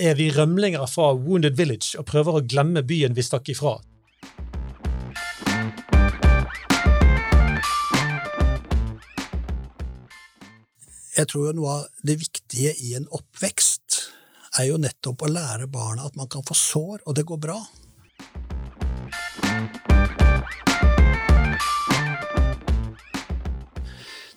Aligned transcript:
er 0.00 0.16
vi 0.18 0.30
rømlinger 0.34 0.86
fra 0.90 1.12
Wounded 1.14 1.54
Village 1.54 1.94
og 2.00 2.08
prøver 2.08 2.38
å 2.38 2.42
glemme 2.42 2.82
byen 2.82 3.14
vi 3.14 3.22
stakk 3.22 3.52
ifra. 3.52 3.76
Jeg 11.14 11.30
tror 11.30 11.46
jo 11.46 11.54
noe 11.54 11.76
av 11.76 11.86
det 12.02 12.18
viktige 12.18 12.74
i 12.82 12.96
en 12.98 13.06
oppvekst 13.06 14.00
er 14.58 14.66
jo 14.72 14.80
nettopp 14.82 15.22
å 15.22 15.30
lære 15.30 15.70
barna 15.70 16.08
at 16.08 16.18
man 16.18 16.26
kan 16.30 16.42
få 16.46 16.58
sår, 16.58 17.06
og 17.06 17.14
det 17.14 17.22
går 17.30 17.38
bra. 17.46 17.60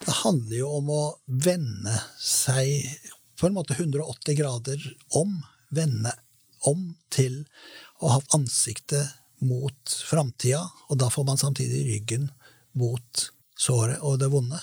Det 0.05 0.17
handler 0.21 0.57
jo 0.61 0.71
om 0.77 0.93
å 0.93 1.03
vende 1.25 1.97
seg 2.21 3.16
på 3.39 3.47
en 3.47 3.53
måte 3.53 3.73
180 3.73 4.35
grader 4.35 4.95
om. 5.09 5.43
Vende 5.69 6.13
om 6.59 6.95
til 7.13 7.43
å 7.99 8.15
ha 8.15 8.21
ansiktet 8.37 9.17
mot 9.43 9.95
framtida, 10.09 10.63
og 10.89 10.97
da 11.01 11.09
får 11.13 11.25
man 11.27 11.37
samtidig 11.37 11.83
ryggen 11.91 12.29
mot 12.77 13.27
såret 13.57 14.01
og 14.01 14.19
det 14.21 14.31
vonde. 14.33 14.59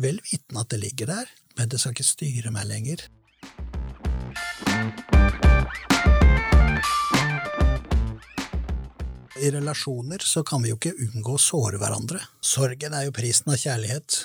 Vel 0.00 0.18
vitende 0.24 0.64
at 0.64 0.72
det 0.72 0.80
ligger 0.82 1.12
der, 1.12 1.30
men 1.58 1.70
det 1.70 1.78
skal 1.78 1.94
ikke 1.94 2.08
styre 2.08 2.54
meg 2.54 2.66
lenger. 2.70 3.04
I 9.44 9.50
relasjoner 9.50 10.24
så 10.24 10.40
kan 10.46 10.62
vi 10.64 10.72
jo 10.72 10.78
ikke 10.78 10.96
unngå 11.04 11.36
å 11.36 11.42
såre 11.42 11.78
hverandre. 11.78 12.22
Sorgen 12.40 12.94
er 12.96 13.06
jo 13.06 13.14
prisen 13.14 13.52
av 13.52 13.60
kjærlighet. 13.60 14.24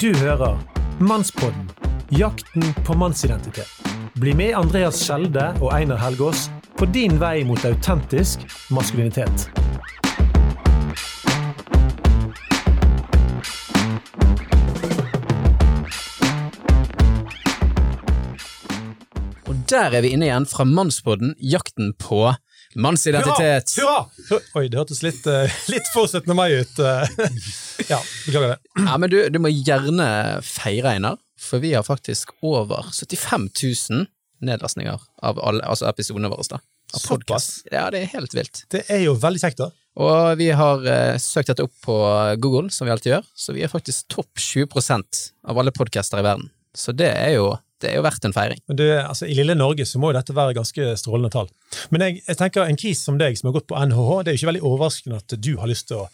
Du 0.00 0.14
hører 0.16 0.56
Mannspodden 0.98 1.66
jakten 2.08 2.62
på 2.86 2.94
mannsidentitet. 2.96 3.68
Bli 4.16 4.32
med 4.32 4.54
Andreas 4.56 5.02
Skjelde 5.04 5.50
og 5.60 5.74
Einar 5.76 6.00
Helgaas 6.00 6.46
på 6.80 6.86
din 6.88 7.18
vei 7.20 7.42
mot 7.44 7.60
autentisk 7.68 8.40
maskulinitet. 8.72 9.44
Og 19.44 19.60
der 19.68 19.98
er 19.98 20.00
vi 20.00 20.14
inne 20.16 20.30
igjen 20.30 20.48
fra 20.48 20.64
Mannspodden, 20.64 21.36
jakten 21.44 21.92
på 22.00 22.30
mannsidentitet. 22.76 23.74
Hurra! 23.78 24.04
Hurra! 24.28 24.40
Oi, 24.60 24.68
det 24.70 24.78
hørtes 24.78 25.02
litt, 25.02 25.26
eh, 25.26 25.50
litt 25.72 25.88
for 25.94 26.06
17. 26.10 26.30
mai 26.36 26.50
ut. 26.60 26.78
eh. 26.78 27.08
ja, 27.90 27.98
beklager 28.26 28.54
det. 28.54 28.58
Ja, 28.86 28.96
men 28.98 29.10
du, 29.12 29.18
du 29.32 29.38
må 29.42 29.50
gjerne 29.52 30.06
feire, 30.46 30.94
Einar, 30.96 31.18
for 31.40 31.62
vi 31.62 31.74
har 31.74 31.86
faktisk 31.86 32.32
over 32.46 32.86
75 32.92 33.48
000 33.90 34.06
nedlastninger 34.40 35.00
av 35.22 35.40
alle, 35.44 35.64
altså 35.68 35.88
episodene 35.90 36.30
våre. 36.32 36.46
da. 36.50 36.60
Av 36.94 37.02
Såpass? 37.04 37.50
Ja, 37.70 37.84
det 37.94 38.00
er 38.04 38.12
helt 38.16 38.32
vilt. 38.34 38.64
Det 38.72 38.84
er 38.90 39.04
jo 39.04 39.14
veldig 39.20 39.42
kjekt, 39.42 39.60
da. 39.62 39.70
Og 40.00 40.38
vi 40.40 40.48
har 40.54 40.84
uh, 40.86 41.18
søkt 41.20 41.50
dette 41.50 41.66
opp 41.66 41.74
på 41.84 41.96
Google, 42.42 42.70
som 42.72 42.86
vi 42.88 42.94
alltid 42.94 43.12
gjør, 43.12 43.26
så 43.34 43.54
vi 43.54 43.62
er 43.66 43.70
faktisk 43.70 44.08
topp 44.14 44.38
20% 44.40 45.20
av 45.50 45.58
alle 45.60 45.74
podcaster 45.74 46.22
i 46.22 46.26
verden. 46.26 46.48
Så 46.74 46.94
det 46.96 47.10
er 47.10 47.34
jo, 47.36 47.50
det 47.80 47.90
er 47.90 47.98
jo 47.98 48.04
verdt 48.04 48.26
en 48.28 48.34
feiring. 48.36 48.60
Du, 48.68 48.84
altså, 48.98 49.28
I 49.28 49.36
lille 49.38 49.56
Norge 49.56 49.86
så 49.88 50.00
må 50.00 50.10
jo 50.10 50.18
dette 50.18 50.36
være 50.36 50.56
ganske 50.58 50.92
strålende 51.00 51.32
tall. 51.32 51.48
Men 51.94 52.06
jeg, 52.06 52.20
jeg 52.26 52.38
tenker 52.40 52.66
en 52.66 52.78
kis 52.80 53.02
som 53.06 53.18
deg, 53.20 53.38
som 53.38 53.50
har 53.50 53.56
gått 53.58 53.70
på 53.70 53.80
NHH, 53.80 54.12
det 54.24 54.32
er 54.32 54.36
jo 54.36 54.42
ikke 54.42 54.52
veldig 54.52 54.68
overraskende 54.72 55.20
at 55.22 55.36
du 55.36 55.52
har 55.60 55.70
lyst 55.70 55.88
til 55.90 56.02
å 56.02 56.06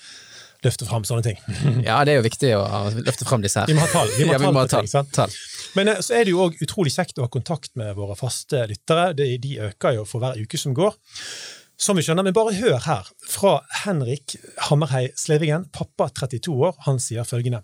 løfte 0.64 0.86
fram 0.88 1.04
sånne 1.06 1.24
ting. 1.26 1.40
Ja, 1.88 2.00
det 2.06 2.14
er 2.14 2.20
jo 2.20 2.26
viktig 2.26 2.52
å 2.56 2.64
løfte 2.96 3.28
fram 3.28 3.44
disse 3.44 3.62
her. 3.62 3.70
Vi 3.70 3.76
må 3.76 3.84
ha 3.84 3.90
tall. 3.92 4.10
Vi 4.16 4.26
må 4.26 4.32
ha 4.32 4.36
ja, 4.38 4.40
vi 4.42 4.48
tall 4.48 4.62
ting, 4.62 4.72
tall. 4.76 4.90
sant? 4.92 5.12
tall. 5.16 5.36
Men 5.76 5.92
eh, 5.92 6.00
så 6.04 6.16
er 6.18 6.26
det 6.26 6.34
jo 6.34 6.46
òg 6.46 6.58
utrolig 6.64 6.94
kjekt 6.94 7.20
å 7.20 7.26
ha 7.26 7.32
kontakt 7.32 7.74
med 7.78 7.94
våre 7.98 8.16
faste 8.18 8.64
lyttere. 8.70 9.10
De, 9.18 9.28
de 9.42 9.58
øker 9.68 9.98
jo 10.00 10.06
for 10.08 10.24
hver 10.24 10.40
uke 10.40 10.60
som 10.60 10.74
går. 10.76 10.96
Som 11.76 11.98
vi 11.98 12.02
skjønner, 12.06 12.24
Men 12.24 12.32
bare 12.32 12.54
hør 12.56 12.78
her, 12.86 13.08
fra 13.20 13.58
Henrik 13.84 14.38
Hammerhei 14.70 15.10
Slevingen, 15.12 15.66
pappa 15.68 16.08
32 16.08 16.54
år. 16.56 16.72
Han 16.86 16.96
sier 16.98 17.26
følgende. 17.28 17.60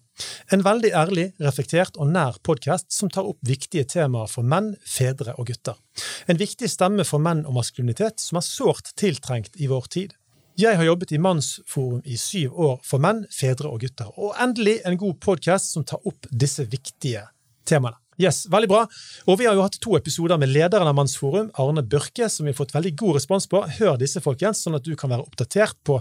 En 0.53 0.65
veldig 0.65 0.91
ærlig, 0.93 1.25
reflektert 1.41 1.97
og 1.97 2.11
nær 2.13 2.37
podkast 2.45 2.93
som 2.93 3.09
tar 3.09 3.25
opp 3.25 3.41
viktige 3.41 3.87
temaer 3.89 4.29
for 4.29 4.45
menn, 4.45 4.75
fedre 4.85 5.33
og 5.39 5.49
gutter. 5.49 5.81
En 6.29 6.37
viktig 6.37 6.69
stemme 6.69 7.07
for 7.09 7.25
menn 7.25 7.47
og 7.47 7.57
maskulinitet 7.57 8.21
som 8.21 8.37
er 8.37 8.45
sårt 8.45 8.93
tiltrengt 9.01 9.57
i 9.57 9.71
vår 9.73 9.89
tid. 9.89 10.13
Jeg 10.61 10.77
har 10.77 10.85
jobbet 10.85 11.17
i 11.17 11.23
Mannsforum 11.23 12.05
i 12.05 12.21
syv 12.21 12.53
år 12.53 12.79
for 12.85 13.01
menn, 13.01 13.25
fedre 13.33 13.73
og 13.73 13.81
gutter, 13.81 14.13
og 14.21 14.37
endelig 14.37 14.83
en 14.85 15.01
god 15.01 15.17
podkast 15.25 15.73
som 15.73 15.89
tar 15.89 16.05
opp 16.05 16.29
disse 16.29 16.69
viktige 16.69 17.25
temaene. 17.65 18.02
Yes, 18.21 18.45
veldig 18.53 18.69
bra. 18.69 18.83
Og 19.31 19.39
vi 19.41 19.47
har 19.49 19.57
jo 19.57 19.65
hatt 19.65 19.79
to 19.81 19.95
episoder 19.97 20.41
med 20.41 20.53
lederen 20.53 20.89
av 20.89 20.97
Mannsforum, 20.99 21.49
Arne 21.61 21.85
Børke, 21.85 22.29
som 22.29 22.45
vi 22.45 22.53
har 22.53 22.59
fått 22.59 22.75
veldig 22.75 22.93
god 23.01 23.17
respons 23.17 23.49
på. 23.49 23.63
Hør 23.79 23.97
disse, 24.01 24.21
folkens, 24.25 24.61
sånn 24.65 24.77
at 24.77 24.85
du 24.85 24.93
kan 24.99 25.13
være 25.13 25.25
oppdatert 25.25 25.79
på 25.87 25.99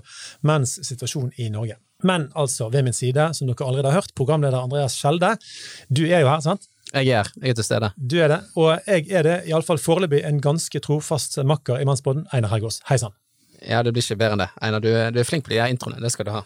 menns 0.48 0.76
situasjon 0.88 1.32
i 1.40 1.48
Norge. 1.54 1.80
Men 2.04 2.28
altså, 2.36 2.68
ved 2.74 2.84
min 2.88 2.98
side, 2.98 3.30
som 3.38 3.48
dere 3.48 3.68
allerede 3.68 3.94
har 3.94 4.02
hørt, 4.02 4.16
programleder 4.18 4.60
Andreas 4.60 4.98
Skjelde. 5.00 5.36
Du 5.88 6.04
er 6.08 6.26
jo 6.26 6.32
her, 6.32 6.44
sant? 6.44 6.68
Jeg 6.92 7.08
er 7.08 7.22
her, 7.22 7.32
jeg 7.40 7.54
er 7.54 7.60
til 7.62 7.70
stede. 7.70 7.92
Du 7.96 8.18
er 8.20 8.34
det, 8.34 8.42
og 8.60 8.74
jeg 8.90 9.08
er 9.08 9.28
det, 9.28 9.38
iallfall 9.48 9.80
foreløpig, 9.80 10.26
en 10.28 10.42
ganske 10.44 10.84
trofast 10.84 11.40
makker 11.48 11.80
i 11.80 11.88
Mannsbåten, 11.88 12.26
Einar 12.36 12.52
Hergås. 12.52 12.82
Hei 12.90 13.00
sann. 13.00 13.16
Ja, 13.62 13.84
det 13.86 13.94
blir 13.94 14.02
ikke 14.04 14.18
bedre 14.18 14.36
enn 14.36 14.42
det. 14.42 14.50
Einar, 14.66 14.82
du, 14.82 14.90
du 15.14 15.20
er 15.22 15.28
flink 15.28 15.46
på 15.46 15.54
de 15.54 15.60
her 15.62 15.70
introene, 15.70 16.02
det 16.02 16.10
skal 16.14 16.28
du 16.28 16.32
ha. 16.34 16.42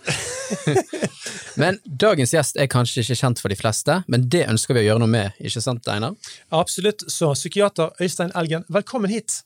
men 1.62 1.80
dagens 1.86 2.36
gjest 2.36 2.60
er 2.60 2.68
kanskje 2.72 3.06
ikke 3.06 3.20
kjent 3.22 3.42
for 3.44 3.54
de 3.54 3.60
fleste, 3.60 4.02
men 4.12 4.28
det 4.32 4.44
ønsker 4.52 4.76
vi 4.76 4.84
å 4.84 4.90
gjøre 4.90 5.04
noe 5.06 5.14
med, 5.14 5.40
ikke 5.40 5.64
sant 5.64 5.88
Einar? 5.92 6.18
Absolutt. 6.56 7.08
Så 7.12 7.32
psykiater 7.38 7.96
Øystein 8.04 8.36
Elgen, 8.36 8.68
velkommen 8.68 9.14
hit. 9.14 9.42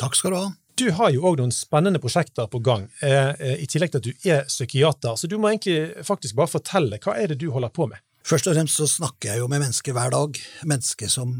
Takk 0.00 0.16
skal 0.16 0.32
du 0.32 0.40
ha. 0.40 0.48
Du 0.80 0.86
har 0.96 1.10
jo 1.12 1.26
òg 1.28 1.42
noen 1.42 1.52
spennende 1.52 2.00
prosjekter 2.00 2.48
på 2.48 2.62
gang, 2.64 2.86
eh, 3.04 3.34
eh, 3.36 3.56
i 3.60 3.66
tillegg 3.68 3.92
til 3.92 4.00
at 4.00 4.06
du 4.06 4.30
er 4.32 4.46
psykiater. 4.48 5.16
Så 5.20 5.28
du 5.28 5.36
må 5.36 5.50
egentlig 5.50 6.06
faktisk 6.08 6.38
bare 6.38 6.48
fortelle, 6.48 6.96
hva 7.04 7.18
er 7.20 7.34
det 7.34 7.42
du 7.42 7.50
holder 7.52 7.68
på 7.68 7.90
med? 7.90 8.00
Først 8.26 8.46
og 8.50 8.54
fremst 8.54 8.76
så 8.76 8.86
snakker 8.88 9.32
jeg 9.32 9.40
jo 9.40 9.48
med 9.48 9.62
mennesker 9.62 9.94
hver 9.96 10.12
dag. 10.12 10.38
Mennesker 10.68 11.08
som 11.10 11.32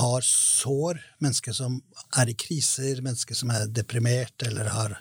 har 0.00 0.24
sår, 0.26 1.00
mennesker 1.22 1.56
som 1.56 1.78
er 2.18 2.32
i 2.32 2.36
kriser, 2.38 3.02
mennesker 3.04 3.36
som 3.36 3.52
er 3.54 3.68
deprimert 3.68 4.46
eller 4.46 4.70
har 4.72 4.96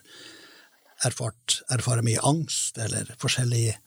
erfart, 1.07 1.61
erfarer 1.73 2.05
mye 2.05 2.21
angst 2.27 2.77
eller 2.81 3.09
forskjellige 3.21 3.77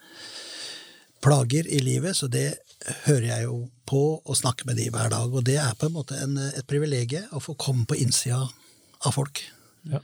plager 1.24 1.68
i 1.68 1.82
livet. 1.84 2.16
Så 2.16 2.28
det 2.32 2.56
hører 3.04 3.28
jeg 3.28 3.46
jo 3.50 3.60
på 3.88 4.02
og 4.18 4.40
snakker 4.40 4.68
med 4.68 4.80
de 4.80 4.88
hver 4.92 5.12
dag. 5.12 5.28
Og 5.28 5.44
det 5.46 5.58
er 5.60 5.76
på 5.78 5.90
en 5.90 5.96
måte 5.96 6.18
en, 6.24 6.40
et 6.50 6.66
privilegium 6.68 7.28
å 7.36 7.42
få 7.44 7.56
komme 7.60 7.86
på 7.88 8.00
innsida 8.00 8.42
av 9.04 9.14
folk. 9.14 9.44
Ja. 9.92 10.00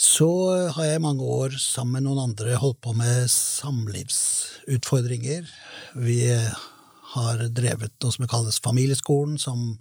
Så 0.00 0.30
har 0.72 0.86
jeg 0.86 0.96
i 0.96 1.02
mange 1.04 1.20
år 1.28 1.52
sammen 1.60 1.98
med 1.98 2.06
noen 2.06 2.30
andre 2.30 2.54
holdt 2.56 2.78
på 2.80 2.94
med 2.96 3.28
samlivsutfordringer. 3.28 5.44
Vi 6.00 6.24
har 7.12 7.36
drevet 7.52 7.92
noe 8.00 8.08
som 8.14 8.24
kalles 8.30 8.62
Familieskolen, 8.64 9.36
som 9.36 9.76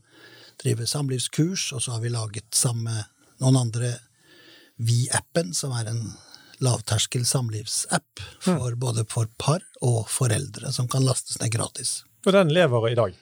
driver 0.60 0.84
samlivskurs, 0.92 1.72
og 1.72 1.80
så 1.86 1.96
har 1.96 2.04
vi 2.04 2.12
laget 2.12 2.52
sammen 2.52 2.84
med 2.90 3.08
noen 3.40 3.56
andre 3.62 3.94
Vi-appen, 4.76 5.56
som 5.56 5.72
er 5.80 5.88
en 5.88 6.12
lavterskel 6.60 7.24
samlivsapp 7.24 8.20
for 8.44 8.76
både 8.76 9.08
for 9.08 9.32
par 9.40 9.64
og 9.80 10.12
foreldre, 10.12 10.68
som 10.76 10.92
kan 10.92 11.08
lastes 11.08 11.40
ned 11.40 11.56
gratis. 11.56 12.04
Og 12.28 12.36
den 12.36 12.52
lever 12.52 12.92
i 12.92 13.00
dag. 13.00 13.16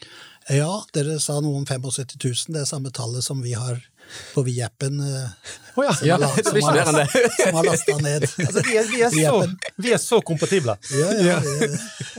Ja, 0.50 0.81
dere 0.97 1.22
sa 1.22 1.38
noe 1.46 1.62
om 1.62 1.69
75 1.69 2.18
000, 2.18 2.50
det 2.56 2.62
er 2.63 2.72
samme 2.74 2.90
tallet 2.90 3.22
som 3.22 3.46
vi 3.46 3.53
har 3.53 3.86
på 4.34 4.44
Viappen. 4.47 5.00
Oh, 5.01 5.85
eh, 5.85 5.88
ja. 5.88 5.94
som 5.95 6.07
Ja, 6.07 6.13
har 6.13 6.19
la- 6.23 6.35
det 6.35 6.45
som 6.47 6.57
ikke 6.57 6.85
har 6.85 6.94
det. 7.00 7.31
Som 7.44 7.56
har 7.59 7.63
lasta 7.69 7.97
ned. 7.97 8.28
Altså, 8.47 8.63
vi, 8.68 8.78
er, 8.78 8.88
vi, 8.91 9.01
er 9.01 9.12
så, 9.12 9.73
vi 9.88 9.91
er 9.94 10.01
så 10.01 10.22
kompatible. 10.22 10.78
Ja, 10.91 11.12
ja, 11.13 11.38
ja, 11.41 11.68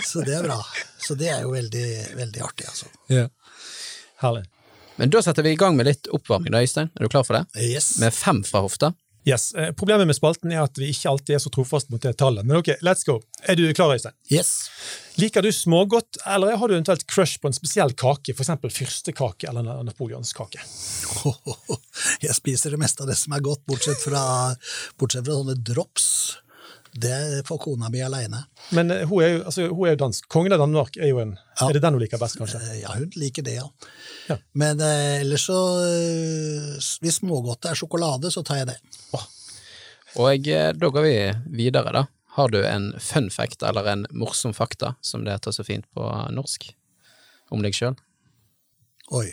så 0.06 0.22
det 0.26 0.36
er 0.38 0.46
bra. 0.46 0.60
Så 1.08 1.14
det 1.18 1.28
er 1.32 1.42
jo 1.46 1.50
veldig, 1.56 1.86
veldig 2.18 2.42
artig, 2.44 2.68
altså. 2.68 2.86
Herlig. 4.22 4.44
Men 4.98 5.10
da 5.14 5.20
setter 5.22 5.42
vi 5.46 5.52
i 5.54 5.58
gang 5.60 5.76
med 5.78 5.86
litt 5.86 6.08
oppvarming, 6.10 6.50
da, 6.52 6.58
Øystein. 6.64 6.88
Er 6.98 7.06
du 7.06 7.12
klar 7.12 7.22
for 7.26 7.38
det? 7.38 7.44
Yes. 7.62 7.92
Med 8.02 8.14
fem 8.14 8.40
fra 8.44 8.64
hofta. 8.64 8.92
Yes. 9.28 9.50
eh, 9.54 9.72
Problemet 9.76 10.08
med 10.08 10.16
spalten 10.16 10.52
er 10.54 10.62
at 10.64 10.78
vi 10.80 10.88
ikke 10.92 11.10
alltid 11.10 11.34
er 11.36 11.42
så 11.44 11.50
trofaste 11.52 11.92
mot 11.92 12.00
det 12.02 12.14
tallet. 12.20 12.46
Men 12.48 12.60
ok, 12.62 12.70
let's 12.86 13.04
go. 13.04 13.18
Er 13.44 13.58
du 13.58 13.66
klar, 13.76 13.92
Øystein? 13.94 14.14
yes. 14.32 14.54
Liker 15.18 15.42
du 15.44 15.50
smågodt, 15.52 16.20
eller 16.30 16.56
har 16.56 16.68
du 16.70 16.74
eventuelt 16.76 17.04
crush 17.10 17.40
på 17.42 17.50
en 17.50 17.56
spesiell 17.56 17.92
kake, 17.98 18.32
f.eks. 18.32 18.52
fyrstekake 18.72 19.48
eller 19.50 19.66
na- 19.66 19.82
napoleonskake? 19.84 20.62
Jeg 22.24 22.34
spiser 22.36 22.70
det 22.74 22.80
meste 22.80 23.02
av 23.04 23.10
det 23.10 23.16
som 23.18 23.34
er 23.36 23.42
godt, 23.44 23.64
bortsett 23.68 24.00
fra, 24.02 24.22
bortsett 25.00 25.26
fra 25.26 25.38
sånne 25.40 25.56
drops. 25.66 26.08
Det 26.92 27.42
får 27.48 27.58
kona 27.62 27.90
mi 27.92 28.02
aleine. 28.02 28.44
Men 28.76 28.90
eh, 28.94 29.04
hun 29.08 29.22
er, 29.24 29.32
jo, 29.34 29.42
altså, 29.44 29.66
hun 29.68 29.86
er 29.86 29.94
jo 29.94 30.00
dansk. 30.04 30.28
Kongen 30.32 30.54
av 30.56 30.62
Danmark 30.62 30.96
er 30.96 31.12
jo 31.12 31.20
en 31.22 31.36
Ja. 31.58 31.68
Er 31.68 31.74
det 31.74 31.82
den 31.82 31.96
hun 31.96 32.02
liker 32.02 32.20
best, 32.22 32.38
kanskje? 32.38 32.60
Ja, 32.78 32.94
hun 32.94 33.10
liker 33.18 33.42
det, 33.42 33.56
ja. 33.58 33.66
Ja. 34.28 34.38
Men 34.54 34.80
eh, 34.80 35.20
ellers 35.20 35.48
så 35.48 35.58
eh, 35.82 36.78
Hvis 37.02 37.18
smågodtet 37.20 37.72
er 37.72 37.78
sjokolade, 37.78 38.30
så 38.30 38.44
tar 38.46 38.62
jeg 38.62 38.70
det. 38.72 38.78
Og 40.18 40.48
eh, 40.48 40.72
da 40.72 40.90
går 40.94 41.04
vi 41.04 41.16
videre, 41.64 41.92
da. 41.92 42.06
Har 42.38 42.48
du 42.54 42.60
en 42.62 42.92
fun 43.02 43.30
fact 43.34 43.62
eller 43.66 43.86
en 43.90 44.06
morsom 44.14 44.54
fakta, 44.54 44.94
som 45.02 45.24
det 45.26 45.34
heter 45.34 45.54
så 45.54 45.64
fint 45.66 45.88
på 45.94 46.06
norsk? 46.30 46.70
om 47.54 47.64
deg 47.64 47.76
sjøl? 47.76 47.96
Oi. 49.14 49.28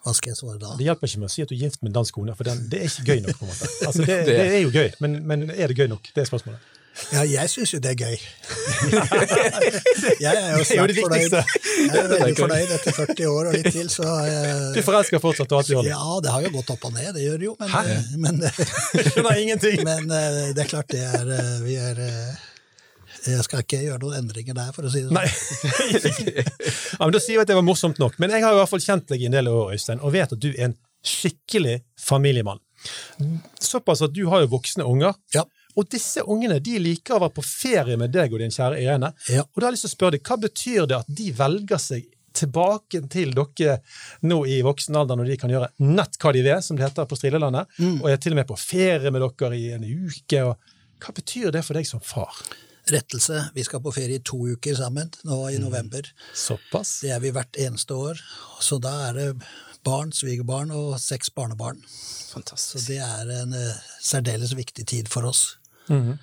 Hva 0.00 0.14
skal 0.16 0.32
jeg 0.32 0.38
svare 0.40 0.58
da? 0.60 0.74
Det 0.78 0.86
hjelper 0.88 1.10
ikke 1.10 1.20
med 1.20 1.28
å 1.28 1.32
si 1.34 1.44
at 1.44 1.50
du 1.50 1.54
er 1.56 1.62
gift 1.66 1.82
med 1.82 1.90
en 1.90 2.00
dansk 2.00 2.16
kone, 2.16 2.34
for 2.36 2.48
den, 2.48 2.60
det 2.72 2.80
er 2.80 2.88
ikke 2.88 3.04
gøy 3.04 3.24
nok. 3.26 3.38
på 3.38 3.46
en 3.46 3.52
måte. 3.52 3.70
Altså, 3.90 4.04
det, 4.08 4.20
det 4.30 4.36
er 4.42 4.60
jo 4.62 4.70
gøy, 4.72 4.92
men, 5.04 5.16
men 5.28 5.48
er 5.52 5.72
det 5.72 5.76
gøy 5.76 5.90
nok? 5.92 6.12
Det 6.14 6.24
er 6.24 6.30
spørsmålet. 6.30 6.68
Ja, 7.14 7.22
jeg 7.24 7.48
syns 7.48 7.70
jo 7.72 7.78
det 7.80 7.92
er 7.94 7.98
gøy. 8.00 8.16
jeg 10.24 10.32
er 10.36 10.56
jo 10.58 10.86
det 10.90 10.96
fornøyd. 10.98 11.36
Jeg 11.36 12.00
er 12.00 12.08
veldig 12.10 12.34
fornøyd 12.38 12.74
etter 12.76 12.96
40 12.96 13.30
år 13.30 13.50
og 13.50 13.56
litt 13.56 13.70
til, 13.72 13.88
så 13.92 14.08
har 14.10 14.74
Du 14.74 14.80
forelsker 14.84 15.22
fortsatt 15.22 15.54
og 15.56 15.70
gjør. 15.70 15.86
Ja, 15.88 16.18
det 16.24 16.34
har 16.34 16.44
jo 16.44 16.52
gått 16.58 16.72
opp 16.74 16.86
og 16.90 16.94
ned, 16.96 17.12
det 17.16 17.24
gjør 17.24 17.40
det 17.40 17.48
jo, 17.48 17.56
men, 17.60 17.72
Hæ? 17.72 17.82
men, 18.20 18.42
Skjønner 19.14 19.84
men 19.86 20.14
eh, 20.18 20.40
det 20.56 20.66
er 20.66 20.70
klart 20.70 20.92
det 20.92 21.02
er 21.06 21.34
eh, 21.38 21.56
Vi 21.64 21.78
er 21.80 22.02
eh, 22.04 22.49
Jeg 23.26 23.44
skal 23.44 23.60
ikke 23.64 23.80
gjøre 23.84 23.98
noen 24.00 24.16
endringer 24.22 24.54
der, 24.56 24.70
for 24.72 24.86
å 24.88 24.90
si 24.92 25.02
det 25.04 25.10
sånn. 25.10 25.18
Ja, 26.98 27.04
men 27.04 27.12
Da 27.14 27.20
sier 27.22 27.36
vi 27.38 27.42
at 27.42 27.50
det 27.50 27.56
var 27.58 27.66
morsomt 27.66 27.98
nok. 28.00 28.16
Men 28.22 28.32
jeg 28.34 28.44
har 28.44 28.54
i 28.54 28.60
hvert 28.60 28.70
fall 28.72 28.82
kjent 28.84 29.08
deg 29.12 29.22
i 29.22 29.28
en 29.28 29.36
del 29.36 29.48
år, 29.52 29.74
Øystein, 29.76 30.00
og 30.04 30.12
vet 30.14 30.32
at 30.36 30.40
du 30.40 30.50
er 30.52 30.70
en 30.70 30.76
skikkelig 31.06 31.78
familiemann. 32.00 32.60
Såpass 33.60 34.02
at 34.06 34.12
du 34.16 34.22
har 34.32 34.44
jo 34.44 34.50
voksne 34.54 34.84
unger. 34.88 35.14
Ja. 35.36 35.44
Og 35.78 35.86
disse 35.92 36.22
ungene 36.26 36.58
de 36.64 36.78
liker 36.82 37.16
å 37.16 37.20
være 37.26 37.36
på 37.36 37.44
ferie 37.46 37.96
med 38.00 38.12
deg 38.14 38.32
og 38.34 38.40
din 38.42 38.52
kjære 38.54 38.80
Irene. 38.82 39.12
Ja. 39.30 39.44
Og 39.46 39.60
da 39.60 39.66
har 39.68 39.70
jeg 39.70 39.78
lyst 39.78 39.86
til 39.86 39.92
å 39.92 39.96
spørre 39.96 40.16
deg, 40.16 40.24
Hva 40.26 40.38
betyr 40.42 40.88
det 40.90 40.98
at 40.98 41.12
de 41.20 41.28
velger 41.38 41.80
seg 41.82 42.08
tilbake 42.40 43.00
til 43.10 43.32
dere 43.34 43.78
nå 44.30 44.36
i 44.46 44.60
voksen 44.62 44.96
alder, 44.96 45.18
når 45.18 45.32
de 45.32 45.36
kan 45.40 45.50
gjøre 45.50 45.68
nett 45.82 46.14
hva 46.22 46.30
de 46.36 46.42
vil, 46.46 46.60
som 46.62 46.76
det 46.78 46.84
heter 46.86 47.08
på 47.10 47.16
Strilelandet, 47.18 47.66
Mm. 47.80 47.96
og 48.02 48.10
er 48.12 48.20
til 48.22 48.32
og 48.36 48.38
med 48.38 48.46
på 48.48 48.58
ferie 48.60 49.10
med 49.10 49.24
dere 49.24 49.56
i 49.58 49.70
en 49.74 49.82
uke? 49.84 50.42
Og 50.46 50.56
hva 51.02 51.14
betyr 51.16 51.50
det 51.50 51.64
for 51.66 51.74
deg 51.74 51.86
som 51.90 52.00
far? 52.00 52.30
Rettelse. 52.92 53.44
Vi 53.54 53.64
skal 53.66 53.82
på 53.84 53.92
ferie 53.94 54.18
i 54.20 54.24
to 54.24 54.38
uker 54.50 54.76
sammen 54.78 55.12
nå 55.26 55.38
i 55.50 55.58
november. 55.62 56.06
Såpass? 56.34 57.00
Det 57.04 57.12
er 57.14 57.22
vi 57.22 57.32
hvert 57.34 57.58
eneste 57.60 57.96
år. 57.96 58.20
Så 58.60 58.80
da 58.82 58.94
er 59.08 59.18
det 59.18 59.28
barn, 59.86 60.12
svigerbarn 60.12 60.72
og 60.76 60.98
seks 61.00 61.32
barnebarn. 61.34 61.80
Så 61.88 62.82
det 62.86 63.00
er 63.02 63.30
en 63.40 63.54
uh, 63.56 63.80
særdeles 64.02 64.54
viktig 64.58 64.86
tid 64.86 65.10
for 65.10 65.26
oss. 65.30 65.56
Mm. 65.90 66.18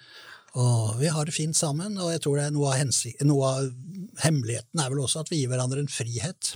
Og 0.58 0.96
vi 1.02 1.10
har 1.12 1.28
det 1.28 1.36
fint 1.36 1.58
sammen, 1.58 1.98
og 2.02 2.14
jeg 2.14 2.24
tror 2.24 2.40
det 2.40 2.48
er 2.48 2.56
noe 2.56 2.74
av, 2.74 3.02
noe 3.28 3.50
av 3.52 4.24
hemmeligheten 4.24 4.82
er 4.82 4.94
vel 4.94 5.04
også 5.04 5.22
at 5.22 5.32
vi 5.34 5.42
gir 5.42 5.52
hverandre 5.52 5.84
en 5.84 5.92
frihet. 5.92 6.54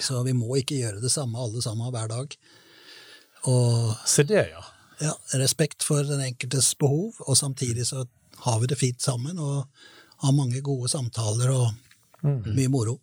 Så 0.00 0.22
vi 0.26 0.32
må 0.36 0.48
ikke 0.58 0.80
gjøre 0.80 1.02
det 1.02 1.12
samme 1.12 1.38
alle 1.38 1.62
sammen 1.62 1.92
hver 1.94 2.10
dag. 2.10 2.36
Og 3.50 3.92
Se 4.08 4.24
det, 4.26 4.46
ja. 4.54 4.62
ja, 5.04 5.14
respekt 5.38 5.84
for 5.86 6.06
den 6.08 6.24
enkeltes 6.24 6.72
behov, 6.80 7.20
og 7.28 7.38
samtidig 7.38 7.86
så 7.90 8.06
har 8.44 8.60
vi 8.60 8.70
det 8.70 8.78
fint 8.80 9.02
sammen 9.02 9.40
og 9.40 9.64
har 10.24 10.36
mange 10.36 10.60
gode 10.64 10.90
samtaler 10.92 11.52
og 11.52 11.72
mye 12.24 12.70
moro. 12.72 12.98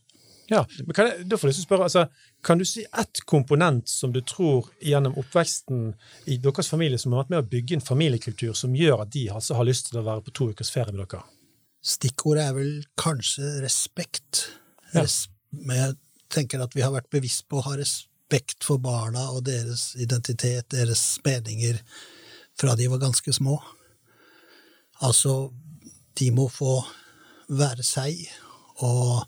Ja, 0.51 0.65
men 0.83 0.95
kan 0.97 1.07
jeg, 1.07 1.25
da 1.31 1.37
får 1.39 1.51
jeg 1.51 1.61
å 1.61 1.63
spørre, 1.63 1.85
altså, 1.87 2.07
Kan 2.43 2.59
du 2.59 2.65
si 2.67 2.81
ett 2.83 3.21
komponent 3.29 3.87
som 3.87 4.11
du 4.11 4.19
tror 4.25 4.67
gjennom 4.83 5.13
oppveksten 5.21 5.93
i 6.27 6.39
deres 6.41 6.67
familie 6.67 6.99
som 6.99 7.13
har 7.13 7.21
vært 7.21 7.31
med 7.31 7.43
å 7.43 7.49
bygge 7.51 7.77
en 7.77 7.85
familiekultur 7.85 8.55
som 8.57 8.73
gjør 8.75 9.05
at 9.05 9.13
de 9.13 9.27
altså 9.31 9.55
har 9.59 9.67
lyst 9.69 9.91
til 9.91 10.01
å 10.01 10.07
være 10.07 10.25
på 10.25 10.33
to 10.35 10.49
ukers 10.51 10.73
ferie 10.73 10.91
med 10.91 11.05
dere? 11.05 11.21
Stikkordet 11.85 12.49
er 12.49 12.57
vel 12.57 12.73
kanskje 12.99 13.61
respekt. 13.61 14.47
Ja. 14.91 15.05
Res 15.05 15.23
men 15.51 15.77
jeg 15.77 15.97
tenker 16.31 16.63
at 16.63 16.75
vi 16.75 16.83
har 16.83 16.93
vært 16.93 17.11
bevisst 17.11 17.47
på 17.51 17.59
å 17.59 17.65
ha 17.65 17.75
respekt 17.79 18.63
for 18.63 18.81
barna 18.81 19.27
og 19.35 19.43
deres 19.47 19.91
identitet, 19.99 20.69
deres 20.71 21.03
meninger, 21.25 21.81
fra 22.59 22.75
de 22.79 22.87
var 22.91 23.01
ganske 23.03 23.33
små. 23.35 23.57
Altså, 25.01 25.51
de 26.19 26.29
må 26.35 26.47
få 26.51 26.75
være 27.51 27.83
seg, 27.85 28.21
og, 28.85 29.23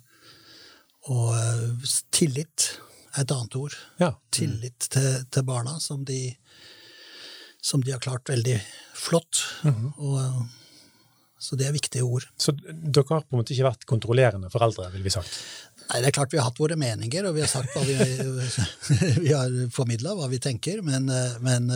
og 1.11 1.29
eh, 1.35 1.93
tillit 2.13 2.69
er 3.13 3.25
et 3.25 3.33
annet 3.33 3.57
ord. 3.59 3.75
Ja. 4.01 4.13
Tillit 4.33 4.89
til, 4.93 5.23
til 5.33 5.45
barna, 5.47 5.77
som 5.83 6.05
de, 6.07 6.35
som 7.61 7.83
de 7.83 7.93
har 7.93 8.03
klart 8.03 8.29
veldig 8.29 8.59
flott. 8.97 9.43
og, 9.97 10.19
eh, 10.21 10.43
så 11.43 11.57
det 11.59 11.67
er 11.67 11.75
viktige 11.75 12.05
ord. 12.07 12.23
Så 12.39 12.53
dere 12.55 13.03
har 13.09 13.25
på 13.25 13.35
en 13.35 13.41
måte 13.41 13.51
ikke 13.55 13.67
vært 13.67 13.89
kontrollerende 13.89 14.51
foreldre, 14.53 14.87
vil 14.93 15.03
vi 15.03 15.11
sagt? 15.11 15.33
Nei, 15.89 15.99
det 15.99 16.07
er 16.07 16.15
klart 16.15 16.31
Vi 16.31 16.39
har 16.39 16.47
hatt 16.47 16.61
våre 16.61 16.77
meninger, 16.79 17.25
og 17.27 17.35
vi 17.35 17.43
har 17.43 17.51
sagt 17.51 17.73
hva 17.75 17.83
vi, 17.83 17.97
vi 19.25 19.33
har 19.33 19.57
formidla 19.73 20.15
hva 20.15 20.29
vi 20.31 20.39
tenker, 20.43 20.79
men, 20.85 21.09
eh, 21.11 21.37
men, 21.43 21.67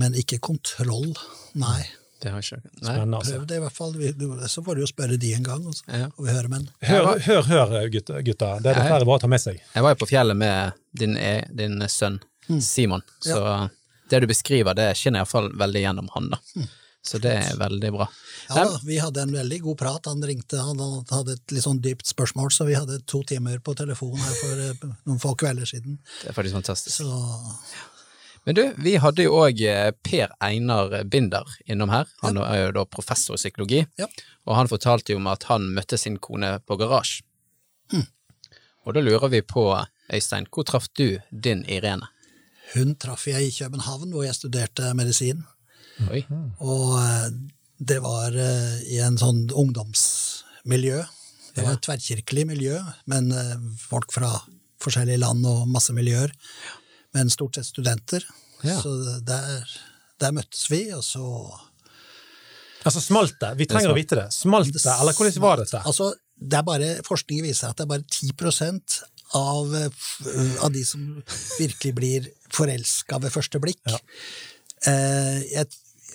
men 0.00 0.18
ikke 0.18 0.40
kontroll. 0.50 1.12
Nei. 1.60 1.84
Det 2.20 2.30
har 2.30 2.42
jeg 2.42 2.60
ikke. 2.60 2.70
Nei. 2.82 2.84
Spennende, 2.92 3.16
altså. 3.20 3.36
Prøv 3.38 3.46
det 3.48 3.56
i 3.56 3.60
hvert 3.64 3.72
fall. 3.76 3.92
Vi- 3.96 4.48
Så 4.52 4.62
får 4.64 4.74
du 4.76 4.80
jo 4.82 4.86
spørre 4.90 5.16
de 5.18 5.32
en 5.34 5.42
gang, 5.42 5.64
også, 5.64 5.82
Ja. 5.88 6.06
og 6.16 6.24
vi 6.26 6.30
hører 6.30 6.48
Men 6.50 6.68
Hør, 6.82 7.18
hør, 7.18 7.42
hør 7.48 7.88
gutta. 7.90 8.20
gutta. 8.22 8.50
Det 8.60 8.66
er 8.66 8.74
det 8.74 8.74
flere 8.74 8.84
dessverre 8.84 9.04
bra 9.08 9.16
å 9.16 9.20
ta 9.20 9.26
med 9.26 9.40
seg. 9.40 9.60
Jeg 9.74 9.82
var 9.82 9.94
jo 9.94 10.00
på 10.04 10.08
fjellet 10.10 10.36
med 10.36 10.72
din, 10.94 11.16
e- 11.16 11.46
din 11.54 11.80
sønn 11.88 12.20
Simon, 12.60 13.02
så 13.22 13.70
det 14.10 14.20
du 14.20 14.26
beskriver, 14.26 14.74
det 14.74 14.96
skinner 14.96 15.20
iallfall 15.22 15.52
veldig 15.56 15.80
gjennom 15.86 16.08
han, 16.14 16.30
da. 16.30 16.38
Så 17.02 17.18
det 17.18 17.30
er 17.32 17.56
veldig 17.56 17.92
bra. 17.94 18.06
ja 18.50 18.64
da, 18.66 18.78
vi 18.84 18.98
hadde 18.98 19.22
en 19.22 19.30
veldig 19.32 19.60
god 19.62 19.78
prat. 19.78 20.04
Han 20.04 20.20
ringte, 20.20 20.58
han 20.60 20.76
hadde 21.08 21.32
et 21.32 21.52
litt 21.54 21.64
sånn 21.64 21.80
dypt 21.80 22.04
spørsmål, 22.04 22.50
så 22.52 22.66
vi 22.66 22.74
hadde 22.74 22.98
to 23.06 23.22
timer 23.22 23.58
på 23.64 23.72
telefon 23.74 24.18
her 24.18 24.34
for 24.34 24.60
eh, 24.60 24.92
noen 25.06 25.18
få 25.18 25.32
kvelder 25.34 25.64
siden. 25.64 25.96
Det 26.20 26.28
er 26.28 26.36
faktisk 26.36 26.52
fantastisk. 26.58 27.00
Så 27.00 27.08
Men 28.46 28.56
du, 28.56 28.62
vi 28.80 28.94
hadde 28.96 29.26
jo 29.26 29.34
òg 29.42 29.58
Per 30.06 30.32
Einar 30.40 30.94
Binder 31.04 31.44
innom 31.66 31.90
her. 31.92 32.08
Han 32.22 32.38
er 32.40 32.66
jo 32.66 32.70
da 32.78 32.84
professor 32.88 33.36
i 33.36 33.42
psykologi, 33.42 33.82
Ja. 34.00 34.06
og 34.46 34.56
han 34.56 34.70
fortalte 34.70 35.12
jo 35.12 35.20
om 35.20 35.26
at 35.30 35.44
han 35.50 35.68
møtte 35.76 35.98
sin 36.00 36.16
kone 36.18 36.58
på 36.66 36.78
garasje. 36.80 37.22
Hm. 37.92 38.06
Og 38.86 38.94
da 38.96 39.00
lurer 39.04 39.28
vi 39.28 39.42
på, 39.42 39.66
Øystein, 40.12 40.46
hvor 40.50 40.64
traff 40.64 40.88
du 40.96 41.18
din 41.30 41.64
Irene? 41.68 42.08
hun 42.74 42.94
traff 43.02 43.26
jeg 43.26 43.48
i 43.48 43.50
København, 43.50 44.12
hvor 44.14 44.22
jeg 44.22 44.36
studerte 44.36 44.92
medisin. 44.94 45.42
Oi. 46.10 46.22
Og 46.62 46.92
eh, 47.00 47.30
det 47.82 47.98
var 48.04 48.36
eh, 48.36 48.76
i 48.94 49.00
en 49.02 49.18
sånn 49.18 49.48
ungdomsmiljø. 49.50 51.00
Det 51.56 51.64
var 51.66 51.74
et 51.74 51.82
tverrkirkelig 51.82 52.46
miljø, 52.46 52.78
men 53.10 53.32
eh, 53.34 53.56
folk 53.82 54.12
fra 54.14 54.30
forskjellige 54.80 55.18
land 55.20 55.44
og 55.50 55.66
masse 55.68 55.92
miljøer. 55.96 56.30
Men 57.16 57.30
stort 57.32 57.58
sett 57.58 57.66
studenter. 57.70 58.24
Ja. 58.62 58.76
Så 58.82 58.92
der, 59.26 59.66
der 60.20 60.34
møttes 60.36 60.68
vi, 60.70 60.86
og 60.96 61.04
så 61.04 61.24
Altså, 62.80 63.00
smalt 63.04 63.34
det? 63.42 63.50
Vi 63.58 63.66
trenger 63.68 63.92
å 63.92 63.96
vite 63.96 64.16
det. 64.16 64.30
Smalt 64.32 64.70
det, 64.72 64.80
eller 64.80 65.12
hvordan 65.12 65.42
var 65.44 65.60
dette? 65.60 65.82
Altså, 65.84 66.14
det 66.40 66.56
er 66.56 66.64
bare, 66.64 66.86
Forskningen 67.04 67.44
viser 67.44 67.68
at 67.68 67.76
det 67.76 67.84
er 67.84 67.90
bare 67.90 68.06
10% 68.08 68.94
av, 69.36 69.74
eh, 69.76 70.54
av 70.64 70.72
de 70.72 70.84
som 70.88 71.02
virkelig 71.58 71.92
blir 71.98 72.30
forelska 72.56 73.20
ved 73.20 73.34
første 73.34 73.60
blikk. 73.62 73.82
Ja. 73.84 74.00
Eh, 74.88 75.42
jeg 75.52 75.68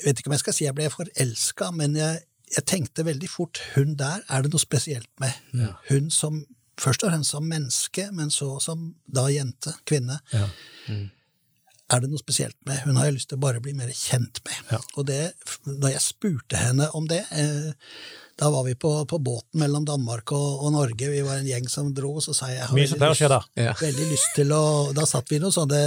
vet 0.04 0.20
ikke 0.20 0.32
om 0.32 0.36
jeg 0.36 0.44
skal 0.44 0.58
si 0.58 0.66
jeg 0.66 0.76
ble 0.78 0.90
forelska, 0.92 1.70
men 1.78 1.96
jeg, 2.00 2.26
jeg 2.58 2.66
tenkte 2.66 3.06
veldig 3.08 3.30
fort 3.30 3.62
hun 3.76 3.94
der 4.00 4.26
er 4.26 4.44
det 4.44 4.52
noe 4.54 4.64
spesielt 4.64 5.12
med. 5.22 5.38
Hun 5.92 6.10
som 6.14 6.42
først 6.82 7.06
og 7.06 7.12
fremst 7.12 7.36
som 7.36 7.46
menneske, 7.48 8.10
men 8.16 8.32
så 8.34 8.56
som 8.64 8.90
da 9.06 9.28
jente, 9.32 9.74
kvinne. 9.88 10.20
Ja. 10.34 10.48
Er 11.94 12.02
det 12.02 12.10
noe 12.10 12.22
spesielt 12.22 12.58
med? 12.66 12.82
Hun 12.86 12.98
har 12.98 13.10
jeg 13.10 13.20
lyst 13.20 13.30
til 13.30 13.38
å 13.38 13.44
bare 13.46 13.62
bli 13.62 13.76
mer 13.78 13.92
kjent 13.94 14.42
med. 14.48 14.62
Ja. 14.74 14.80
Og 14.98 15.06
det, 15.06 15.22
da 15.68 15.92
jeg 15.94 16.02
spurte 16.02 16.58
henne 16.58 16.88
om 16.98 17.06
det, 17.10 17.22
eh, 17.30 17.92
da 18.42 18.50
var 18.52 18.66
vi 18.66 18.74
på, 18.76 18.90
på 19.06 19.20
båten 19.22 19.62
mellom 19.62 19.86
Danmark 19.88 20.34
og, 20.36 20.66
og 20.66 20.74
Norge, 20.74 21.12
vi 21.14 21.22
var 21.24 21.40
en 21.40 21.48
gjeng 21.48 21.70
som 21.72 21.92
dro, 21.96 22.18
så 22.26 22.34
sa 22.36 22.50
jeg 22.50 22.58
jeg 22.58 22.70
har 22.72 22.80
veldig 22.80 23.12
skje 23.20 23.30
lyst-. 23.30 23.52
Ja. 23.62 23.76
veldig 23.86 24.08
lyst 24.10 24.34
til 24.36 24.56
å 24.56 24.64
Da 24.98 25.06
satt 25.08 25.30
vi 25.32 25.40
noe 25.44 25.56
sånne 25.56 25.82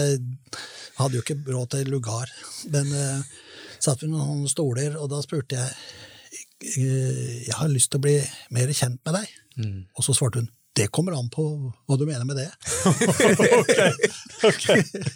Hadde 0.98 1.18
jo 1.18 1.22
ikke 1.22 1.36
råd 1.46 1.74
til 1.74 1.90
lugar, 1.92 2.30
men 2.72 2.88
eh, 2.94 3.34
satt 3.78 4.00
vi 4.02 4.08
noen 4.10 4.46
stoler, 4.50 4.96
og 4.98 5.10
da 5.12 5.20
spurte 5.22 5.58
jeg 5.58 6.78
eh, 6.78 7.34
Jeg 7.46 7.58
har 7.58 7.70
lyst 7.70 7.92
til 7.92 8.00
å 8.00 8.06
bli 8.06 8.16
mer 8.54 8.70
kjent 8.70 9.02
med 9.06 9.18
deg. 9.18 9.36
Mm. 9.58 9.78
Og 9.98 10.06
så 10.06 10.14
svarte 10.14 10.42
hun 10.42 10.50
det 10.78 10.86
kommer 10.94 11.16
an 11.18 11.26
på 11.32 11.44
hva 11.88 11.96
du 11.98 12.04
mener 12.06 12.24
med 12.28 12.38
det. 12.38 12.48
Ok. 14.48 14.66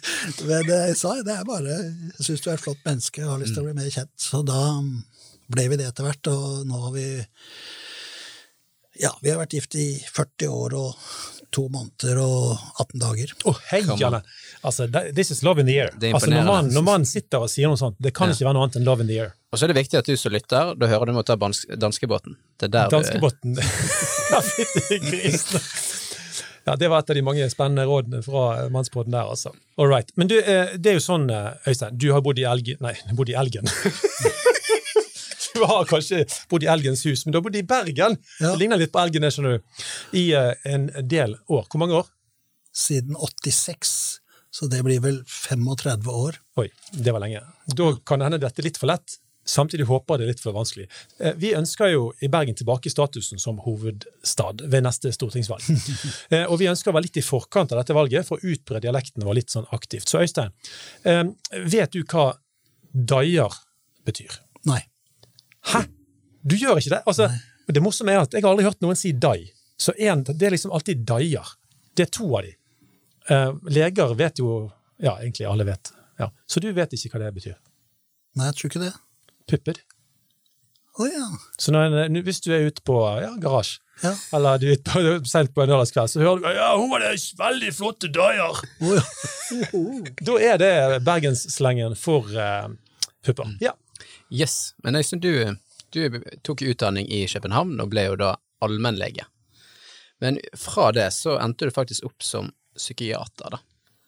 Men 0.49 0.65
det 0.67 0.79
jeg 0.89 0.97
sa 0.99 1.13
det 1.23 1.31
er 1.31 1.45
bare 1.47 1.75
Jeg 1.77 2.25
syns 2.25 2.41
du 2.43 2.49
er 2.49 2.57
et 2.57 2.63
flott 2.63 2.81
menneske 2.83 3.23
og 3.23 3.29
har 3.31 3.39
lyst 3.43 3.55
til 3.55 3.63
å 3.63 3.67
bli 3.69 3.75
mer 3.77 3.87
kjent. 3.93 4.11
Så 4.19 4.41
da 4.43 4.59
ble 5.53 5.67
vi 5.71 5.79
det 5.79 5.87
etter 5.87 6.07
hvert, 6.07 6.27
og 6.31 6.67
nå 6.67 6.81
har 6.87 6.91
vi 6.95 7.05
Ja, 8.99 9.13
vi 9.23 9.31
har 9.31 9.39
vært 9.39 9.55
gift 9.55 9.77
i 9.79 9.87
40 10.11 10.51
år 10.51 10.75
og 10.77 10.99
to 11.53 11.67
måneder 11.71 12.19
og 12.21 12.57
18 12.81 12.99
dager. 13.01 13.33
Å, 13.47 13.53
heiane! 13.71 14.21
Altså, 14.65 14.87
this 15.15 15.31
is 15.31 15.43
love 15.45 15.61
in 15.61 15.69
the 15.69 15.77
air. 15.79 15.93
Altså, 16.11 16.31
når, 16.33 16.45
man, 16.49 16.69
når 16.73 16.85
man 16.87 17.07
sitter 17.07 17.45
og 17.45 17.51
sier 17.53 17.71
noe 17.71 17.79
sånt, 17.79 17.97
det 18.01 18.13
kan 18.17 18.31
ikke 18.33 18.47
være 18.49 18.57
noe 18.57 18.67
annet 18.67 18.79
enn 18.81 18.87
love 18.87 19.05
in 19.05 19.09
the 19.11 19.21
air. 19.23 19.33
Og 19.53 19.59
så 19.59 19.67
er 19.67 19.69
det 19.69 19.77
viktig 19.83 19.99
at 19.99 20.07
du 20.09 20.15
som 20.17 20.33
lytter, 20.33 20.71
da 20.81 20.87
hører 20.89 21.11
du 21.11 21.13
må 21.13 21.21
ta 21.21 21.35
danskebåten. 21.37 22.39
Det 22.57 22.71
er 22.71 22.73
der 22.73 22.89
du 22.89 22.95
Danskebåten 22.97 23.53
Ja, 26.63 26.77
det 26.79 26.87
var 26.89 27.03
et 27.03 27.11
av 27.11 27.17
de 27.17 27.21
mange 27.27 27.45
spennende 27.51 27.83
rådene 27.85 28.21
fra 28.23 28.69
Mannsbåten 28.71 29.11
der, 29.11 29.27
altså. 29.29 29.51
All 29.77 29.89
right. 29.91 30.09
Men 30.15 30.29
du, 30.31 30.37
eh, 30.39 30.71
det 30.79 30.93
er 30.93 30.95
jo 30.95 31.03
sånn, 31.03 31.27
eh, 31.29 31.67
Øystein, 31.67 31.97
du 31.99 32.07
har 32.15 32.23
bodd 32.23 32.39
i 32.39 32.45
Elgen 32.47 32.79
Nei, 32.81 32.93
bodd 33.19 33.29
i 33.29 33.35
Elgen. 33.37 33.67
du 35.53 35.59
har 35.67 35.83
kanskje 35.89 36.23
bodd 36.49 36.63
i 36.63 36.69
Elgens 36.71 37.03
hus, 37.05 37.25
men 37.25 37.35
du 37.35 37.37
har 37.41 37.45
bodd 37.45 37.59
i 37.59 37.65
Bergen. 37.67 38.15
Ja. 38.39 38.53
Det 38.53 38.61
ligner 38.63 38.79
litt 38.79 38.93
på 38.95 39.03
Elgen, 39.03 39.27
det 39.27 39.33
skjønner 39.35 39.59
du. 39.59 39.83
I 40.17 40.23
eh, 40.39 40.53
en 40.71 40.87
del 41.03 41.35
år. 41.51 41.67
Hvor 41.67 41.83
mange 41.83 41.99
år? 41.99 42.07
Siden 42.73 43.19
86, 43.19 43.91
så 44.55 44.71
det 44.71 44.81
blir 44.87 45.03
vel 45.03 45.19
35 45.27 46.07
år. 46.09 46.39
Oi, 46.63 46.69
det 46.95 47.11
var 47.11 47.21
lenge. 47.25 47.43
Da 47.75 47.91
kan 48.07 48.23
det 48.23 48.31
hende 48.31 48.41
dette 48.41 48.63
er 48.63 48.71
litt 48.71 48.79
for 48.79 48.89
lett. 48.89 49.19
Samtidig 49.45 49.85
håper 49.89 50.13
jeg 50.15 50.19
det 50.19 50.25
er 50.25 50.31
litt 50.31 50.39
for 50.43 50.55
vanskelig. 50.55 50.85
Eh, 51.19 51.33
Vi 51.35 51.49
ønsker 51.57 51.89
jo 51.91 52.03
i 52.23 52.29
Bergen 52.31 52.55
tilbake 52.55 52.89
statusen 52.91 53.39
som 53.39 53.57
hovedstad 53.65 54.61
ved 54.71 54.83
neste 54.85 55.11
stortingsvalg. 55.11 55.65
Eh, 56.33 56.45
Og 56.47 56.59
vi 56.61 56.69
ønsker 56.71 56.91
å 56.91 56.95
være 56.95 57.07
litt 57.09 57.17
i 57.19 57.25
forkant 57.25 57.71
av 57.75 57.81
dette 57.81 57.93
valget 57.97 58.25
for 58.27 58.37
å 58.39 58.53
utbre 58.53 58.79
dialekten 58.83 59.23
vår 59.27 59.35
litt 59.41 59.51
sånn 59.51 59.67
aktivt. 59.75 60.07
Så 60.09 60.21
Øystein, 60.23 60.51
eh, 61.03 61.23
vet 61.67 61.91
du 61.91 62.03
hva 62.03 62.29
daier 62.93 63.51
betyr? 64.07 64.39
Nei. 64.65 64.79
Hæ? 65.73 65.83
Du 66.43 66.55
gjør 66.55 66.79
ikke 66.79 66.95
det? 66.95 67.03
Altså, 67.07 67.27
det 67.67 67.81
morsomme 67.83 68.11
er 68.15 68.23
at 68.23 68.33
jeg 68.35 68.43
har 68.43 68.51
aldri 68.51 68.65
hørt 68.67 68.81
noen 68.83 68.95
si 68.99 69.11
dai. 69.11 69.51
Så 69.79 69.91
en, 69.99 70.23
det 70.23 70.41
er 70.47 70.51
liksom 70.55 70.71
alltid 70.75 71.03
daier. 71.07 71.47
Det 71.95 72.07
er 72.07 72.11
to 72.15 72.27
av 72.37 72.43
de. 72.47 72.55
Leger 73.71 74.15
vet 74.19 74.39
jo 74.39 74.71
Ja, 75.03 75.17
egentlig 75.19 75.47
alle 75.49 75.63
vet. 75.67 75.91
Ja. 76.19 76.29
Så 76.47 76.59
du 76.63 76.69
vet 76.75 76.93
ikke 76.95 77.17
hva 77.17 77.25
det 77.25 77.33
betyr. 77.35 77.55
Nei, 78.37 78.45
jeg 78.51 78.55
tror 78.59 78.69
ikke 78.71 78.81
det. 78.85 78.91
Pupper. 79.49 79.79
Oh, 80.99 81.07
ja. 81.09 81.25
Så 81.57 81.73
når, 81.73 82.05
hvis 82.21 82.41
du 82.45 82.51
er 82.53 82.67
ute 82.69 82.83
på 82.85 82.99
ja, 83.21 83.31
garasje, 83.41 83.79
Ja. 84.03 84.11
eller 84.33 84.57
du 84.61 84.67
er 84.67 84.75
ute 84.77 84.91
på, 84.91 85.01
sent 85.29 85.53
på 85.55 85.63
en 85.63 85.69
lørdagskveld, 85.71 86.09
så 86.11 86.21
hører 86.21 86.41
du 86.43 86.47
ja, 86.57 86.69
hun 86.77 86.91
hadde 86.93 87.13
veldig 87.39 87.71
flotte 87.73 88.09
daier. 88.13 88.61
Oh, 88.81 88.95
ja. 88.97 89.03
Da 90.27 90.37
er 90.41 90.57
det 90.61 90.73
bergensslengen 91.05 91.95
for 91.99 92.29
uh, 92.37 92.69
pupper. 93.25 93.55
Ja. 93.61 93.73
Yes, 94.33 94.73
men 94.83 94.95
Øystein, 94.97 95.21
du, 95.21 95.55
du 95.93 96.21
tok 96.45 96.61
utdanning 96.65 97.09
i 97.09 97.25
København 97.29 97.75
og 97.81 97.91
ble 97.93 98.07
jo 98.11 98.17
da 98.19 98.33
allmennlege. 98.65 99.25
Men 100.21 100.39
fra 100.57 100.91
det 100.95 101.09
så 101.13 101.37
endte 101.41 101.67
du 101.67 101.73
faktisk 101.75 102.05
opp 102.07 102.23
som 102.23 102.51
psykiater, 102.77 103.53
da. 103.53 103.59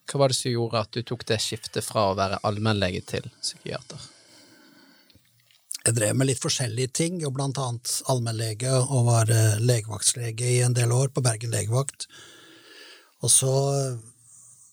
Hva 0.06 0.22
var 0.22 0.30
det 0.30 0.38
som 0.38 0.54
gjorde 0.54 0.82
at 0.86 0.94
du 0.94 1.02
tok 1.02 1.26
det 1.30 1.40
skiftet 1.42 1.86
fra 1.86 2.12
å 2.12 2.18
være 2.18 2.38
allmennlege 2.46 3.02
til 3.10 3.26
psykiater? 3.42 4.02
Jeg 5.86 5.98
drev 6.00 6.16
med 6.18 6.32
litt 6.32 6.42
forskjellige 6.42 6.94
ting, 6.98 7.20
og 7.28 7.36
blant 7.38 7.60
annet 7.62 8.00
allmennlege 8.10 8.72
og 8.82 9.06
var 9.06 9.30
legevaktslege 9.62 10.48
i 10.56 10.64
en 10.66 10.74
del 10.74 10.94
år 10.96 11.12
på 11.14 11.22
Bergen 11.26 11.54
legevakt. 11.54 12.08
Og 13.26 13.32
så 13.32 13.54
eh, 13.74 14.00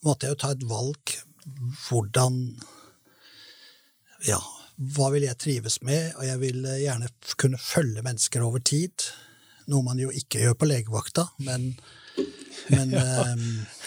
måtte 0.07 0.27
jeg 0.27 0.35
jo 0.35 0.41
ta 0.43 0.53
et 0.55 0.67
valg 0.69 1.17
hvordan 1.89 2.37
Ja, 4.23 4.39
hva 4.95 5.09
vil 5.15 5.27
jeg 5.27 5.41
trives 5.43 5.81
med? 5.83 6.13
Og 6.19 6.27
jeg 6.27 6.41
vil 6.43 6.65
eh, 6.69 6.83
gjerne 6.85 7.11
kunne 7.41 7.61
følge 7.61 8.05
mennesker 8.05 8.45
over 8.47 8.63
tid. 8.63 9.09
Noe 9.71 9.85
man 9.87 10.01
jo 10.03 10.13
ikke 10.15 10.43
gjør 10.43 10.57
på 10.59 10.69
legevakta, 10.71 11.29
men, 11.47 11.73
men 12.71 12.95
ja, 12.97 13.27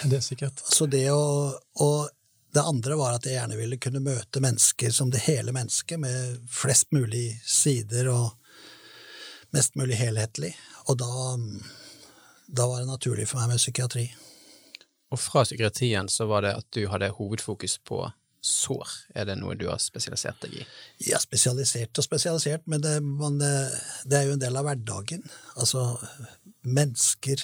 Det 0.04 0.20
er 0.20 0.24
sikkert. 0.24 0.62
så 0.72 0.88
det 0.88 1.08
å, 1.12 1.56
og 1.84 2.15
det 2.56 2.64
andre 2.64 2.96
var 2.96 3.18
at 3.18 3.26
jeg 3.28 3.36
gjerne 3.36 3.58
ville 3.60 3.80
kunne 3.84 4.04
møte 4.04 4.40
mennesker 4.44 4.94
som 4.96 5.10
det 5.12 5.26
hele 5.26 5.52
mennesket, 5.56 6.00
med 6.00 6.38
flest 6.52 6.94
mulig 6.96 7.28
sider 7.44 8.08
og 8.14 8.30
mest 9.56 9.76
mulig 9.76 9.98
helhetlig. 10.00 10.54
Og 10.88 11.00
da, 11.02 11.10
da 12.48 12.68
var 12.70 12.84
det 12.84 12.92
naturlig 12.92 13.28
for 13.28 13.42
meg 13.42 13.56
med 13.56 13.60
psykiatri. 13.64 14.06
Og 15.12 15.20
fra 15.20 15.44
psykiatrien 15.46 16.08
så 16.12 16.28
var 16.30 16.46
det 16.46 16.54
at 16.62 16.68
du 16.76 16.86
hadde 16.92 17.12
hovedfokus 17.18 17.78
på 17.84 18.06
sår. 18.46 18.92
Er 19.18 19.28
det 19.28 19.36
noe 19.40 19.58
du 19.58 19.66
har 19.68 19.82
spesialisert 19.82 20.40
deg 20.46 20.60
i? 20.62 20.66
Ja, 21.10 21.20
spesialisert 21.22 21.98
og 21.98 22.06
spesialisert, 22.06 22.64
men 22.72 22.84
det, 22.84 23.00
man, 23.04 23.40
det, 23.42 23.52
det 24.06 24.20
er 24.20 24.30
jo 24.30 24.38
en 24.38 24.44
del 24.44 24.60
av 24.60 24.68
hverdagen. 24.68 25.26
Altså, 25.60 25.88
mennesker 26.64 27.44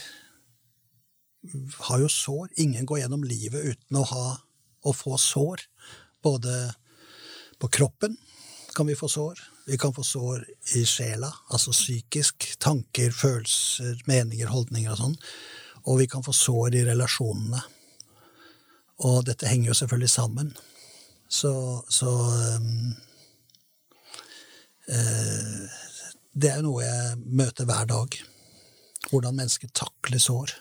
har 1.89 1.99
jo 2.03 2.09
sår. 2.11 2.51
Ingen 2.61 2.87
går 2.87 3.03
gjennom 3.03 3.25
livet 3.25 3.73
uten 3.73 3.99
å, 3.99 4.05
ha, 4.13 4.25
å 4.83 4.93
få 4.95 5.17
sår. 5.19 5.65
Både 6.23 6.73
på 7.61 7.69
kroppen 7.69 8.17
kan 8.75 8.87
vi 8.87 8.95
få 8.95 9.09
sår. 9.09 9.39
Vi 9.65 9.77
kan 9.77 9.93
få 9.93 10.03
sår 10.03 10.45
i 10.75 10.85
sjela, 10.85 11.33
altså 11.49 11.71
psykisk. 11.71 12.47
Tanker, 12.59 13.11
følelser, 13.11 14.01
meninger, 14.09 14.49
holdninger 14.49 14.93
og 14.93 14.99
sånn. 14.99 15.15
Og 15.85 16.01
vi 16.01 16.07
kan 16.09 16.25
få 16.25 16.33
sår 16.35 16.77
i 16.79 16.85
relasjonene. 16.89 17.61
Og 19.07 19.23
dette 19.25 19.49
henger 19.49 19.71
jo 19.71 19.77
selvfølgelig 19.77 20.11
sammen. 20.13 20.51
Så, 21.31 21.53
så 21.89 22.11
um, 22.11 22.91
uh, 24.91 25.63
Det 26.33 26.51
er 26.51 26.59
jo 26.59 26.67
noe 26.67 26.85
jeg 26.85 27.17
møter 27.41 27.69
hver 27.69 27.89
dag. 27.89 28.17
Hvordan 29.09 29.37
mennesker 29.39 29.71
takler 29.73 30.21
sår. 30.21 30.53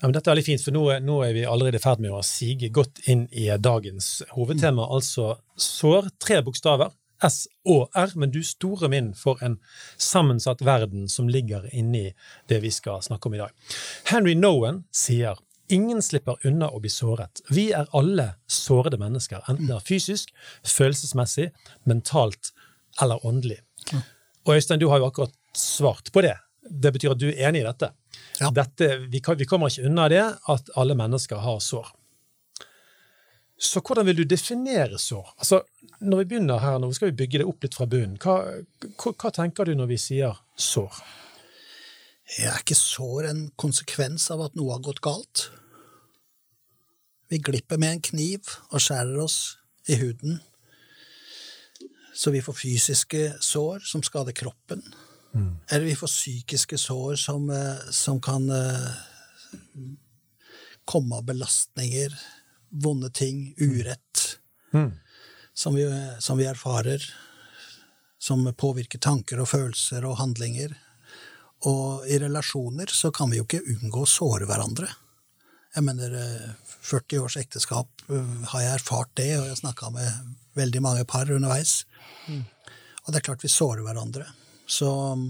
Ja, 0.00 0.08
dette 0.08 0.30
er 0.30 0.34
veldig 0.34 0.46
fint, 0.46 0.62
for 0.64 0.72
nå, 0.72 0.84
nå 1.04 1.16
er 1.26 1.34
vi 1.36 1.42
allerede 1.48 1.80
i 1.80 1.82
ferd 1.82 2.00
med 2.00 2.14
å 2.16 2.22
sige 2.24 2.70
godt 2.72 3.02
inn 3.12 3.26
i 3.32 3.48
dagens 3.60 4.22
hovedtema, 4.32 4.86
altså 4.88 5.34
sår. 5.60 6.08
Tre 6.22 6.40
bokstaver. 6.46 6.94
S 7.24 7.46
og 7.64 7.88
R, 7.96 8.12
men 8.20 8.32
du 8.32 8.42
store 8.44 8.90
min 8.92 9.14
for 9.16 9.40
en 9.44 9.56
sammensatt 9.96 10.60
verden 10.64 11.06
som 11.08 11.30
ligger 11.32 11.64
inni 11.72 12.10
det 12.50 12.60
vi 12.64 12.72
skal 12.72 13.00
snakke 13.04 13.30
om 13.30 13.36
i 13.36 13.40
dag. 13.40 13.76
Henry 14.10 14.34
Nowen 14.36 14.82
sier 14.92 15.40
ingen 15.72 16.02
slipper 16.04 16.36
unna 16.46 16.68
å 16.70 16.80
bli 16.82 16.92
såret. 16.92 17.40
Vi 17.50 17.70
er 17.74 17.88
alle 17.96 18.34
sårede 18.52 19.00
mennesker, 19.00 19.42
enten 19.48 19.70
det 19.70 19.78
er 19.78 19.86
fysisk, 19.86 20.32
følelsesmessig, 20.62 21.50
mentalt 21.88 22.52
eller 23.02 23.24
åndelig. 23.26 23.62
Og 24.46 24.54
Øystein, 24.54 24.80
du 24.80 24.88
har 24.92 25.00
jo 25.00 25.08
akkurat 25.08 25.32
svart 25.56 26.12
på 26.12 26.22
det. 26.22 26.36
Det 26.66 26.92
betyr 26.94 27.14
at 27.14 27.22
du 27.22 27.28
er 27.30 27.48
enig 27.48 27.64
i 27.64 27.66
dette. 27.66 27.90
Ja. 28.40 28.50
dette 28.52 28.88
vi, 29.08 29.20
kan, 29.24 29.38
vi 29.38 29.46
kommer 29.48 29.72
ikke 29.72 29.88
unna 29.88 30.08
det 30.12 30.24
at 30.52 30.72
alle 30.76 30.96
mennesker 30.98 31.40
har 31.40 31.60
sår. 31.64 31.92
Så 33.56 33.80
hvordan 33.80 34.04
vil 34.06 34.18
du 34.20 34.24
definere 34.28 34.98
sår? 35.00 35.30
Altså, 35.38 35.62
når 36.00 36.18
vi 36.18 36.28
begynner 36.32 36.60
her, 36.60 36.76
nå 36.78 36.90
skal 36.92 37.08
vi 37.10 37.16
bygge 37.22 37.40
det 37.40 37.46
opp 37.48 37.64
litt 37.64 37.76
fra 37.76 37.86
bunnen. 37.88 38.18
Hva, 38.20 38.36
hva, 39.00 39.12
hva 39.16 39.32
tenker 39.32 39.64
du 39.64 39.72
når 39.78 39.88
vi 39.94 40.00
sier 40.00 40.36
sår? 40.60 40.98
Er 42.42 42.58
ikke 42.58 42.76
sår 42.76 43.30
en 43.30 43.46
konsekvens 43.56 44.28
av 44.34 44.42
at 44.44 44.58
noe 44.58 44.74
har 44.74 44.84
gått 44.84 45.00
galt? 45.04 45.46
Vi 47.32 47.40
glipper 47.42 47.80
med 47.80 47.96
en 47.96 48.04
kniv 48.04 48.52
og 48.68 48.82
skjærer 48.82 49.16
oss 49.24 49.56
i 49.88 49.96
huden, 49.98 50.40
så 52.16 52.32
vi 52.34 52.42
får 52.42 52.56
fysiske 52.58 53.22
sår 53.44 53.82
som 53.86 54.02
skader 54.04 54.36
kroppen. 54.36 54.82
Eller 55.70 55.84
vi 55.84 55.96
får 55.96 56.08
psykiske 56.08 56.78
sår 56.78 57.16
som, 57.16 57.50
eh, 57.50 57.90
som 57.90 58.20
kan 58.20 58.50
eh, 58.50 58.90
komme 60.84 61.14
av 61.14 61.24
belastninger, 61.24 62.14
vonde 62.70 63.10
ting, 63.10 63.54
urett, 63.58 64.38
som, 65.54 65.74
vi, 65.74 65.86
som 66.18 66.38
vi 66.38 66.46
erfarer, 66.46 67.02
som 68.18 68.54
påvirker 68.54 68.98
tanker 68.98 69.40
og 69.40 69.48
følelser 69.48 70.04
og 70.04 70.18
handlinger. 70.20 70.76
Og 71.66 72.06
i 72.06 72.18
relasjoner 72.20 72.90
så 72.92 73.10
kan 73.14 73.30
vi 73.30 73.40
jo 73.40 73.46
ikke 73.46 73.64
unngå 73.76 74.04
å 74.04 74.10
såre 74.10 74.48
hverandre. 74.48 74.88
Jeg 75.76 75.84
mener, 75.84 76.14
eh, 76.16 76.50
40 76.86 77.18
års 77.24 77.36
ekteskap 77.36 77.88
eh, 78.08 78.34
har 78.52 78.62
jeg 78.62 78.74
erfart 78.78 79.12
det, 79.18 79.30
og 79.36 79.44
jeg 79.44 79.54
har 79.54 79.62
snakka 79.62 79.90
med 79.92 80.34
veldig 80.56 80.82
mange 80.84 81.04
par 81.04 81.30
underveis. 81.32 81.84
Og 83.04 83.12
det 83.12 83.20
er 83.20 83.26
klart 83.28 83.44
vi 83.44 83.52
sårer 83.52 83.84
hverandre. 83.86 84.26
Så 84.66 84.88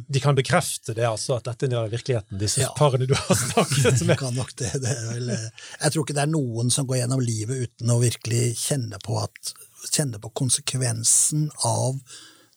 De 0.09 0.21
kan 0.21 0.35
bekrefte 0.35 0.95
det, 0.97 1.05
altså, 1.05 1.37
at 1.37 1.45
dette 1.45 1.69
er 1.69 1.90
virkeligheten, 1.93 2.38
disse 2.40 2.62
Ja. 2.62 2.71
parene 2.76 3.07
du 3.07 3.12
har 3.14 3.37
snakket 3.37 4.00
med. 4.09 4.19
kan 4.19 4.35
nok 4.35 4.55
det. 4.57 4.71
det 4.81 4.88
er 4.95 5.11
vel, 5.12 5.28
eh, 5.35 5.50
jeg 5.83 5.93
tror 5.93 6.07
ikke 6.07 6.16
det 6.16 6.23
er 6.25 6.33
noen 6.33 6.71
som 6.73 6.87
går 6.88 7.02
gjennom 7.02 7.21
livet 7.21 7.66
uten 7.69 7.93
å 7.93 7.99
virkelig 8.00 8.57
kjenne 8.57 8.97
på, 9.05 9.19
at, 9.21 9.52
kjenne 9.93 10.19
på 10.23 10.31
konsekvensen 10.33 11.50
av 11.69 12.00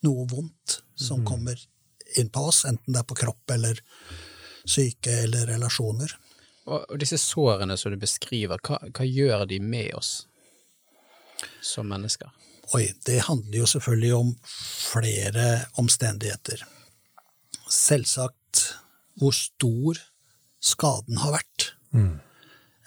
noe 0.07 0.25
vondt 0.31 0.79
som 0.95 1.25
kommer 1.27 1.59
inn 2.17 2.29
på 2.31 2.47
oss, 2.47 2.63
enten 2.65 2.93
det 2.95 3.03
er 3.03 3.09
på 3.11 3.19
kropp 3.19 3.51
eller 3.51 3.81
syke 4.65 5.11
eller 5.25 5.45
relasjoner. 5.51 6.15
Og 6.69 6.95
disse 7.01 7.17
sårene 7.19 7.75
som 7.77 7.91
du 7.91 7.97
beskriver, 7.99 8.59
hva, 8.63 8.79
hva 8.93 9.05
gjør 9.05 9.45
de 9.49 9.59
med 9.59 9.91
oss 9.99 10.25
som 11.61 11.87
mennesker? 11.91 12.29
Oi, 12.77 12.85
det 13.05 13.23
handler 13.25 13.57
jo 13.63 13.67
selvfølgelig 13.69 14.13
om 14.13 14.33
flere 14.91 15.45
omstendigheter. 15.81 16.61
Selvsagt 17.69 18.65
hvor 19.19 19.33
stor 19.35 19.97
skaden 20.61 21.17
har 21.23 21.33
vært. 21.39 21.71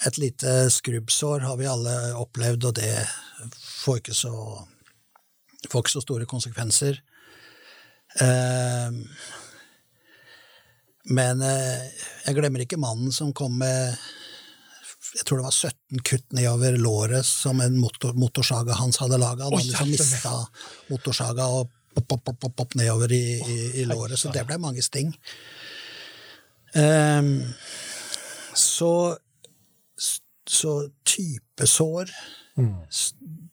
Et 0.06 0.18
lite 0.18 0.70
skrubbsår 0.70 1.46
har 1.46 1.58
vi 1.58 1.66
alle 1.70 1.94
opplevd, 2.18 2.68
og 2.70 2.74
det 2.78 2.94
får 3.58 4.00
ikke 4.02 4.16
så, 4.16 4.34
får 5.68 5.84
ikke 5.84 5.94
så 5.96 6.04
store 6.06 6.26
konsekvenser. 6.30 7.02
Eh, 8.22 9.02
men 11.10 11.42
eh, 11.42 11.86
jeg 12.26 12.38
glemmer 12.38 12.62
ikke 12.62 12.80
mannen 12.80 13.14
som 13.14 13.34
kom 13.34 13.58
med 13.58 13.98
jeg 15.12 15.26
tror 15.28 15.42
det 15.42 15.44
var 15.44 15.56
17 15.68 16.02
kutt 16.08 16.32
nedover 16.32 16.76
låret 16.80 17.26
som 17.26 17.60
en 17.60 17.76
motor, 17.78 18.14
motorsaga 18.16 18.78
hans 18.78 18.96
hadde 19.02 19.18
laga. 19.20 19.44
Han 19.44 19.52
hadde 19.58 19.68
liksom 19.68 19.90
mista 19.92 20.32
motorsaga 20.88 21.48
og 21.52 21.72
pop, 21.94 22.06
pop, 22.08 22.24
pop, 22.24 22.38
pop, 22.40 22.54
pop 22.56 22.76
nedover 22.80 23.12
i, 23.12 23.24
i, 23.40 23.58
i 23.82 23.84
låret. 23.88 24.18
Så 24.18 24.32
det 24.32 24.46
ble 24.48 24.56
mange 24.62 24.84
sting. 24.84 25.12
Um, 26.72 27.34
så, 28.56 29.18
så 30.48 30.74
typesår, 31.04 32.12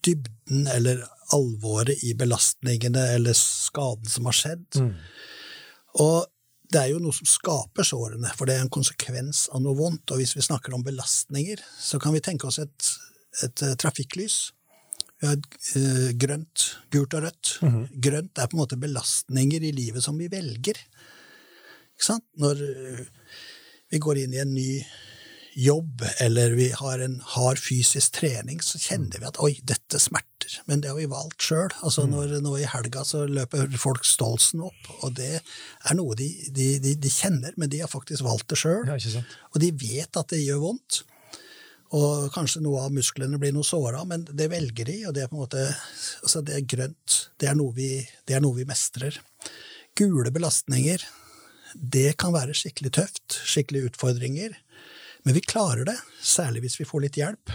dybden 0.04 0.68
eller 0.72 1.04
alvoret 1.36 2.04
i 2.08 2.16
belastningene 2.18 3.04
eller 3.18 3.36
skaden 3.36 4.08
som 4.10 4.32
har 4.32 4.38
skjedd. 4.40 4.80
Og 6.00 6.24
det 6.70 6.82
er 6.82 6.92
jo 6.92 7.02
noe 7.02 7.16
som 7.16 7.28
skaper 7.30 7.88
sårene, 7.88 8.30
for 8.38 8.50
det 8.50 8.58
er 8.58 8.64
en 8.66 8.74
konsekvens 8.74 9.48
av 9.56 9.64
noe 9.64 9.78
vondt. 9.78 10.12
Og 10.14 10.22
hvis 10.22 10.36
vi 10.38 10.46
snakker 10.46 10.76
om 10.76 10.86
belastninger, 10.86 11.62
så 11.82 11.98
kan 12.02 12.14
vi 12.14 12.22
tenke 12.26 12.50
oss 12.50 12.60
et, 12.62 12.90
et 13.46 13.64
eh, 13.66 13.76
trafikklys. 13.82 14.38
Vi 15.20 15.28
har 15.28 15.40
eh, 15.40 16.12
grønt, 16.20 16.68
gult 16.94 17.18
og 17.18 17.26
rødt. 17.26 17.56
Grønt 18.06 18.38
er 18.38 18.52
på 18.52 18.58
en 18.58 18.62
måte 18.62 18.80
belastninger 18.80 19.66
i 19.66 19.74
livet 19.76 20.06
som 20.06 20.20
vi 20.22 20.30
velger. 20.32 20.78
Ikke 21.98 22.08
sant? 22.12 22.28
Når 22.40 22.62
eh, 22.62 23.06
vi 23.90 24.02
går 24.06 24.22
inn 24.22 24.38
i 24.38 24.44
en 24.44 24.54
ny 24.54 24.70
jobb, 25.60 26.04
eller 26.24 26.54
vi 26.58 26.70
har 26.72 27.02
en 27.04 27.20
hard 27.36 27.60
fysisk 27.60 28.16
trening, 28.20 28.62
så 28.64 28.80
kjenner 28.80 29.20
vi 29.20 29.28
at 29.28 29.40
oi, 29.44 29.52
dette 29.68 30.00
smerter. 30.00 30.56
Men 30.70 30.82
det 30.82 30.92
har 30.92 30.98
vi 31.00 31.10
valgt 31.12 31.44
sjøl. 31.44 31.74
Altså, 31.86 32.06
når, 32.10 32.38
nå 32.44 32.56
i 32.62 32.68
helga 32.70 33.04
så 33.08 33.26
løper 33.28 33.70
folk 33.82 34.08
Stolsen 34.08 34.64
opp, 34.70 34.90
og 35.02 35.18
det 35.20 35.40
er 35.40 35.98
noe 36.00 36.16
de, 36.20 36.30
de, 36.56 36.72
de, 36.84 36.96
de 36.96 37.12
kjenner, 37.14 37.56
men 37.60 37.72
de 37.72 37.84
har 37.84 37.92
faktisk 37.92 38.26
valgt 38.28 38.50
det 38.54 38.60
sjøl. 38.62 38.88
Ja. 38.88 39.24
Og 39.52 39.62
de 39.64 39.72
vet 39.84 40.22
at 40.22 40.32
det 40.32 40.44
gjør 40.46 40.64
vondt. 40.70 41.04
Og 41.98 42.30
kanskje 42.36 42.62
noe 42.62 42.84
av 42.86 42.94
musklene 42.94 43.40
blir 43.42 43.54
noe 43.56 43.66
såra, 43.66 44.04
men 44.06 44.28
det 44.30 44.52
velger 44.52 44.92
de, 44.92 45.00
og 45.10 45.16
det 45.16 45.24
er 45.24 45.32
på 45.32 45.40
en 45.40 45.42
måte 45.42 45.64
altså 46.22 46.44
det 46.46 46.60
er 46.60 46.68
grønt. 46.70 47.16
Det 47.42 47.50
er, 47.50 47.58
noe 47.58 47.74
vi, 47.74 47.96
det 48.30 48.38
er 48.38 48.44
noe 48.46 48.60
vi 48.60 48.68
mestrer. 48.70 49.18
Gule 49.98 50.30
belastninger, 50.32 51.02
det 51.74 52.14
kan 52.22 52.34
være 52.36 52.56
skikkelig 52.58 52.94
tøft, 53.00 53.40
skikkelig 53.42 53.88
utfordringer. 53.90 54.54
Men 55.24 55.36
vi 55.36 55.44
klarer 55.44 55.86
det, 55.86 55.98
særlig 56.22 56.64
hvis 56.64 56.80
vi 56.80 56.88
får 56.88 57.06
litt 57.06 57.20
hjelp. 57.20 57.52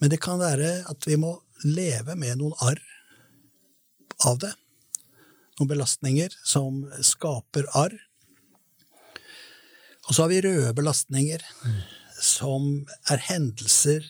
Men 0.00 0.12
det 0.12 0.20
kan 0.22 0.40
være 0.40 0.80
at 0.90 1.06
vi 1.08 1.18
må 1.20 1.34
leve 1.66 2.16
med 2.16 2.38
noen 2.40 2.56
arr 2.64 2.80
av 4.26 4.38
det. 4.40 4.52
Noen 5.58 5.72
belastninger 5.74 6.34
som 6.46 6.84
skaper 7.04 7.68
arr. 7.76 7.96
Og 10.08 10.14
så 10.14 10.24
har 10.24 10.30
vi 10.32 10.40
røde 10.42 10.72
belastninger, 10.74 11.42
som 12.20 12.86
er 13.12 13.20
hendelser, 13.28 14.06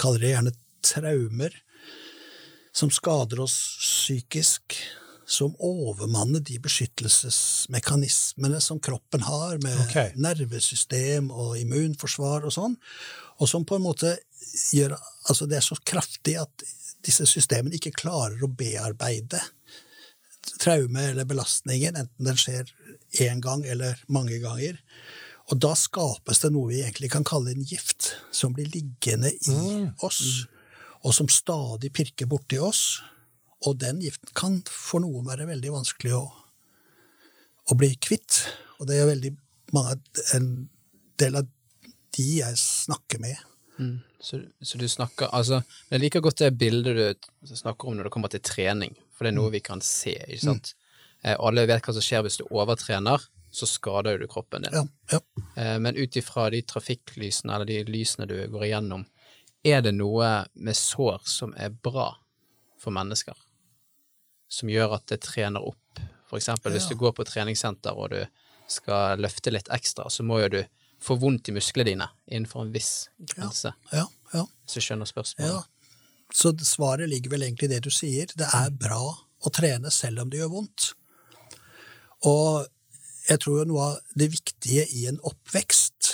kaller 0.00 0.22
det 0.22 0.32
gjerne 0.34 0.56
traumer, 0.84 1.54
som 2.76 2.90
skader 2.92 3.40
oss 3.42 3.56
psykisk, 3.80 4.76
som 5.30 5.52
overmanner 5.62 6.42
de 6.42 6.58
beskyttelsesmekanismene 6.62 8.60
som 8.60 8.80
kroppen 8.82 9.22
har, 9.22 9.58
med 9.62 9.78
okay. 9.84 10.10
nervesystem 10.18 11.30
og 11.30 11.58
immunforsvar 11.60 12.44
og 12.48 12.52
sånn, 12.56 12.74
og 13.38 13.48
som 13.48 13.64
på 13.64 13.78
en 13.78 13.86
måte 13.86 14.16
gjør 14.74 14.98
Altså, 15.30 15.44
det 15.46 15.58
er 15.58 15.62
så 15.62 15.76
kraftig 15.86 16.32
at 16.40 16.62
disse 17.04 17.26
systemene 17.28 17.76
ikke 17.76 17.92
klarer 17.94 18.40
å 18.42 18.48
bearbeide 18.48 19.38
traume 20.58 21.02
eller 21.12 21.28
belastningen, 21.28 21.98
enten 22.00 22.24
den 22.26 22.38
skjer 22.40 22.72
én 23.20 23.42
gang 23.44 23.62
eller 23.68 24.00
mange 24.08 24.40
ganger. 24.42 24.80
Og 25.52 25.60
da 25.60 25.74
skapes 25.78 26.42
det 26.42 26.52
noe 26.54 26.70
vi 26.70 26.80
egentlig 26.82 27.10
kan 27.12 27.26
kalle 27.26 27.52
en 27.52 27.66
gift, 27.66 28.14
som 28.32 28.54
blir 28.56 28.70
liggende 28.72 29.32
i 29.34 29.60
oss, 30.06 30.46
og 31.04 31.14
som 31.16 31.30
stadig 31.32 31.92
pirker 31.96 32.28
borti 32.30 32.60
oss. 32.62 33.00
Og 33.68 33.76
den 33.80 34.00
giften 34.00 34.32
kan 34.36 34.58
for 34.68 35.04
noen 35.04 35.26
være 35.28 35.48
veldig 35.50 35.74
vanskelig 35.74 36.14
å, 36.16 36.24
å 37.70 37.76
bli 37.78 37.92
kvitt. 38.00 38.42
Og 38.80 38.88
det 38.88 39.00
er 39.00 39.10
veldig 39.10 39.32
mange, 39.76 39.98
en 40.36 40.50
del 41.20 41.40
av 41.42 41.48
de 42.16 42.28
jeg 42.40 42.60
snakker 42.60 43.20
med. 43.22 43.36
Mm. 43.80 43.98
Så, 44.20 44.42
så 44.60 44.78
du 44.78 44.84
snakker 44.88 45.30
Altså, 45.32 45.62
jeg 45.88 46.02
liker 46.02 46.20
godt 46.20 46.42
det 46.42 46.50
bildet 46.60 47.28
du 47.40 47.54
snakker 47.56 47.88
om 47.88 47.96
når 47.96 48.08
det 48.08 48.12
kommer 48.12 48.32
til 48.32 48.42
trening, 48.44 48.96
for 49.16 49.24
det 49.24 49.32
er 49.32 49.38
noe 49.38 49.52
vi 49.54 49.62
kan 49.64 49.80
se, 49.84 50.16
ikke 50.26 50.44
sant? 50.44 50.74
Eh, 51.22 51.36
alle 51.36 51.64
vet 51.68 51.84
hva 51.84 51.94
som 51.96 52.04
skjer 52.04 52.24
hvis 52.26 52.40
du 52.40 52.44
overtrener, 52.48 53.24
så 53.50 53.66
skader 53.66 54.20
du 54.20 54.26
kroppen 54.30 54.66
din. 54.66 54.76
Ja, 54.76 54.84
ja. 55.16 55.44
Eh, 55.56 55.76
men 55.82 55.96
ut 55.96 56.16
ifra 56.16 56.48
de 56.52 56.62
trafikklysene, 56.62 57.54
eller 57.54 57.68
de 57.68 57.80
lysene 57.88 58.28
du 58.28 58.36
går 58.52 58.68
igjennom, 58.68 59.06
er 59.64 59.82
det 59.84 59.92
noe 59.96 60.30
med 60.54 60.76
sår 60.76 61.20
som 61.28 61.52
er 61.56 61.72
bra 61.72 62.12
for 62.80 62.94
mennesker? 62.96 63.36
Som 64.50 64.68
gjør 64.72 64.96
at 64.98 65.06
det 65.12 65.20
trener 65.24 65.62
opp? 65.62 66.00
For 66.30 66.38
eksempel 66.40 66.74
hvis 66.74 66.88
Ja. 66.88 66.94
du 66.94 67.00
går 67.00 67.12
på 67.16 67.24
treningssenter 67.26 67.96
og 67.96 68.10
du 68.10 68.20
skal 68.70 69.18
løfte 69.18 69.50
litt 69.54 69.68
ekstra, 69.70 70.08
så 70.10 70.22
må 70.26 70.40
jo 70.42 70.48
du 70.48 70.60
få 71.00 71.16
vondt 71.18 71.48
i 71.48 71.52
musklene 71.56 71.86
dine 71.88 72.08
innenfor 72.28 72.62
en 72.66 72.72
viss 72.74 73.08
grense. 73.24 73.72
ja, 73.92 74.06
ja. 74.34 74.44
Hvis 74.66 74.74
du 74.74 74.80
skjønner 74.84 75.08
spørsmålet. 75.08 75.54
Ja, 75.54 75.62
så 76.32 76.52
svaret 76.62 77.08
ligger 77.08 77.30
vel 77.30 77.42
egentlig 77.42 77.70
i 77.70 77.74
det 77.74 77.82
du 77.82 77.90
sier. 77.90 78.26
Det 78.36 78.46
er 78.52 78.70
bra 78.70 79.00
å 79.42 79.50
trene 79.50 79.90
selv 79.90 80.20
om 80.22 80.30
det 80.30 80.38
gjør 80.42 80.50
vondt. 80.52 80.92
Og 82.28 82.66
jeg 83.28 83.40
tror 83.40 83.58
jo 83.62 83.64
noe 83.72 83.86
av 83.90 83.98
det 84.14 84.28
viktige 84.30 84.84
i 84.92 85.06
en 85.10 85.18
oppvekst 85.26 86.10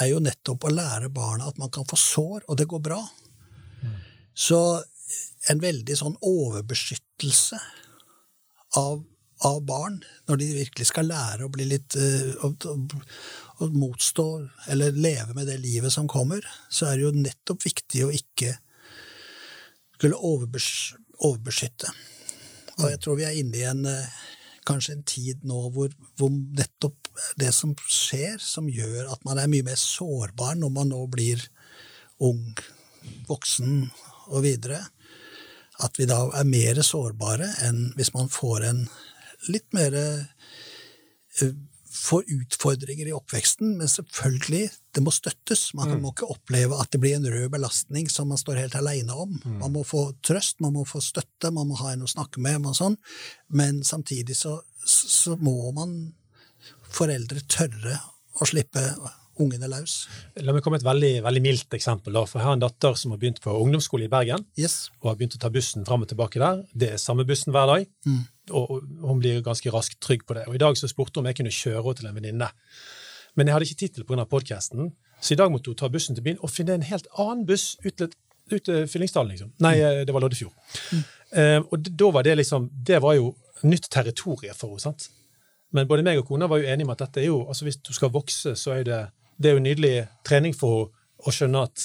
er 0.00 0.12
jo 0.12 0.20
nettopp 0.22 0.64
å 0.64 0.72
lære 0.72 1.10
barna 1.12 1.48
at 1.50 1.58
man 1.58 1.70
kan 1.74 1.84
få 1.84 1.96
sår, 1.98 2.44
og 2.48 2.56
det 2.56 2.68
går 2.70 2.80
bra. 2.80 3.00
Så 4.34 4.60
en 5.48 5.62
veldig 5.62 5.96
sånn 5.96 6.16
overbeskyttelse 6.20 7.58
av, 8.76 9.00
av 9.46 9.60
barn, 9.66 10.00
når 10.28 10.40
de 10.42 10.48
virkelig 10.58 10.90
skal 10.90 11.08
lære 11.10 11.46
å 11.46 11.52
bli 11.52 11.66
litt 11.70 11.96
eh, 11.96 12.44
å, 12.44 12.52
motstå 13.72 14.26
eller 14.72 14.96
leve 14.96 15.36
med 15.36 15.48
det 15.48 15.58
livet 15.60 15.92
som 15.92 16.08
kommer, 16.08 16.44
så 16.68 16.90
er 16.90 16.98
det 16.98 17.06
jo 17.06 17.14
nettopp 17.16 17.64
viktig 17.64 18.04
å 18.06 18.12
ikke 18.14 18.54
skulle 19.96 20.16
overbes 20.16 20.68
overbeskytte. 21.20 21.90
Og 22.80 22.86
jeg 22.88 23.00
tror 23.04 23.18
vi 23.18 23.26
er 23.28 23.36
inne 23.36 23.58
i 23.58 23.66
en 23.68 23.82
eh, 23.88 24.20
kanskje 24.68 24.94
en 24.96 25.04
tid 25.08 25.42
nå 25.48 25.66
hvor, 25.74 25.92
hvor 26.16 26.30
nettopp 26.32 27.10
det 27.40 27.50
som 27.52 27.74
skjer, 27.84 28.38
som 28.40 28.68
gjør 28.70 29.10
at 29.12 29.24
man 29.26 29.40
er 29.40 29.50
mye 29.50 29.66
mer 29.66 29.76
sårbar 29.80 30.56
når 30.60 30.72
man 30.72 30.92
nå 30.92 31.02
blir 31.12 31.42
ung, 32.24 32.54
voksen 33.28 33.90
og 34.30 34.44
videre, 34.44 34.80
at 35.84 35.98
vi 36.00 36.08
da 36.10 36.22
er 36.36 36.48
mer 36.48 36.80
sårbare 36.84 37.48
enn 37.66 37.90
hvis 37.98 38.12
man 38.16 38.30
får 38.32 38.66
en 38.68 38.84
litt 39.48 39.68
mer 39.76 39.96
eh, 39.96 41.52
får 41.90 42.24
utfordringer 42.28 43.08
i 43.10 43.14
oppveksten, 43.14 43.72
men 43.78 43.88
selvfølgelig, 43.90 44.68
det 44.94 45.02
må 45.02 45.12
støttes. 45.14 45.72
Man 45.74 45.90
må 46.02 46.12
ikke 46.12 46.28
oppleve 46.30 46.78
at 46.78 46.92
det 46.94 47.00
blir 47.02 47.16
en 47.16 47.26
rød 47.26 47.48
belastning 47.52 48.06
som 48.12 48.30
man 48.30 48.38
står 48.40 48.60
helt 48.62 48.76
aleine 48.78 49.16
om. 49.24 49.34
Man 49.58 49.74
må 49.74 49.82
få 49.86 50.04
trøst, 50.26 50.60
man 50.62 50.76
må 50.78 50.84
få 50.88 51.02
støtte, 51.04 51.50
man 51.54 51.68
må 51.70 51.78
ha 51.82 51.92
en 51.92 52.06
å 52.06 52.10
snakke 52.10 52.42
med, 52.42 52.62
og 52.66 52.78
sånn. 52.78 52.96
men 53.48 53.82
samtidig 53.84 54.36
så, 54.38 54.60
så 54.86 55.36
må 55.36 55.72
man 55.76 56.14
foreldre 56.90 57.42
tørre 57.50 57.98
å 58.40 58.46
slippe 58.46 58.82
ungene 59.40 59.68
løs. 59.70 59.94
La 60.44 60.52
meg 60.54 60.62
komme 60.64 60.78
med 60.78 60.84
et 60.84 60.88
veldig, 60.88 61.12
veldig 61.26 61.42
mildt 61.44 61.76
eksempel. 61.76 62.14
Da. 62.16 62.24
For 62.28 62.40
Jeg 62.40 62.46
har 62.46 62.58
en 62.58 62.62
datter 62.64 62.94
som 63.00 63.14
har 63.14 63.20
begynt 63.22 63.40
på 63.42 63.54
ungdomsskole 63.56 64.06
i 64.06 64.12
Bergen, 64.12 64.44
Yes. 64.58 64.90
og 65.00 65.10
har 65.10 65.16
begynt 65.20 65.36
å 65.38 65.42
ta 65.42 65.50
bussen 65.50 65.86
fram 65.88 66.02
og 66.04 66.08
tilbake 66.12 66.38
der. 66.42 66.64
Det 66.74 66.92
er 66.92 66.96
samme 67.02 67.24
bussen 67.28 67.52
hver 67.52 67.66
dag, 67.72 67.86
og 68.50 68.70
og 68.70 69.08
hun 69.08 69.20
blir 69.20 69.42
ganske 69.46 69.70
raskt 69.70 70.00
trygg 70.02 70.24
på 70.26 70.34
det. 70.34 70.46
Og 70.48 70.54
I 70.54 70.58
dag 70.58 70.76
så 70.76 70.88
spurte 70.90 71.18
hun 71.18 71.24
om 71.24 71.30
jeg 71.30 71.36
kunne 71.38 71.54
kjøre 71.54 71.82
henne 71.82 71.94
til 72.00 72.06
en 72.10 72.14
venninne. 72.16 72.48
Men 73.36 73.46
jeg 73.46 73.54
hadde 73.54 73.68
ikke 73.68 73.80
tid 73.82 73.94
til 73.94 74.04
pga. 74.04 74.24
podkasten, 74.24 74.92
så 75.20 75.32
i 75.32 75.36
dag 75.36 75.50
måtte 75.52 75.70
hun 75.70 75.76
ta 75.76 75.88
bussen 75.88 76.14
til 76.16 76.24
byen 76.24 76.40
og 76.42 76.50
finne 76.50 76.74
en 76.74 76.82
helt 76.82 77.06
annen 77.16 77.46
buss 77.46 77.76
ut 77.84 77.94
til, 77.96 78.10
ut 78.50 78.64
til 78.64 78.86
Fyllingsdalen, 78.88 79.30
liksom. 79.30 79.52
Nei, 79.60 79.76
mm. 79.78 80.04
det 80.06 80.14
var 80.14 80.20
Loddefjord. 80.20 80.52
Eh, 81.32 81.60
og 81.62 81.78
da 81.78 82.10
var 82.10 82.22
det 82.26 82.36
liksom 82.40 82.70
Det 82.74 82.98
var 83.00 83.14
jo 83.14 83.36
nytt 83.62 83.86
territorium 83.90 84.54
for 84.54 84.68
henne. 84.74 84.80
sant? 84.80 85.10
Men 85.72 85.86
både 85.86 86.02
meg 86.02 86.18
og 86.18 86.26
kona 86.26 86.48
var 86.50 86.58
jo 86.58 86.66
enige 86.66 86.88
om 86.88 86.90
at 86.90 86.98
dette 87.04 87.20
er 87.22 87.28
jo, 87.28 87.46
altså 87.46 87.64
hvis 87.64 87.76
du 87.76 87.92
skal 87.94 88.10
vokse, 88.10 88.56
så 88.58 88.72
er 88.74 88.82
det, 88.88 89.00
det 89.40 89.50
er 89.50 89.56
jo 89.58 89.64
nydelig 89.64 89.94
trening 90.28 90.54
for 90.56 90.86
henne 90.86 90.96
å 91.20 91.32
skjønne 91.36 91.62
at 91.66 91.82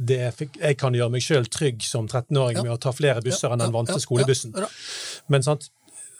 det 0.00 0.16
er, 0.28 0.36
jeg 0.62 0.76
kan 0.80 0.94
gjøre 0.96 1.10
meg 1.12 1.20
sjøl 1.24 1.44
trygg 1.52 1.82
som 1.84 2.06
13-åring 2.08 2.56
Ja. 2.56 2.62
med 2.62 2.72
å 2.72 2.78
ta 2.80 2.92
flere 2.94 3.20
busser 3.24 3.50
enn 3.52 3.58
den 3.60 3.68
Ja, 3.72 3.74
vante 3.74 3.92
ja, 3.98 4.00
skolebussen. 4.00 4.54
ja, 4.56 4.62
ja. 4.64 5.24
Men 5.28 5.42
sant, 5.44 5.66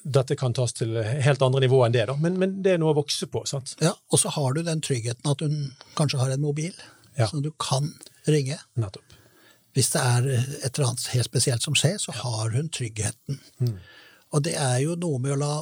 dette 0.04 0.36
kan 0.36 0.52
tas 0.52 0.72
til 0.76 0.92
helt 1.00 1.40
andre 1.46 1.60
nivå 1.64 1.80
enn 1.86 1.92
det, 1.94 2.04
da. 2.10 2.16
Men, 2.20 2.36
men 2.38 2.58
det 2.62 2.74
er 2.74 2.78
noe 2.82 2.92
å 2.92 2.98
vokse 2.98 3.26
på. 3.30 3.44
sant? 3.48 3.72
Ja, 3.80 3.94
og 4.12 4.18
så 4.20 4.28
har 4.34 4.52
du 4.52 4.62
den 4.66 4.80
tryggheten 4.84 5.30
at 5.30 5.40
hun 5.40 5.72
kanskje 5.96 6.18
har 6.20 6.30
en 6.34 6.40
mobil, 6.44 6.72
Ja. 7.16 7.26
som 7.26 7.40
du 7.42 7.50
kan 7.58 7.88
ringe. 8.26 8.58
Nettopp. 8.76 9.16
Hvis 9.74 9.90
det 9.94 10.00
er 10.02 10.28
et 10.66 10.78
eller 10.78 10.88
annet 10.90 11.06
helt 11.14 11.24
spesielt 11.30 11.62
som 11.62 11.74
skjer, 11.74 11.96
så 12.02 12.12
har 12.12 12.50
hun 12.50 12.68
tryggheten. 12.68 13.40
Mm. 13.60 13.78
Og 14.32 14.42
det 14.44 14.54
er 14.60 14.78
jo 14.84 14.94
noe 15.00 15.18
med 15.22 15.32
å 15.32 15.38
la 15.40 15.52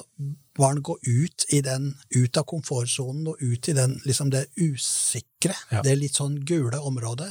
barn 0.56 0.80
gå 0.82 0.96
ut, 1.04 1.44
i 1.52 1.60
den, 1.60 1.90
ut 2.16 2.36
av 2.40 2.46
komfortsonen 2.48 3.26
og 3.28 3.42
ut 3.44 3.68
i 3.68 3.74
den, 3.76 3.98
liksom 4.08 4.30
det 4.32 4.46
usikre, 4.56 5.54
Ja. 5.70 5.82
det 5.82 5.96
litt 5.98 6.14
sånn 6.16 6.38
gule 6.48 6.78
området. 6.80 7.28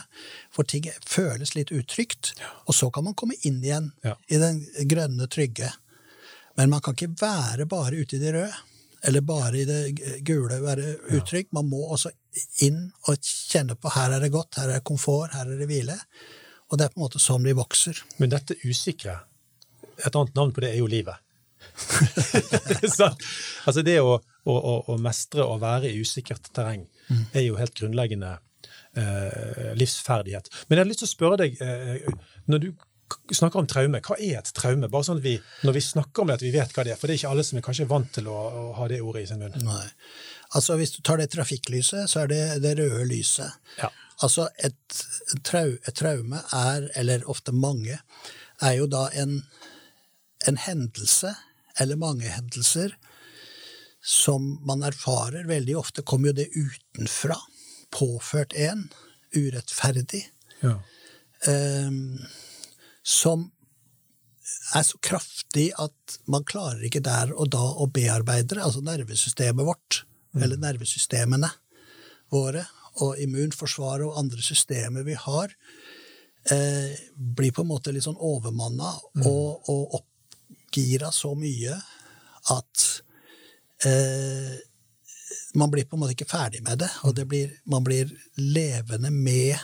For 0.54 0.64
ting 0.64 0.86
føles 1.06 1.56
litt 1.56 1.72
utrygt, 1.74 2.34
og 2.68 2.76
så 2.76 2.92
kan 2.94 3.04
man 3.04 3.16
komme 3.16 3.34
inn 3.44 3.62
igjen 3.64 3.92
Ja. 4.04 4.16
i 4.30 4.38
den 4.38 4.62
grønne, 4.88 5.28
trygge. 5.28 5.74
Men 6.56 6.70
man 6.70 6.82
kan 6.82 6.94
ikke 6.96 7.18
være 7.20 7.66
bare 7.68 7.98
ute 8.00 8.16
i 8.16 8.20
det 8.20 8.34
røde, 8.34 8.54
eller 9.04 9.22
bare 9.22 9.58
i 9.60 9.66
det 9.66 10.24
gule, 10.24 10.62
være 10.62 10.96
utrygg. 11.12 11.48
Man 11.52 11.68
må 11.70 11.90
også 11.92 12.12
inn 12.62 12.92
og 13.08 13.18
kjenne 13.22 13.76
på 13.76 13.90
her 13.92 14.12
er 14.12 14.20
det 14.20 14.32
godt, 14.32 14.56
her 14.56 14.70
er 14.70 14.74
det 14.80 14.84
komfort, 14.84 15.32
her 15.34 15.46
er 15.52 15.58
det 15.58 15.68
hvile. 15.68 16.00
Og 16.72 16.78
det 16.78 16.86
er 16.86 16.90
på 16.94 17.02
en 17.02 17.10
måte 17.10 17.20
sånn 17.20 17.44
vi 17.44 17.54
vokser. 17.54 18.00
Men 18.20 18.30
dette 18.30 18.56
usikre, 18.64 19.20
et 20.06 20.16
annet 20.16 20.34
navn 20.36 20.52
på 20.54 20.62
det 20.62 20.72
er 20.74 20.78
jo 20.78 20.88
livet. 20.88 21.16
Altså 23.66 23.82
det 23.86 24.00
å, 24.02 24.18
å, 24.46 24.56
å 24.92 24.98
mestre 25.02 25.46
og 25.46 25.62
være 25.64 25.90
i 25.90 26.02
usikkert 26.02 26.52
terreng 26.56 26.86
er 27.34 27.46
jo 27.46 27.58
helt 27.60 27.76
grunnleggende 27.78 28.36
eh, 28.98 29.72
livsferdighet. 29.78 30.50
Men 30.68 30.78
jeg 30.78 30.86
har 30.86 30.92
lyst 30.92 31.04
til 31.04 31.10
å 31.10 31.14
spørre 31.14 31.40
deg, 31.44 31.58
eh, 31.62 32.08
når 32.52 32.64
du 32.64 32.70
snakker 33.36 33.62
om 33.62 33.68
traume, 33.70 34.02
hva 34.06 34.18
er 34.18 34.40
et 34.40 34.54
traume? 34.58 34.90
Bare 34.92 35.08
sånn 35.08 35.20
at 35.20 35.26
vi, 35.26 35.36
Når 35.64 35.78
vi 35.78 35.84
snakker 35.84 36.24
om 36.24 36.32
det, 36.32 36.40
at 36.40 36.46
vi 36.46 36.54
vet 36.56 36.74
hva 36.74 36.86
det 36.86 36.96
er. 36.96 37.00
For 37.00 37.08
det 37.08 37.16
er 37.16 37.22
ikke 37.22 37.34
alle 37.36 37.46
som 37.46 37.60
er 37.60 37.66
kanskje 37.66 37.90
vant 37.90 38.10
til 38.18 38.30
å, 38.32 38.36
å 38.36 38.64
ha 38.80 38.88
det 38.92 39.02
ordet 39.02 39.26
i 39.26 39.30
sin 39.30 39.42
munn. 39.42 39.58
Nei. 39.66 39.86
Altså 40.58 40.78
Hvis 40.80 40.96
du 40.96 41.02
tar 41.06 41.22
det 41.22 41.30
trafikklyset, 41.34 42.10
så 42.10 42.24
er 42.24 42.32
det 42.32 42.42
det 42.66 42.76
røde 42.80 43.06
lyset. 43.10 43.62
Ja. 43.82 43.92
Altså 44.24 44.48
et, 44.64 45.02
trau, 45.44 45.76
et 45.76 45.98
traume 45.98 46.40
er, 46.56 46.88
eller 46.96 47.26
ofte 47.32 47.52
mange, 47.52 48.00
er 48.64 48.78
jo 48.78 48.86
da 48.88 49.10
en, 49.20 49.42
en 50.48 50.60
hendelse, 50.64 51.34
eller 51.80 52.00
mange 52.00 52.30
hendelser, 52.30 52.96
som 54.06 54.60
man 54.68 54.84
erfarer. 54.86 55.48
Veldig 55.50 55.78
ofte 55.78 56.06
kommer 56.06 56.32
jo 56.32 56.40
det 56.42 56.52
utenfra. 56.54 57.38
Påført 57.96 58.54
en. 58.54 58.88
Urettferdig. 59.36 60.24
Ja. 60.62 60.78
Um, 61.48 62.20
som 63.06 63.50
er 64.76 64.86
så 64.86 64.98
kraftig 65.04 65.68
at 65.82 66.18
man 66.32 66.46
klarer 66.48 66.84
ikke 66.86 67.04
der 67.06 67.34
og 67.34 67.52
da 67.54 67.62
å 67.62 67.88
bearbeide 67.92 68.56
det. 68.56 68.64
Altså 68.64 68.84
nervesystemet 68.86 69.68
vårt, 69.68 70.04
eller 70.36 70.60
nervesystemene 70.62 71.50
våre, 72.34 72.66
og 73.04 73.20
immunforsvaret 73.22 74.08
og 74.08 74.18
andre 74.20 74.44
systemer 74.44 75.06
vi 75.08 75.18
har, 75.20 75.52
eh, 76.52 76.96
blir 77.16 77.52
på 77.52 77.62
en 77.62 77.72
måte 77.74 77.92
litt 77.92 78.06
sånn 78.06 78.20
overmanna 78.20 78.94
og, 79.26 79.70
og 79.70 79.98
oppgira 80.76 81.12
så 81.12 81.36
mye 81.36 81.76
at 82.52 83.02
eh, 83.86 84.58
man 85.56 85.72
blir 85.72 85.86
på 85.86 85.96
en 85.96 86.02
måte 86.04 86.12
ikke 86.12 86.28
ferdig 86.28 86.62
med 86.64 86.80
det, 86.84 86.90
og 87.04 87.16
det 87.16 87.26
blir, 87.28 87.54
man 87.66 87.84
blir 87.84 88.12
levende 88.36 89.12
med 89.12 89.56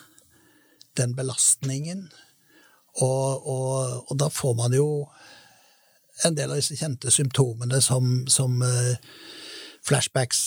den 0.98 1.16
belastningen. 1.16 2.10
Og, 3.02 3.48
og, 3.48 4.06
og 4.12 4.18
da 4.20 4.30
får 4.30 4.56
man 4.56 4.74
jo 4.74 5.10
en 6.26 6.36
del 6.36 6.52
av 6.52 6.60
disse 6.60 6.78
kjente 6.80 7.12
symptomene 7.12 7.82
som, 7.82 8.24
som 8.28 8.62
eh, 8.64 8.96
flashbacks 9.84 10.42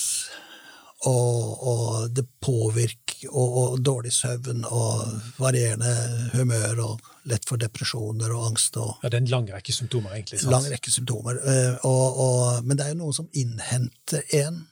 og, 1.05 1.69
og 1.69 2.11
det 2.17 2.25
påvirker 2.41 3.04
og, 3.31 3.57
og 3.61 3.81
dårlig 3.85 4.13
søvn 4.15 4.65
og 4.69 5.03
varierende 5.41 5.95
humør 6.35 6.85
og 6.85 7.11
lett 7.31 7.47
for 7.49 7.61
depresjoner 7.61 8.33
og 8.35 8.51
angst 8.51 8.77
og 8.81 8.99
ja, 9.03 9.09
det 9.09 9.17
er 9.19 9.23
en 9.23 9.33
lang 9.33 9.51
rekke 9.53 9.73
symptomer, 9.73 10.13
egentlig. 10.17 10.43
sant? 10.43 10.53
lang 10.53 10.69
rekke 10.69 10.93
symptomer. 10.93 11.41
Eh, 11.41 11.87
og, 11.89 12.21
og, 12.27 12.65
men 12.67 12.79
det 12.79 12.87
er 12.87 12.95
jo 12.95 13.01
noen 13.03 13.19
som 13.23 13.29
innhenter 13.33 14.25
en 14.45 14.65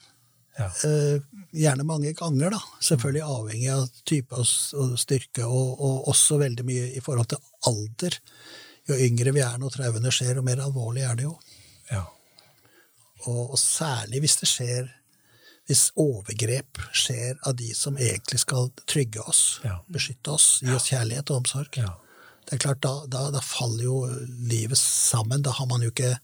Ja. 0.52 0.66
Eh, 0.84 1.22
gjerne 1.56 1.84
mange 1.88 2.10
ganger, 2.12 2.52
da. 2.52 2.58
Selvfølgelig 2.84 3.22
avhengig 3.24 3.70
av 3.72 3.86
type 4.04 4.36
og, 4.36 4.98
styrke, 5.00 5.46
og, 5.46 5.80
og 5.80 6.10
også 6.12 6.36
veldig 6.42 6.66
mye 6.68 6.90
i 6.92 7.00
forhold 7.00 7.30
til 7.32 7.40
alder. 7.70 8.18
Jo 8.90 8.98
yngre 9.00 9.32
vi 9.32 9.40
er 9.40 9.56
når 9.60 9.72
traumene 9.72 10.12
skjer, 10.12 10.36
jo 10.36 10.44
mer 10.44 10.60
alvorlig 10.60 11.06
er 11.08 11.16
det 11.16 11.24
jo. 11.24 11.32
Ja. 11.88 12.02
Og, 13.30 13.54
og 13.54 13.58
særlig 13.60 14.20
hvis 14.24 14.36
det 14.42 14.50
skjer 14.50 14.92
hvis 15.70 15.90
overgrep 15.96 16.80
skjer 16.92 17.36
av 17.46 17.56
de 17.56 17.70
som 17.76 17.96
egentlig 17.96 18.40
skal 18.42 18.70
trygge 18.90 19.22
oss, 19.22 19.60
Ja. 19.64 19.78
beskytte 19.88 20.32
oss, 20.34 20.60
gi 20.62 20.72
oss 20.74 20.88
kjærlighet 20.90 21.30
og 21.30 21.42
omsorg. 21.44 21.76
Ja. 21.78 21.94
Det 22.46 22.56
er 22.56 22.58
klart, 22.64 22.80
da, 22.82 23.06
da, 23.06 23.30
da 23.30 23.40
faller 23.40 23.84
jo 23.84 23.98
livet 24.26 24.78
sammen. 24.78 25.42
Da 25.42 25.50
har 25.54 25.66
man 25.70 25.82
jo 25.82 25.92
ikke 25.92 26.16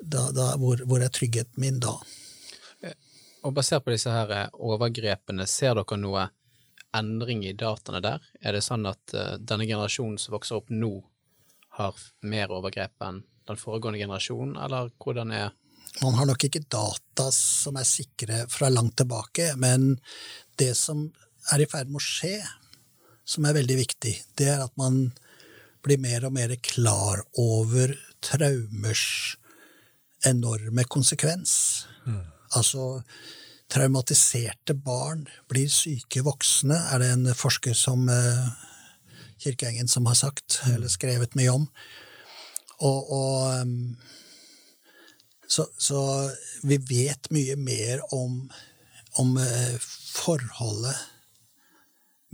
da, 0.00 0.30
da, 0.30 0.52
hvor, 0.60 0.78
hvor 0.86 1.02
er 1.02 1.10
tryggheten 1.12 1.58
min 1.60 1.80
da? 1.82 1.96
Og 3.44 3.52
basert 3.52 3.84
på 3.84 3.92
disse 3.92 4.08
her 4.08 4.30
eh, 4.32 4.46
overgrepene, 4.56 5.44
ser 5.50 5.74
dere 5.76 5.98
noe 6.00 6.28
endring 6.96 7.42
i 7.44 7.52
dataene 7.52 8.00
der? 8.00 8.22
Er 8.40 8.56
det 8.56 8.62
sånn 8.64 8.86
at 8.88 9.12
eh, 9.12 9.34
denne 9.36 9.66
generasjonen 9.68 10.16
som 10.22 10.32
vokser 10.36 10.60
opp 10.62 10.70
nå, 10.72 11.02
har 11.76 11.98
mer 12.22 12.52
overgrep 12.54 13.02
enn 13.02 13.24
den 13.48 13.58
foregående 13.60 13.98
generasjonen, 14.00 14.54
eller 14.56 14.92
hvordan 15.02 15.32
er 15.34 15.50
Man 16.02 16.16
har 16.18 16.26
nok 16.26 16.46
ikke 16.46 16.64
data 16.72 17.28
som 17.34 17.78
er 17.78 17.86
sikre 17.86 18.44
fra 18.50 18.70
langt 18.72 18.96
tilbake, 18.98 19.52
men 19.60 19.94
det 20.58 20.72
som 20.78 21.06
er 21.52 21.62
i 21.62 21.68
ferd 21.70 21.92
med 21.92 22.00
å 22.00 22.04
skje, 22.04 22.38
som 23.24 23.46
er 23.46 23.56
veldig 23.56 23.76
viktig, 23.78 24.14
det 24.38 24.50
er 24.56 24.64
at 24.64 24.74
man 24.80 25.12
blir 25.84 26.00
mer 26.00 26.26
og 26.26 26.34
mer 26.34 26.54
klar 26.64 27.22
over 27.40 27.94
traumers 28.24 29.36
enorme 30.24 30.84
konsekvens. 30.88 31.54
Altså, 32.56 33.02
traumatiserte 33.72 34.76
barn 34.76 35.26
blir 35.50 35.70
syke 35.72 36.24
voksne, 36.24 36.78
er 36.92 37.02
det 37.02 37.10
en 37.14 37.28
forsker 37.36 37.76
som 37.76 38.08
eh, 38.12 38.46
Kirkeengen 39.44 39.90
som 39.90 40.06
har 40.08 40.16
sagt, 40.16 40.60
eller 40.72 40.88
skrevet 40.88 41.34
mye 41.36 41.52
om. 41.52 41.64
Og, 42.80 43.10
og 43.12 43.38
em, 43.58 43.74
så, 45.48 45.66
så 45.78 46.30
vi 46.62 46.78
vet 46.88 47.30
mye 47.34 47.56
mer 47.56 48.02
om, 48.14 48.38
om 49.20 49.36
eh, 49.40 49.76
forholdet 50.14 50.96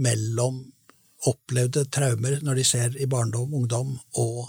mellom 0.01 0.63
opplevde 1.29 1.85
traumer 1.93 2.39
når 2.45 2.61
de 2.61 2.65
ser 2.65 2.97
i 2.97 3.09
barndom, 3.11 3.53
ungdom, 3.55 3.97
og 4.17 4.49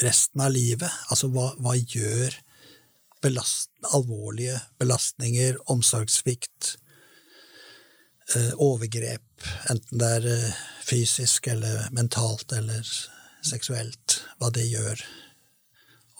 resten 0.00 0.40
av 0.40 0.54
livet. 0.54 0.88
Altså 1.12 1.28
hva, 1.34 1.50
hva 1.60 1.74
gjør 1.76 2.36
belast, 3.20 3.68
alvorlige 3.92 4.56
belastninger, 4.80 5.58
omsorgssvikt, 5.72 6.76
eh, 8.34 8.52
overgrep, 8.56 9.48
enten 9.72 10.00
det 10.00 10.12
er 10.20 10.28
eh, 10.36 10.60
fysisk 10.86 11.50
eller 11.52 11.90
mentalt 11.92 12.52
eller 12.56 12.86
seksuelt, 13.44 14.22
hva 14.40 14.48
det 14.54 14.66
gjør 14.70 15.04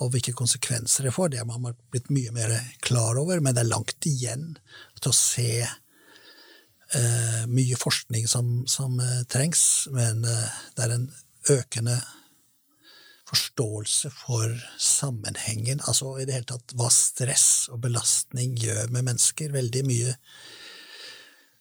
og 0.01 0.15
hvilke 0.15 0.33
konsekvenser 0.37 1.07
det 1.07 1.15
får, 1.15 1.33
det 1.33 1.43
har 1.43 1.49
man 1.49 1.75
blitt 1.93 2.09
mye 2.13 2.33
mer 2.33 2.55
klar 2.85 3.19
over, 3.21 3.41
men 3.41 3.55
det 3.57 3.65
er 3.65 3.73
langt 3.73 4.07
igjen 4.09 4.55
til 5.01 5.11
å 5.11 5.17
se 5.17 5.51
eh, 5.61 7.43
mye 7.51 7.77
forskning 7.81 8.29
som, 8.31 8.63
som 8.71 8.97
eh, 9.05 9.21
trengs, 9.29 9.89
men 9.93 10.25
eh, 10.25 10.63
det 10.77 10.87
er 10.87 10.97
en 10.97 11.07
økende 11.53 11.99
forståelse 13.31 14.11
for 14.15 14.57
sammenhengen, 14.81 15.83
altså 15.87 16.17
i 16.19 16.27
det 16.27 16.39
hele 16.39 16.49
tatt 16.51 16.75
hva 16.79 16.89
stress 16.91 17.69
og 17.71 17.85
belastning 17.85 18.57
gjør 18.59 18.91
med 18.91 19.07
mennesker. 19.07 19.53
Veldig 19.55 19.85
mye, 19.87 20.15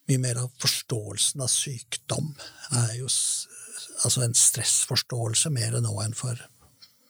mye 0.10 0.24
mer 0.24 0.40
av 0.46 0.56
forståelsen 0.64 1.44
av 1.46 1.52
sykdom 1.54 2.32
er 2.80 2.96
jo 2.98 3.10
altså 3.10 4.24
en 4.26 4.38
stressforståelse 4.38 5.52
mer 5.54 5.78
nå 5.84 5.94
enn 6.02 6.18
for 6.18 6.42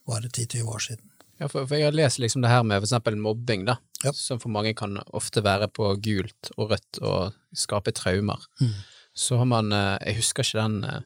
bare 0.10 0.28
10-20 0.28 0.74
år 0.74 0.86
siden. 0.89 1.06
Ja, 1.39 1.47
for, 1.47 1.65
for 1.67 1.75
jeg 1.80 1.86
har 1.88 1.95
lest 1.95 2.19
liksom 2.19 2.41
det 2.43 2.49
her 2.52 2.63
med 2.67 2.82
for 2.82 2.88
eksempel 2.89 3.15
mobbing, 3.17 3.65
da, 3.69 3.78
Ja. 4.04 4.12
som 4.15 4.39
for 4.39 4.49
mange 4.52 4.73
kan 4.75 4.97
ofte 5.15 5.41
være 5.43 5.67
på 5.71 5.93
gult 6.04 6.52
og 6.58 6.71
rødt 6.73 6.99
og 7.02 7.34
skape 7.56 7.93
traumer. 7.95 8.39
Mm. 8.60 8.73
Så 9.15 9.38
har 9.39 9.45
man, 9.45 9.71
eh, 9.73 9.97
jeg 10.06 10.15
husker 10.19 10.43
ikke 10.43 10.62
den 10.62 10.84
eh, 10.84 11.02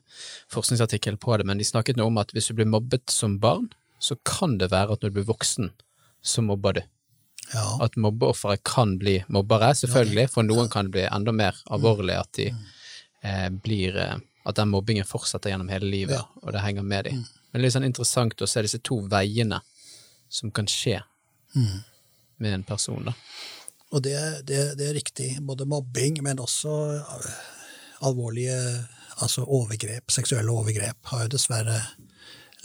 forskningsartikkelen 0.54 1.20
på 1.22 1.38
det, 1.38 1.46
men 1.46 1.58
de 1.62 1.64
snakket 1.68 1.98
noe 1.98 2.08
om 2.12 2.18
at 2.22 2.34
hvis 2.34 2.50
du 2.50 2.58
blir 2.58 2.70
mobbet 2.70 3.10
som 3.14 3.38
barn, 3.42 3.70
så 4.04 4.18
kan 4.26 4.58
det 4.58 4.72
være 4.74 4.92
at 4.98 5.02
når 5.06 5.10
du 5.14 5.18
blir 5.22 5.30
voksen, 5.30 5.70
så 6.24 6.42
mobber 6.44 6.74
du. 6.74 6.82
Ja, 7.54 7.78
At 7.84 7.96
mobbeofferet 8.00 8.64
kan 8.66 8.98
bli 8.98 9.20
mobbere, 9.30 9.74
selvfølgelig, 9.76 10.30
for 10.32 10.44
noen 10.48 10.70
kan 10.72 10.86
det 10.88 10.92
bli 10.96 11.04
enda 11.12 11.32
mer 11.36 11.58
alvorlig 11.70 12.16
at 12.18 12.32
de 12.40 12.48
eh, 13.24 13.50
blir 13.50 13.98
eh, 14.00 14.16
At 14.46 14.56
den 14.60 14.68
mobbingen 14.74 15.06
fortsetter 15.08 15.54
gjennom 15.54 15.70
hele 15.72 15.88
livet, 15.88 16.18
Ja. 16.18 16.26
og 16.44 16.52
det 16.52 16.60
henger 16.66 16.84
med 16.84 17.06
dem. 17.06 17.22
Men 17.24 17.54
det 17.54 17.60
er 17.62 17.64
litt 17.64 17.74
sånn 17.78 17.86
interessant 17.88 18.42
å 18.44 18.48
se 18.50 18.62
disse 18.66 18.80
to 18.84 18.98
veiene 19.08 19.62
som 20.34 20.50
kan 20.52 20.66
skje 20.70 20.98
med 22.42 22.56
en 22.58 22.64
person, 22.66 23.06
da. 23.06 23.14
og 23.94 24.02
det, 24.02 24.16
det, 24.50 24.62
det 24.80 24.88
er 24.90 24.96
riktig. 24.98 25.28
Både 25.46 25.68
mobbing, 25.70 26.18
men 26.26 26.42
også 26.42 26.74
eh, 26.98 27.36
alvorlige 28.10 28.58
altså 29.22 29.46
overgrep, 29.46 30.10
seksuelle 30.12 30.50
overgrep, 30.52 30.98
har 31.12 31.28
jo 31.28 31.34
dessverre 31.36 31.78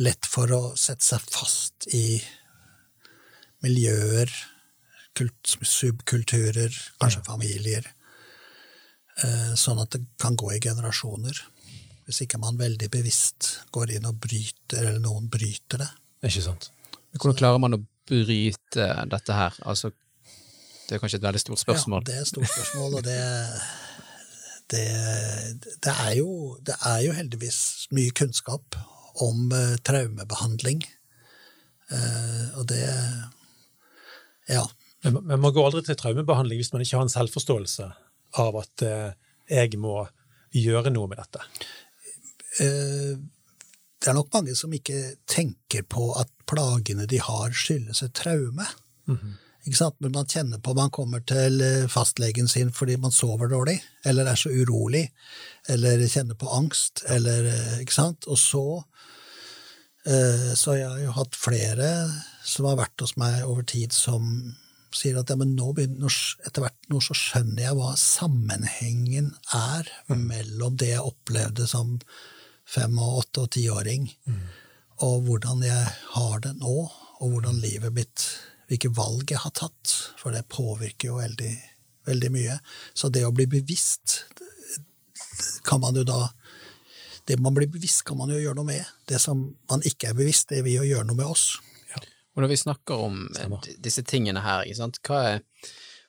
lett 0.01 0.25
for 0.31 0.49
å 0.57 0.63
sette 0.81 1.05
seg 1.05 1.27
fast 1.29 1.89
i 1.93 2.17
miljøer, 3.67 4.31
kult, 5.19 5.53
subkulturer, 5.67 6.73
kanskje 7.03 7.25
familier. 7.27 7.87
eh, 9.25 9.53
Sånn 9.59 9.81
at 9.83 9.93
det 9.97 10.05
kan 10.23 10.37
gå 10.39 10.53
i 10.55 10.61
generasjoner. 10.63 11.45
Hvis 12.09 12.23
ikke 12.25 12.41
man 12.41 12.57
veldig 12.57 12.89
bevisst 12.95 13.59
går 13.75 13.99
inn 13.99 14.07
og 14.09 14.17
bryter, 14.23 14.81
eller 14.87 15.03
noen 15.05 15.29
bryter 15.29 15.83
det. 15.85 15.91
Ikke 16.25 16.47
sant? 16.47 16.71
Men 17.13 17.23
hvordan 17.23 17.39
klarer 17.39 17.63
man 17.63 17.77
å 17.79 17.83
bryte 18.09 18.87
dette 19.13 19.37
her? 19.37 19.57
Altså, 19.69 19.91
det 20.89 20.97
er 20.97 21.03
kanskje 21.03 21.21
et 21.21 21.27
veldig 21.27 21.43
stort 21.43 21.63
spørsmål. 21.63 22.03
Ja, 22.03 22.09
det 22.09 22.17
er 22.17 22.25
et 22.25 22.31
stort 22.31 22.51
spørsmål, 22.53 22.95
og 22.99 23.05
det, 23.05 23.19
det, 24.73 24.85
det, 25.85 25.95
er 25.95 26.13
jo, 26.17 26.31
det 26.65 26.77
er 26.81 27.03
jo 27.05 27.17
heldigvis 27.17 27.61
mye 27.97 28.15
kunnskap 28.17 28.79
om 29.25 29.49
uh, 29.53 29.77
traumebehandling. 29.85 30.85
Uh, 31.93 32.59
og 32.61 32.69
det 32.73 32.85
Ja. 34.49 34.67
Men, 35.05 35.21
men, 35.23 35.39
man 35.41 35.53
går 35.55 35.69
aldri 35.69 35.85
til 35.87 35.97
traumebehandling 35.97 36.59
hvis 36.59 36.73
man 36.73 36.83
ikke 36.83 36.97
har 36.99 37.05
en 37.07 37.13
selvforståelse 37.13 37.85
av 38.43 38.57
at 38.59 38.83
uh, 38.83 39.11
jeg 39.49 39.79
må 39.79 40.01
gjøre 40.57 40.91
noe 40.91 41.09
med 41.11 41.21
dette? 41.21 41.45
Det 43.99 44.11
er 44.11 44.15
nok 44.15 44.31
mange 44.35 44.55
som 44.55 44.73
ikke 44.75 45.17
tenker 45.27 45.85
på 45.91 46.13
at 46.21 46.31
plagene 46.49 47.07
de 47.11 47.19
har, 47.23 47.51
skyldes 47.51 48.03
et 48.03 48.15
traume. 48.15 48.67
Mm 49.09 49.19
-hmm. 49.19 49.37
Men 49.99 50.13
man 50.13 50.27
kjenner 50.27 50.59
på 50.59 50.75
man 50.75 50.91
kommer 50.91 51.21
til 51.21 51.61
eh, 51.61 51.89
fastlegen 51.89 52.49
sin 52.49 52.73
fordi 52.73 52.97
man 52.97 53.13
sover 53.13 53.49
dårlig, 53.49 53.83
eller 54.05 54.27
er 54.27 54.35
så 54.35 54.49
urolig, 54.49 55.13
eller 55.69 56.09
kjenner 56.09 56.35
på 56.35 56.49
angst, 56.49 57.05
eller 57.09 57.45
eh, 57.45 57.81
Ikke 57.81 57.95
sant? 57.95 58.27
Og 58.27 58.39
så 58.39 58.85
eh, 60.07 60.55
Så 60.55 60.75
jeg 60.75 60.89
har 60.89 60.99
jo 60.99 61.11
hatt 61.11 61.37
flere 61.37 62.13
som 62.45 62.65
har 62.65 62.77
vært 62.77 63.01
hos 63.01 63.17
meg 63.17 63.45
over 63.45 63.63
tid, 63.63 63.93
som 63.93 64.55
sier 64.95 65.19
at 65.19 65.31
ja, 65.31 65.37
men 65.37 65.55
nå 65.57 65.73
begynner, 65.77 66.09
etter 66.47 66.65
hvert 66.65 66.89
nå 66.89 67.01
så 67.05 67.15
skjønner 67.15 67.63
jeg 67.63 67.77
hva 67.77 67.93
sammenhengen 67.97 69.35
er 69.53 69.91
mm. 70.09 70.27
mellom 70.31 70.77
det 70.81 70.95
jeg 70.95 71.05
opplevde 71.05 71.67
som 71.69 71.99
fem-, 72.69 72.99
og 73.03 73.23
åtte- 73.23 73.47
og 73.47 73.51
tiåring, 73.57 74.09
mm. 74.27 74.41
og 75.07 75.23
hvordan 75.27 75.65
jeg 75.67 75.97
har 76.15 76.41
det 76.45 76.55
nå, 76.61 76.77
og 77.19 77.35
hvordan 77.35 77.61
livet 77.65 77.95
mitt 77.97 78.29
Hvilke 78.69 78.91
valg 78.93 79.31
jeg 79.33 79.41
har 79.41 79.53
tatt. 79.57 79.93
For 80.21 80.35
det 80.35 80.43
påvirker 80.53 81.09
jo 81.09 81.15
veldig, 81.23 81.53
veldig 82.05 82.29
mye. 82.35 82.59
Så 82.93 83.09
det 83.09 83.23
å 83.25 83.33
bli 83.33 83.47
bevisst 83.49 84.19
kan 85.65 85.81
man 85.81 85.97
jo 85.97 86.05
da 86.05 86.29
Det 87.29 87.37
man 87.41 87.53
blir 87.55 87.69
bevisst, 87.69 88.07
kan 88.09 88.17
man 88.17 88.31
jo 88.33 88.39
gjøre 88.41 88.57
noe 88.57 88.65
med. 88.65 88.85
Det 89.05 89.19
som 89.21 89.41
man 89.69 89.83
ikke 89.85 90.11
er 90.11 90.15
bevisst, 90.17 90.49
det 90.49 90.63
vil 90.65 90.79
jo 90.79 90.87
gjøre 90.89 91.05
noe 91.11 91.19
med 91.19 91.29
oss. 91.29 91.59
Ja. 91.91 92.01
Og 92.37 92.41
når 92.41 92.49
vi 92.55 92.57
snakker 92.57 93.03
om 93.05 93.19
Stemmer. 93.37 93.67
disse 93.85 94.01
tingene 94.01 94.41
her, 94.41 94.65
er, 94.65 95.43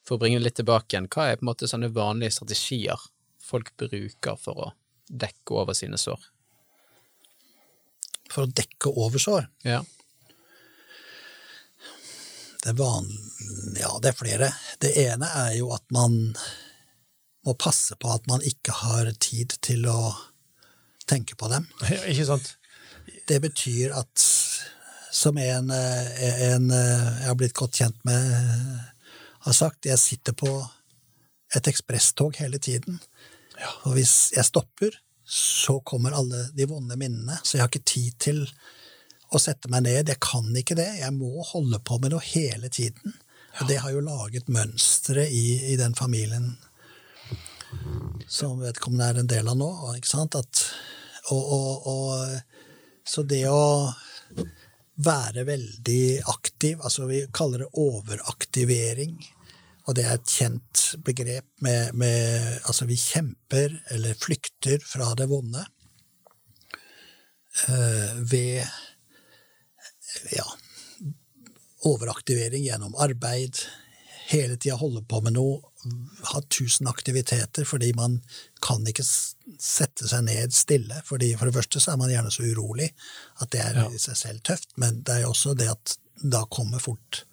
for 0.07 0.15
å 0.15 0.21
bringe 0.21 0.39
det 0.39 0.45
litt 0.45 0.55
tilbake 0.61 0.95
igjen, 0.95 1.09
hva 1.11 1.25
er 1.27 1.35
på 1.35 1.43
en 1.43 1.49
måte 1.51 1.67
sånne 1.67 1.91
vanlige 1.91 2.37
strategier 2.37 3.03
folk 3.43 3.73
bruker 3.75 4.39
for 4.39 4.63
å 4.63 4.69
dekke 5.11 5.59
over 5.59 5.75
sine 5.75 5.99
sår? 5.99 6.23
For 8.31 8.45
å 8.45 8.51
dekke 8.51 8.91
oversår. 8.91 9.47
Ja. 9.67 9.83
Det 12.63 12.75
Ja, 13.79 13.99
det 14.01 14.09
er 14.09 14.17
flere. 14.17 14.53
Det 14.79 14.91
ene 14.97 15.29
er 15.45 15.53
jo 15.57 15.71
at 15.73 15.85
man 15.95 16.35
må 17.47 17.53
passe 17.55 17.95
på 17.95 18.11
at 18.11 18.27
man 18.27 18.43
ikke 18.43 18.75
har 18.81 19.11
tid 19.19 19.55
til 19.63 19.87
å 19.87 20.13
tenke 21.07 21.35
på 21.39 21.47
dem. 21.47 21.67
Ja, 21.87 22.03
ikke 22.11 22.27
sant? 22.27 22.55
Det 23.27 23.39
betyr 23.41 23.95
at 23.97 24.25
som 25.11 25.37
en, 25.37 25.71
en 25.71 26.69
jeg 26.69 27.25
har 27.25 27.37
blitt 27.39 27.55
godt 27.57 27.79
kjent 27.79 27.97
med, 28.05 28.27
har 29.39 29.55
sagt, 29.55 29.87
jeg 29.87 29.97
sitter 30.01 30.35
på 30.37 30.51
et 31.55 31.67
ekspresstog 31.71 32.37
hele 32.37 32.59
tiden. 32.61 32.99
Ja. 33.57 33.71
Og 33.87 33.95
hvis 33.97 34.29
jeg 34.35 34.45
stopper, 34.45 34.93
så 35.29 35.79
kommer 35.79 36.15
alle 36.17 36.47
de 36.57 36.65
vonde 36.65 36.95
minnene. 36.97 37.37
Så 37.43 37.57
jeg 37.57 37.63
har 37.63 37.69
ikke 37.69 37.91
tid 37.91 38.15
til 38.17 38.39
å 39.29 39.41
sette 39.41 39.69
meg 39.69 39.83
ned. 39.85 40.09
Jeg 40.09 40.21
kan 40.25 40.47
ikke 40.57 40.77
det. 40.79 40.87
Jeg 41.03 41.13
må 41.13 41.43
holde 41.51 41.77
på 41.85 41.99
med 42.01 42.15
noe 42.15 42.25
hele 42.31 42.71
tiden. 42.73 43.13
Og 43.59 43.69
det 43.69 43.77
har 43.83 43.93
jo 43.93 44.01
laget 44.01 44.49
mønstre 44.49 45.27
i, 45.29 45.73
i 45.73 45.77
den 45.77 45.93
familien 45.97 46.55
som 48.29 48.59
vedkommende 48.61 49.09
er 49.09 49.19
en 49.21 49.29
del 49.29 49.49
av 49.51 49.57
nå. 49.59 49.69
ikke 49.97 50.09
sant? 50.09 50.37
At, 50.39 50.63
og, 51.33 51.53
og, 51.53 51.87
og, 51.93 52.73
så 53.05 53.25
det 53.27 53.43
å 53.49 53.91
være 54.99 55.45
veldig 55.47 56.03
aktiv, 56.29 56.81
altså 56.81 57.07
vi 57.09 57.23
kaller 57.33 57.65
det 57.65 57.71
overaktivering, 57.79 59.15
og 59.89 59.95
det 59.97 60.05
er 60.05 60.19
et 60.19 60.31
kjent 60.37 60.83
begrep 61.05 61.47
med, 61.65 61.95
med, 61.97 62.59
Altså, 62.69 62.85
vi 62.85 62.97
kjemper 62.99 63.73
eller 63.95 64.17
flykter 64.21 64.77
fra 64.85 65.15
det 65.17 65.25
vonde 65.31 65.63
uh, 67.65 68.11
ved 68.29 68.61
ja, 70.35 70.45
overaktivering 71.89 72.63
gjennom 72.67 72.93
arbeid. 73.01 73.63
Hele 74.29 74.59
tida 74.59 74.77
holde 74.77 75.01
på 75.09 75.23
med 75.25 75.33
noe, 75.39 75.63
ha 76.33 76.41
tusen 76.51 76.89
aktiviteter, 76.91 77.65
fordi 77.65 77.89
man 77.97 78.19
kan 78.61 78.85
ikke 78.85 79.05
sette 79.07 80.09
seg 80.11 80.25
ned 80.27 80.53
stille. 80.53 81.01
fordi 81.07 81.31
For 81.39 81.49
det 81.49 81.55
første 81.55 81.81
så 81.81 81.93
er 81.95 82.01
man 82.01 82.13
gjerne 82.13 82.33
så 82.33 82.45
urolig 82.45 82.91
at 83.41 83.49
det 83.55 83.63
er 83.63 83.81
i 83.87 84.01
seg 84.01 84.21
selv 84.21 84.45
tøft, 84.45 84.75
men 84.77 85.01
det 85.07 85.21
er 85.21 85.31
også 85.31 85.55
det 85.57 85.71
at 85.71 85.97
da 86.19 86.43
kommer 86.51 86.83
fort 86.83 87.23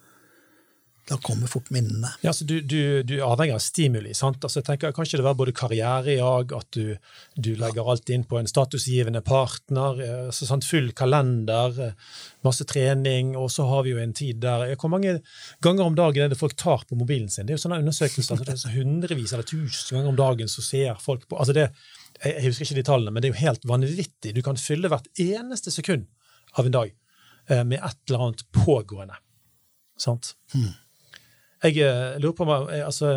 da 1.08 1.16
kommer 1.22 1.46
fort 1.46 1.68
minnene. 1.70 2.08
Ja, 2.20 2.32
så 2.32 2.44
du, 2.44 2.56
du, 2.60 3.02
du, 3.06 3.12
er 3.16 3.28
avhengig 3.28 3.54
av 3.54 3.60
stimuli. 3.62 4.10
sant? 4.14 4.42
Altså, 4.42 4.58
jeg 4.58 4.66
tenker, 4.66 4.94
Kan 4.94 5.06
ikke 5.06 5.20
det 5.20 5.26
være 5.26 5.38
både 5.38 5.52
karrierejag, 5.54 6.54
at 6.56 6.66
du, 6.74 6.96
du 7.38 7.50
legger 7.54 7.78
ja. 7.78 7.84
alt 7.92 8.10
inn 8.10 8.24
på 8.26 8.40
en 8.40 8.48
statusgivende 8.50 9.20
partner, 9.26 10.00
eh, 10.02 10.24
altså, 10.32 10.48
sant? 10.48 10.66
full 10.66 10.90
kalender, 10.98 11.76
eh, 11.84 12.16
masse 12.46 12.66
trening, 12.66 13.36
og 13.38 13.52
så 13.54 13.68
har 13.70 13.84
vi 13.86 13.92
jo 13.92 14.00
en 14.02 14.14
tid 14.18 14.40
der 14.42 14.74
Hvor 14.74 14.90
mange 14.90 15.20
ganger 15.62 15.84
om 15.84 15.98
dagen 15.98 16.24
er 16.24 16.32
det 16.32 16.40
folk 16.40 16.56
tar 16.58 16.82
på 16.88 16.98
mobilen 16.98 17.30
sin? 17.30 17.46
Det 17.46 17.54
er 17.54 17.60
jo 17.60 17.64
sånne 17.68 17.78
undersøkelser, 17.84 18.34
altså, 18.34 18.48
det 18.48 18.56
er 18.56 18.62
så 18.64 18.72
hundrevis 18.74 19.34
eller 19.36 19.46
tusen 19.46 19.98
ganger 19.98 20.10
om 20.10 20.18
dagen 20.18 20.50
så 20.50 20.64
ser 20.64 20.98
folk 21.02 21.28
på 21.30 21.38
altså 21.38 21.54
det, 21.54 21.68
Jeg 22.24 22.48
husker 22.48 22.66
ikke 22.66 22.80
de 22.80 22.86
tallene, 22.88 23.12
men 23.12 23.22
det 23.22 23.30
er 23.30 23.34
jo 23.34 23.44
helt 23.44 23.68
vanvittig. 23.68 24.34
Du 24.34 24.42
kan 24.42 24.58
fylle 24.58 24.90
hvert 24.90 25.06
eneste 25.20 25.70
sekund 25.70 26.08
av 26.56 26.66
en 26.66 26.74
dag 26.74 26.90
eh, 26.90 27.62
med 27.62 27.78
et 27.78 28.02
eller 28.08 28.26
annet 28.26 28.42
pågående. 28.56 29.20
Sant? 30.00 30.34
Hmm. 30.54 30.74
Jeg 31.66 31.82
eh, 31.82 32.16
lurer 32.22 32.34
på 32.36 32.46
om 32.46 32.52
altså, 32.54 33.12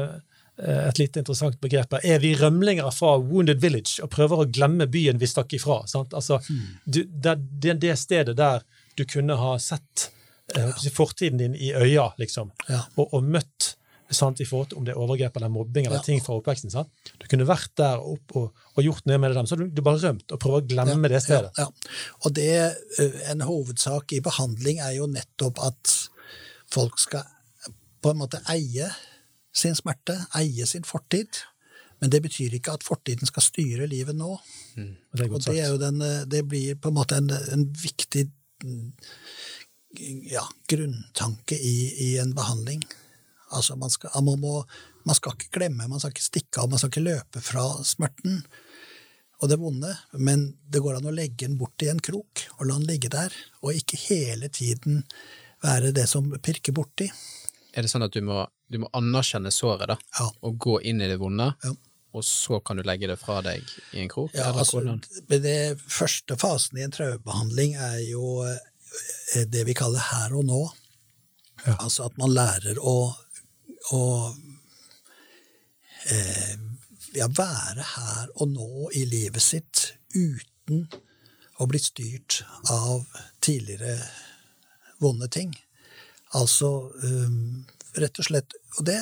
eh, 0.60 0.84
et 0.90 1.02
litt 1.02 1.18
interessant 1.22 1.58
begrep 1.62 1.98
her. 1.98 2.06
Er 2.16 2.22
vi 2.24 2.34
rømlinger 2.40 2.90
fra 2.96 3.16
Wounded 3.22 3.62
Village 3.64 4.04
og 4.04 4.12
prøver 4.14 4.44
å 4.44 4.50
glemme 4.50 4.90
byen 4.92 5.22
vi 5.22 5.30
stakk 5.30 5.56
ifra? 5.58 5.82
Altså, 5.86 6.40
hmm. 6.46 6.70
du, 6.86 7.04
det, 7.06 7.36
det, 7.82 7.96
stedet 8.00 8.38
der 8.40 8.66
du 8.98 9.06
kunne 9.10 9.38
ha 9.40 9.58
sett 9.62 10.10
ja. 10.56 10.72
fortiden 10.94 11.40
din 11.40 11.56
i 11.56 11.74
øya, 11.78 12.10
liksom, 12.18 12.50
ja. 12.68 12.84
og, 12.96 13.14
og, 13.14 13.24
møtt 13.24 13.76
sant, 14.10 14.40
i 14.42 14.46
forhold 14.50 14.72
til 14.72 14.80
om 14.80 14.86
det 14.88 14.96
er 14.96 15.00
overgrep 15.00 15.36
eller 15.38 15.52
mobbing 15.54 15.86
eller 15.86 16.00
ja. 16.00 16.06
ting 16.08 16.22
fra 16.26 16.34
oppveksten. 16.40 16.72
Sant? 16.74 16.90
Du 17.22 17.28
kunne 17.30 17.46
vært 17.46 17.76
der 17.78 18.02
opp 18.02 18.34
og, 18.40 18.64
og 18.74 18.82
gjort 18.82 19.06
noe 19.06 19.20
med 19.22 19.36
det, 19.38 19.44
så 19.46 19.58
du, 19.60 19.68
du 19.70 19.84
bare 19.86 20.02
rømt 20.02 20.34
og 20.34 20.42
prøver 20.42 20.64
å 20.64 20.70
glemme 20.72 21.12
det 21.12 21.22
stedet. 21.22 21.68
Og 22.26 22.34
det, 22.34 22.50
En 23.30 23.46
hovedsak 23.46 24.18
i 24.18 24.24
behandling 24.26 24.82
er 24.82 24.98
jo 24.98 25.06
nettopp 25.12 25.62
at 25.68 25.94
folk 26.74 26.98
skal 27.02 27.28
på 28.02 28.14
en 28.14 28.22
måte 28.22 28.42
eie 28.52 28.90
sin 29.56 29.76
smerte, 29.76 30.16
eie 30.38 30.68
sin 30.70 30.86
fortid. 30.88 31.42
Men 32.00 32.14
det 32.14 32.22
betyr 32.24 32.54
ikke 32.56 32.78
at 32.78 32.86
fortiden 32.88 33.28
skal 33.28 33.44
styre 33.44 33.88
livet 33.92 34.16
nå. 34.16 34.38
Mm, 34.80 34.94
det 35.20 35.28
og 35.28 35.42
det, 35.44 35.66
den, 35.82 36.04
det, 36.32 36.46
blir 36.48 36.78
på 36.80 36.92
en 36.92 36.96
måte 36.96 37.18
en, 37.20 37.28
en 37.28 37.66
viktig 37.76 38.30
ja, 40.32 40.46
grunntanke 40.70 41.58
i, 41.58 41.76
i, 42.08 42.18
en 42.24 42.32
behandling. 42.36 42.86
Altså, 43.52 43.76
man 43.76 43.92
skal, 43.92 44.14
man, 44.24 44.40
må, 44.40 44.64
man 45.04 45.18
skal, 45.18 45.36
ikke 45.36 45.60
glemme, 45.60 45.90
man 45.90 46.00
skal 46.00 46.14
ikke 46.14 46.28
stikke 46.30 46.62
av, 46.62 46.72
man 46.72 46.80
skal 46.80 46.94
ikke 46.94 47.08
løpe 47.10 47.44
fra 47.44 47.66
smerten 47.84 48.44
og 49.40 49.48
det 49.48 49.56
vonde, 49.60 49.92
men 50.20 50.50
det 50.68 50.82
går 50.84 50.98
an 50.98 51.08
å 51.08 51.16
legge 51.16 51.46
den 51.46 51.56
bort 51.60 51.80
i 51.84 51.88
en 51.88 52.02
krok 52.04 52.44
og 52.58 52.66
la 52.68 52.76
den 52.76 52.90
ligge 52.90 53.12
der, 53.12 53.36
og 53.64 53.72
ikke 53.76 54.00
hele 54.10 54.50
tiden 54.52 55.06
være 55.64 55.94
det 55.96 56.10
som 56.12 56.28
pirker 56.44 56.76
borti. 56.76 57.08
Er 57.80 57.86
det 57.86 57.92
sånn 57.94 58.04
at 58.04 58.12
du 58.12 58.20
må, 58.28 58.42
du 58.68 58.82
må 58.84 58.90
anerkjenne 58.98 59.54
såret, 59.56 59.88
da, 59.88 59.96
ja. 60.18 60.26
og 60.44 60.58
gå 60.60 60.74
inn 60.90 61.00
i 61.00 61.08
det 61.08 61.16
vonde, 61.22 61.46
ja. 61.64 61.70
og 62.12 62.26
så 62.28 62.60
kan 62.60 62.76
du 62.76 62.84
legge 62.84 63.08
det 63.08 63.16
fra 63.22 63.38
deg 63.46 63.64
i 63.96 64.02
en 64.04 64.12
krok? 64.12 64.34
Ja, 64.36 64.50
altså, 64.52 64.82
det 65.32 65.80
første 65.88 66.36
fasen 66.42 66.82
i 66.82 66.84
en 66.84 66.92
traumebehandling 66.92 67.78
er 67.80 68.02
jo 68.04 68.42
eh, 68.44 69.46
det 69.48 69.64
vi 69.70 69.78
kaller 69.80 70.04
her 70.10 70.36
og 70.36 70.44
nå. 70.50 70.60
Ja. 71.64 71.78
Altså 71.78 72.10
at 72.10 72.20
man 72.20 72.36
lærer 72.36 72.82
å, 72.84 72.98
å 73.96 74.04
eh, 76.12 76.60
ja, 77.16 77.32
være 77.32 77.88
her 77.96 78.36
og 78.36 78.58
nå 78.58 78.92
i 79.00 79.06
livet 79.08 79.46
sitt 79.46 79.86
uten 80.18 80.84
å 81.64 81.72
bli 81.72 81.80
styrt 81.80 82.42
av 82.76 83.08
tidligere 83.40 84.02
vonde 85.00 85.32
ting. 85.32 85.56
Altså 86.38 86.92
um, 87.04 87.66
rett 87.98 88.20
og 88.22 88.28
slett 88.28 88.54
Og 88.78 88.86
det 88.86 89.00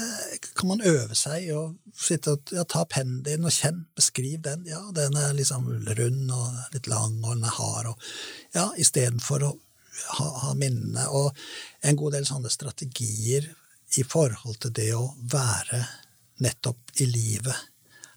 kan 0.56 0.70
man 0.70 0.82
øve 0.86 1.16
seg 1.16 1.50
i. 1.50 1.56
sitte 1.94 2.38
og 2.38 2.54
ja, 2.56 2.64
Ta 2.64 2.86
pennen 2.88 3.24
din 3.26 3.46
og 3.46 3.52
kjenn, 3.52 3.86
beskriv 3.96 4.42
den. 4.46 4.66
Ja, 4.66 4.80
den 4.96 5.18
er 5.20 5.36
liksom 5.36 5.68
rund 5.68 6.32
og 6.32 6.74
litt 6.74 6.88
lang, 6.88 7.20
og 7.24 7.36
den 7.36 7.44
er 7.44 7.58
hard. 7.60 7.92
Og, 7.92 8.10
ja, 8.56 8.70
Istedenfor 8.78 9.44
å 9.44 9.54
ha, 10.18 10.28
ha 10.46 10.54
minnene. 10.56 11.08
Og 11.12 11.36
en 11.82 12.00
god 12.00 12.16
del 12.16 12.28
sånne 12.30 12.52
strategier 12.54 13.50
i 13.98 14.04
forhold 14.04 14.62
til 14.64 14.76
det 14.80 14.92
å 14.96 15.10
være 15.32 15.84
nettopp 16.44 17.02
i 17.02 17.08
livet 17.10 17.68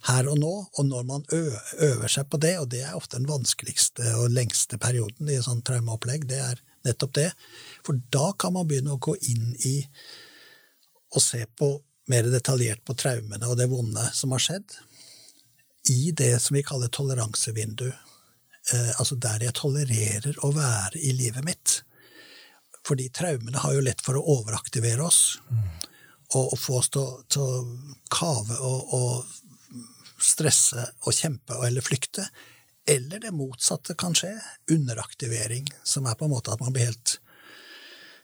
her 0.09 0.29
og 0.31 0.39
nå. 0.41 0.55
Og 0.79 0.87
når 0.87 1.07
man 1.09 1.27
øver 1.35 2.09
seg 2.09 2.31
på 2.31 2.41
det, 2.41 2.57
og 2.63 2.71
det 2.73 2.85
er 2.87 2.97
ofte 2.97 3.19
den 3.19 3.29
vanskeligste 3.31 4.15
og 4.21 4.33
lengste 4.35 4.81
perioden 4.81 5.31
i 5.31 5.41
sånn 5.45 5.65
traumeopplegg, 5.67 6.29
det 6.31 6.41
er 6.47 6.63
nettopp 6.87 7.15
det. 7.19 7.29
For 7.87 7.99
da 8.13 8.31
kan 8.39 8.55
man 8.57 8.69
begynne 8.69 8.97
å 8.97 9.03
gå 9.03 9.17
inn 9.33 9.55
i 9.69 9.77
og 11.11 11.23
se 11.23 11.43
på 11.59 11.73
mer 12.11 12.29
detaljert 12.31 12.83
på 12.87 12.95
traumene 12.99 13.49
og 13.51 13.59
det 13.59 13.69
vonde 13.71 14.05
som 14.15 14.33
har 14.35 14.43
skjedd, 14.43 14.77
i 15.91 16.13
det 16.17 16.37
som 16.43 16.55
vi 16.55 16.65
kaller 16.67 16.91
toleransevindu. 16.93 17.89
Eh, 18.73 18.91
altså 19.01 19.17
der 19.19 19.47
jeg 19.47 19.57
tolererer 19.59 20.37
å 20.45 20.53
være 20.55 21.01
i 21.01 21.15
livet 21.17 21.47
mitt. 21.47 21.81
Fordi 22.87 23.09
traumene 23.15 23.63
har 23.63 23.75
jo 23.77 23.85
lett 23.85 24.03
for 24.05 24.19
å 24.19 24.25
overaktivere 24.39 25.05
oss. 25.05 25.39
Mm. 25.51 25.63
Og, 26.37 26.45
og, 26.45 26.59
få 26.63 26.79
oss 26.79 26.91
til 26.95 27.43
å 27.43 27.63
kave 28.13 28.59
og, 28.63 28.95
og, 28.95 29.37
stresse 30.21 30.83
og 31.09 31.17
kjempe 31.17 31.57
eller 31.65 31.83
flykte. 31.85 32.27
Eller 32.91 33.23
det 33.23 33.31
motsatte 33.37 33.95
kan 33.99 34.17
skje. 34.19 34.33
Underaktivering, 34.73 35.69
som 35.87 36.09
er 36.11 36.17
på 36.19 36.27
en 36.27 36.35
måte 36.35 36.51
at 36.55 36.63
man 36.63 36.75
blir 36.75 36.91
helt 36.91 37.19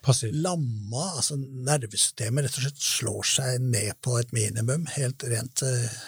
Passiv. 0.02 0.34
lamma. 0.34 1.04
altså 1.16 1.36
Nervesystemet 1.38 2.46
rett 2.46 2.58
og 2.58 2.66
slett 2.66 2.82
slår 2.82 3.28
seg 3.30 3.62
ned 3.62 3.92
på 4.02 4.16
et 4.20 4.34
minimum, 4.34 4.88
helt 4.96 5.22
rent 5.30 5.62
eh, 5.66 6.00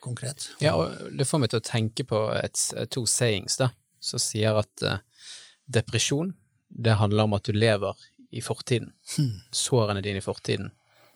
konkret. 0.00 0.50
Ja, 0.64 0.74
og 0.76 1.12
Det 1.16 1.28
får 1.28 1.42
meg 1.42 1.52
til 1.52 1.60
å 1.60 1.68
tenke 1.68 2.08
på 2.08 2.22
et, 2.36 2.62
to 2.92 3.04
sayings 3.08 3.60
da, 3.60 3.70
som 4.00 4.22
sier 4.22 4.60
at 4.60 4.86
eh, 4.86 5.02
depresjon 5.68 6.34
det 6.70 6.96
handler 7.00 7.26
om 7.26 7.36
at 7.36 7.48
du 7.48 7.56
lever 7.56 7.96
i 8.30 8.40
fortiden. 8.40 8.92
Hmm. 9.16 9.40
Sårene 9.50 10.02
dine 10.04 10.22
i 10.22 10.24
fortiden. 10.24 10.70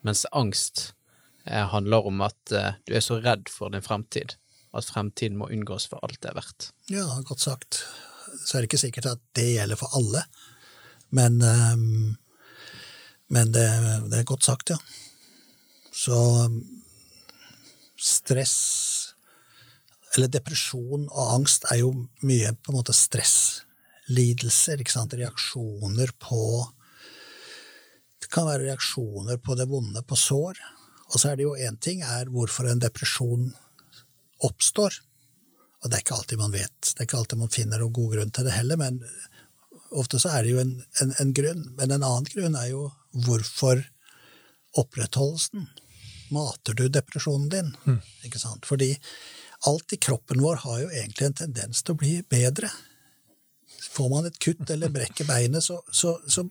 Mens 0.04 0.26
angst 0.32 0.92
eh, 1.46 1.64
handler 1.70 2.08
om 2.08 2.24
at 2.26 2.52
eh, 2.52 2.80
du 2.86 2.96
er 2.96 3.04
så 3.04 3.20
redd 3.22 3.48
for 3.52 3.72
din 3.72 3.84
fremtid. 3.84 4.36
At 4.74 4.88
fremtiden 4.90 5.38
må 5.38 5.48
unngås 5.54 5.86
for 5.90 6.02
alt 6.02 6.20
det 6.22 6.32
er 6.32 6.38
verdt. 6.40 6.68
Ja, 6.90 7.06
godt 7.26 7.44
sagt. 7.44 7.84
Så 8.42 8.56
er 8.56 8.62
det 8.62 8.70
ikke 8.72 8.82
sikkert 8.82 9.06
at 9.12 9.22
det 9.38 9.46
gjelder 9.54 9.78
for 9.78 9.94
alle. 9.94 10.24
Men, 11.14 11.38
um, 11.42 12.16
men 13.30 13.52
det, 13.54 13.66
det, 14.10 14.18
er 14.18 14.26
godt 14.28 14.46
sagt, 14.46 14.74
ja. 14.74 14.78
Så 15.94 16.16
stress 17.94 18.56
Eller 20.14 20.30
depresjon 20.30 21.06
og 21.06 21.30
angst 21.36 21.64
er 21.70 21.80
jo 21.80 21.92
mye 22.26 22.50
på 22.58 22.72
en 22.72 22.78
måte 22.78 22.94
stresslidelser, 22.94 24.82
ikke 24.82 24.94
sant? 24.94 25.14
reaksjoner 25.18 26.12
på 26.22 26.40
Det 28.22 28.30
kan 28.30 28.46
være 28.46 28.68
reaksjoner 28.68 29.38
på 29.42 29.56
det 29.58 29.66
vonde, 29.70 30.02
på 30.02 30.18
sår. 30.18 30.58
Og 31.12 31.20
så 31.20 31.30
er 31.30 31.38
det 31.38 31.46
jo 31.46 31.54
én 31.58 31.78
ting 31.78 32.02
er 32.02 32.30
hvorfor 32.30 32.70
en 32.70 32.82
depresjon 32.82 33.52
oppstår. 34.46 35.00
Og 35.82 35.90
det 35.90 35.98
er 35.98 36.04
ikke 36.04 36.16
alltid 36.16 36.40
man 36.40 36.54
vet. 36.54 36.76
Det 36.80 37.00
er 37.02 37.08
ikke 37.08 37.20
alltid 37.20 37.40
man 37.40 37.52
finner 37.52 37.82
noen 37.82 37.96
god 37.96 38.14
grunn 38.16 38.34
til 38.34 38.46
det 38.46 38.54
heller, 38.56 38.80
men 38.80 39.00
ofte 39.94 40.20
så 40.20 40.32
er 40.34 40.44
det 40.44 40.54
jo 40.54 40.62
en, 40.62 40.76
en, 41.02 41.12
en 41.20 41.32
grunn. 41.36 41.64
Men 41.78 41.92
en 41.94 42.06
annen 42.06 42.28
grunn 42.30 42.56
er 42.58 42.70
jo 42.72 42.86
hvorfor 43.26 43.84
opprettholdelsen. 44.80 45.68
Mater 46.34 46.76
du 46.78 46.88
depresjonen 46.88 47.50
din? 47.52 47.70
Mm. 47.84 48.00
Ikke 48.26 48.40
sant? 48.42 48.66
Fordi 48.66 48.94
alt 49.68 49.92
i 49.92 50.00
kroppen 50.00 50.42
vår 50.42 50.62
har 50.64 50.80
jo 50.82 50.90
egentlig 50.90 51.28
en 51.28 51.38
tendens 51.44 51.82
til 51.82 51.94
å 51.94 52.00
bli 52.00 52.14
bedre. 52.32 52.70
Får 53.94 54.10
man 54.10 54.26
et 54.28 54.40
kutt 54.42 54.70
eller 54.72 54.92
brekker 54.92 55.28
beinet, 55.28 55.62
så, 55.64 55.78
så, 55.92 56.16
så 56.26 56.46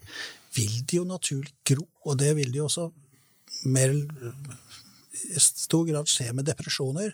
vil 0.55 0.77
de 0.85 1.01
jo 1.01 1.07
naturlig 1.09 1.51
gro. 1.67 1.87
Og 2.07 2.17
det 2.21 2.31
vil 2.37 2.53
de 2.53 2.61
jo 2.61 2.69
også 2.69 2.87
mer 3.69 3.93
i 3.93 5.41
stor 5.41 5.85
grad 5.87 6.09
skje 6.09 6.31
med 6.35 6.47
depresjoner. 6.47 7.13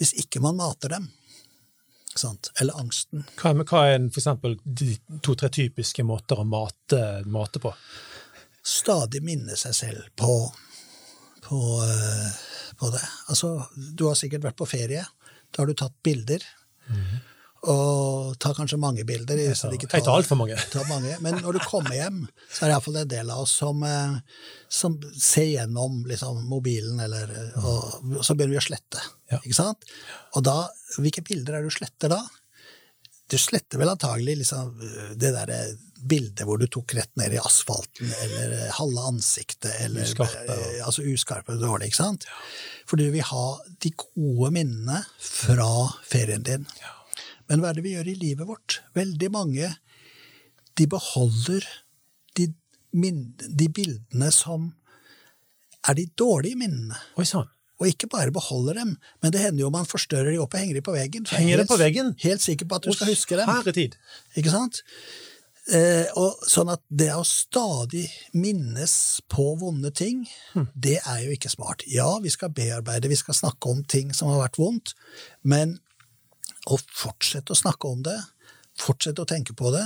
Hvis 0.00 0.14
ikke 0.22 0.40
man 0.44 0.58
mater 0.58 0.96
dem. 0.96 1.10
Eller 2.60 2.76
angsten. 2.76 3.24
Hva, 3.40 3.54
hva 3.56 3.84
er 3.88 4.02
for 4.10 4.20
eksempel 4.20 4.58
de 4.64 4.92
to-tre 5.24 5.48
typiske 5.52 6.04
måter 6.04 6.42
å 6.42 6.44
mate, 6.44 7.00
mate, 7.24 7.62
på? 7.62 7.72
Stadig 8.62 9.22
minne 9.24 9.56
seg 9.58 9.74
selv 9.74 10.10
på, 10.18 10.34
på, 11.46 11.60
uh, 11.80 12.28
på, 12.78 12.90
det. 12.92 13.00
Altså, 13.32 13.54
du 13.74 14.06
har 14.10 14.18
sikkert 14.18 14.44
vært 14.50 14.60
på 14.60 14.68
ferie. 14.68 15.06
Da 15.50 15.62
har 15.62 15.72
du 15.72 15.78
tatt 15.78 15.96
bilder. 16.04 16.44
Og 17.70 18.34
tar 18.42 18.56
kanskje 18.56 18.78
mange 18.80 19.04
bilder. 19.06 19.38
Jeg 19.38 19.54
tar, 19.54 19.74
jeg 19.78 20.02
tar 20.02 20.16
altfor 20.16 20.38
mange. 20.40 20.56
Tar 20.72 20.88
mange. 20.88 21.14
Men 21.22 21.38
når 21.44 21.58
du 21.58 21.62
kommer 21.62 21.94
hjem, 21.94 22.24
så 22.50 22.64
er 22.64 22.72
det 22.72 22.74
iallfall 22.74 22.98
en 23.04 23.12
del 23.12 23.30
av 23.30 23.44
oss 23.44 23.52
som, 23.60 23.84
eh, 23.86 24.16
som 24.66 24.96
ser 25.14 25.46
gjennom 25.52 26.00
liksom, 26.10 26.40
mobilen, 26.50 26.98
eller, 27.04 27.30
og, 27.62 28.00
og, 28.02 28.16
så 28.26 28.34
begynner 28.34 28.56
vi 28.56 28.62
å 28.64 28.66
slette. 28.66 29.04
Ja. 29.30 29.38
Ikke 29.38 29.60
sant? 29.60 29.86
Og 30.34 30.42
da, 30.48 30.56
hvilke 30.98 31.22
bilder 31.28 31.54
er 31.58 31.62
det 31.62 31.70
du 31.70 31.76
sletter 31.76 32.10
da? 32.10 32.18
Du 33.30 33.38
sletter 33.38 33.78
vel 33.80 33.92
antagelig 33.92 34.40
liksom, 34.42 34.74
det 35.14 35.30
derre 35.32 35.62
bildet 36.02 36.42
hvor 36.48 36.58
du 36.58 36.66
tok 36.66 36.96
rett 36.98 37.12
ned 37.20 37.36
i 37.36 37.38
asfalten, 37.38 38.10
eller 38.24 38.56
halve 38.74 39.04
ansiktet, 39.12 39.70
eller 39.84 40.02
uskarpe, 40.02 40.56
og... 40.56 40.80
altså 40.88 41.04
uskarpe 41.06 41.54
dårlig, 41.60 41.92
ikke 41.92 42.00
sant? 42.00 42.26
For 42.90 42.98
du 42.98 43.06
vil 43.14 43.22
ha 43.28 43.46
de 43.86 43.94
gode 43.94 44.50
minnene 44.58 44.98
fra 45.22 45.70
ferien 46.10 46.42
din. 46.42 46.66
Ja. 46.82 46.96
Men 47.52 47.60
hva 47.60 47.68
er 47.68 47.76
det 47.76 47.84
vi 47.84 47.92
gjør 47.92 48.08
i 48.08 48.16
livet 48.16 48.48
vårt? 48.48 48.78
Veldig 48.96 49.28
mange 49.34 49.74
de 50.80 50.86
beholder 50.88 51.66
de, 52.38 52.46
de 52.88 53.66
bildene 53.68 54.30
som 54.32 54.70
er 55.84 55.98
de 55.98 56.06
dårlige 56.16 56.56
minnene. 56.56 56.96
Oi, 57.20 57.26
sånn. 57.28 57.50
Og 57.82 57.90
ikke 57.90 58.08
bare 58.08 58.32
beholder 58.32 58.78
dem, 58.78 58.94
men 59.20 59.34
det 59.34 59.42
hender 59.42 59.66
jo 59.66 59.72
man 59.74 59.88
forstørrer 59.90 60.30
de 60.32 60.40
opp 60.40 60.54
og 60.54 60.62
henger 60.62 60.78
de 60.78 60.84
på 60.86 60.94
veggen. 60.94 61.28
Henger 61.28 61.60
helt, 61.60 61.68
på 61.68 61.78
veggen? 61.80 62.14
Helt 62.22 62.44
sikker 62.44 62.70
på 62.70 62.78
at 62.78 62.88
du 62.88 62.96
skal 62.96 63.12
huske 63.12 63.36
dem. 63.36 63.50
Herretid. 63.50 63.98
Ikke 64.38 64.54
sant? 64.54 64.80
Eh, 65.76 66.08
og 66.18 66.40
sånn 66.48 66.72
at 66.72 66.80
det 66.88 67.10
å 67.14 67.20
stadig 67.26 68.06
minnes 68.32 68.94
på 69.30 69.52
vonde 69.60 69.92
ting, 69.94 70.24
hm. 70.54 70.70
det 70.72 70.96
er 71.02 71.20
jo 71.26 71.36
ikke 71.36 71.52
smart. 71.52 71.84
Ja, 71.90 72.08
vi 72.24 72.32
skal 72.32 72.54
bearbeide, 72.54 73.12
vi 73.12 73.20
skal 73.20 73.36
snakke 73.36 73.74
om 73.74 73.84
ting 73.84 74.14
som 74.16 74.32
har 74.32 74.40
vært 74.46 74.62
vondt, 74.62 74.96
men 75.44 75.76
og 76.70 76.82
fortsett 76.94 77.50
å 77.50 77.58
snakke 77.58 77.90
om 77.90 78.04
det, 78.06 78.20
Fortsett 78.80 79.18
å 79.20 79.26
tenke 79.28 79.52
på 79.52 79.70
det, 79.74 79.84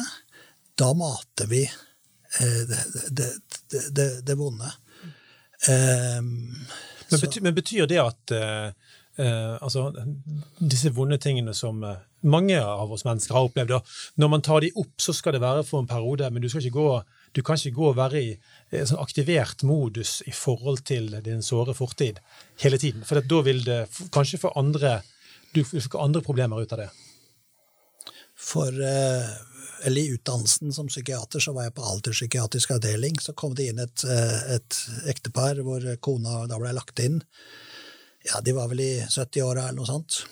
da 0.79 0.93
mater 0.95 1.49
vi 1.51 1.65
eh, 1.67 2.61
det, 2.71 2.83
det, 3.11 3.81
det, 3.91 4.07
det 4.23 4.37
vonde. 4.39 4.69
Um, 5.67 6.29
men, 7.11 7.21
betyr, 7.21 7.43
men, 7.43 7.55
betyr, 7.57 7.89
det 7.91 7.99
at 7.99 8.35
uh, 8.37 9.57
altså, 9.59 9.89
disse 10.61 10.93
vonde 10.95 11.19
tingene 11.23 11.55
som 11.57 11.83
mange 12.27 12.59
av 12.61 12.93
oss 12.93 13.07
mennesker 13.07 13.35
har 13.37 13.49
opplevd, 13.49 13.75
når 14.21 14.31
man 14.31 14.45
tar 14.45 14.63
de 14.63 14.73
opp, 14.77 14.95
så 15.01 15.15
skal 15.17 15.37
det 15.37 15.43
være 15.45 15.65
for 15.67 15.83
en 15.83 15.91
periode, 15.91 16.29
men 16.31 16.45
du, 16.45 16.49
skal 16.53 16.65
ikke 16.65 16.79
gå, 16.79 16.91
du 17.39 17.43
kan 17.47 17.59
ikke 17.59 17.77
gå 17.79 17.91
og 17.91 17.99
være 17.99 18.23
i 18.23 18.31
sånn 18.77 19.01
aktivert 19.03 19.65
modus 19.67 20.21
i 20.27 20.35
forhold 20.35 20.85
til 20.89 21.11
din 21.25 21.45
såre 21.47 21.75
fortid 21.77 22.21
hele 22.63 22.81
tiden. 22.83 23.07
For 23.07 23.23
da 23.23 23.43
vil 23.47 23.63
det 23.67 23.83
kanskje 24.15 24.43
for 24.43 24.59
andre 24.59 25.01
du 25.55 25.63
fikk 25.65 25.95
andre 26.01 26.23
problemer 26.25 26.63
ut 26.63 26.73
av 26.73 26.85
det? 26.85 26.89
For 28.37 28.69
eh, 28.69 29.31
eller 29.87 30.01
I 30.01 30.09
utdannelsen 30.17 30.73
som 30.73 30.89
psykiater 30.89 31.41
så 31.41 31.53
var 31.53 31.69
jeg 31.69 31.75
på 31.77 31.85
alderspsykiatrisk 31.85 32.73
avdeling. 32.77 33.19
Så 33.21 33.35
kom 33.37 33.55
det 33.55 33.69
inn 33.71 33.81
et, 33.83 34.05
eh, 34.05 34.55
et 34.57 34.79
ektepar 35.13 35.61
hvor 35.67 35.85
kona 36.01 36.45
da 36.51 36.59
ble 36.61 36.73
lagt 36.77 37.01
inn. 37.03 37.21
Ja, 38.27 38.41
De 38.41 38.53
var 38.57 38.69
vel 38.69 38.81
i 38.81 38.93
70-åra 39.05 39.69
eller 39.69 39.83
noe 39.83 39.91
sånt. 39.91 40.23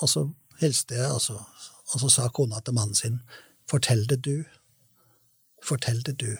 Og 0.00 0.08
så 0.08 0.24
hilste 0.60 0.96
jeg, 0.98 1.10
og 1.10 1.20
så, 1.22 1.36
og 1.94 2.02
så 2.02 2.10
sa 2.10 2.28
kona 2.28 2.60
til 2.60 2.74
mannen 2.74 2.94
sin 2.94 3.20
'Fortell 3.70 4.06
det, 4.08 4.22
du'. 4.26 4.44
Fortell 5.62 6.02
det, 6.02 6.18
du. 6.18 6.36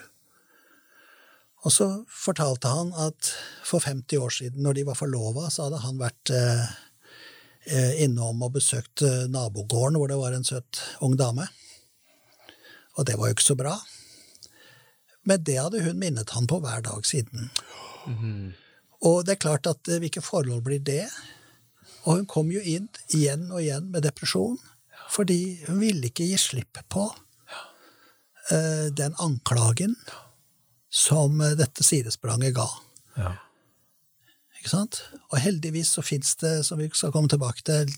Og 1.63 1.73
så 1.73 1.87
fortalte 2.09 2.69
han 2.69 2.93
at 2.97 3.33
for 3.65 3.79
50 3.79 4.19
år 4.19 4.29
siden, 4.31 4.63
når 4.63 4.73
de 4.73 4.87
var 4.87 4.95
forlova, 4.99 5.51
så 5.51 5.69
hadde 5.69 5.83
han 5.85 6.01
vært 6.01 6.33
eh, 6.35 6.73
innom 8.01 8.43
og 8.43 8.55
besøkt 8.57 9.03
eh, 9.05 9.27
nabogården 9.29 9.99
hvor 10.01 10.09
det 10.09 10.19
var 10.21 10.35
en 10.35 10.47
søt 10.47 10.81
ung 11.05 11.17
dame. 11.19 11.47
Og 12.99 13.07
det 13.07 13.19
var 13.19 13.29
jo 13.29 13.37
ikke 13.37 13.51
så 13.51 13.57
bra. 13.59 13.75
Men 15.29 15.45
det 15.45 15.59
hadde 15.61 15.83
hun 15.85 16.01
minnet 16.01 16.33
han 16.35 16.49
på 16.49 16.61
hver 16.63 16.81
dag 16.85 17.05
siden. 17.07 17.51
Mm. 18.09 18.53
Og 19.05 19.25
det 19.25 19.37
er 19.37 19.45
klart 19.45 19.69
at 19.71 19.89
eh, 19.89 20.01
hvilke 20.01 20.25
forhold 20.25 20.65
blir 20.65 20.81
det? 20.85 21.07
Og 22.07 22.23
hun 22.23 22.27
kom 22.29 22.53
jo 22.53 22.63
inn 22.65 22.89
igjen 23.13 23.51
og 23.51 23.61
igjen 23.61 23.91
med 23.93 24.07
depresjon, 24.07 24.57
fordi 25.13 25.61
hun 25.67 25.83
ville 25.83 26.09
ikke 26.09 26.25
gi 26.31 26.39
slipp 26.41 26.79
på 26.89 27.03
uh, 27.11 28.87
den 28.97 29.13
anklagen 29.21 29.99
som 30.89 31.43
dette 31.59 31.85
sidespranget 31.85 32.55
ga. 32.57 32.67
Ja. 33.19 33.35
Ikke 34.61 34.75
sant? 34.75 35.01
Og 35.33 35.41
heldigvis 35.41 35.95
så 35.97 36.05
fins 36.05 36.35
det, 36.43 36.61
som 36.69 36.81
vi 36.81 36.91
skal 36.93 37.13
komme 37.15 37.31
tilbake 37.33 37.65
til, 37.65 37.93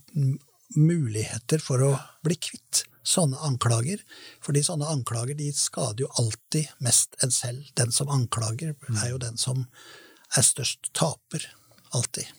muligheter 0.79 1.61
for 1.61 1.83
å 1.85 1.93
bli 2.25 2.39
kvitt 2.39 2.85
sånne 3.03 3.41
anklager. 3.45 4.03
Fordi 4.45 4.63
sånne 4.65 4.89
anklager 4.93 5.37
de 5.39 5.51
skader 5.57 6.05
jo 6.05 6.13
alltid 6.23 6.71
mest 6.87 7.19
en 7.25 7.35
selv. 7.35 7.67
Den 7.79 7.91
som 7.95 8.13
anklager, 8.15 8.77
er 8.95 9.11
jo 9.11 9.19
den 9.23 9.41
som 9.41 9.67
er 10.37 10.47
størst 10.47 10.93
taper. 10.97 11.49
Alltid. 11.93 12.31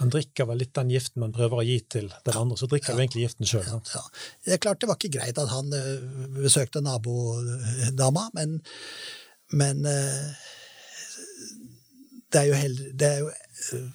Man 0.00 0.10
drikker 0.12 0.46
vel 0.48 0.62
litt 0.62 0.72
den 0.76 0.90
giften 0.90 1.20
man 1.20 1.32
prøver 1.36 1.60
å 1.60 1.64
gi 1.64 1.76
til 1.92 2.06
den 2.08 2.36
andre, 2.36 2.56
så 2.56 2.66
drikker 2.72 2.96
du 2.96 3.02
egentlig 3.02 3.26
giften 3.26 3.48
sjøl. 3.48 3.66
Ja. 3.68 4.02
Det 4.46 4.54
er 4.56 4.62
klart 4.64 4.80
det 4.80 4.88
var 4.88 4.96
ikke 4.96 5.12
greit 5.18 5.38
at 5.38 5.52
han 5.52 5.68
uh, 5.76 6.38
besøkte 6.38 6.80
nabodama, 6.84 8.30
men, 8.36 8.58
men 9.60 9.84
uh, 9.84 10.46
det 12.30 12.40
er 12.40 12.48
jo, 12.50 12.56
heller, 12.58 12.90
det 12.94 13.08
er 13.08 13.22
jo 13.24 13.30
uh, 13.30 13.86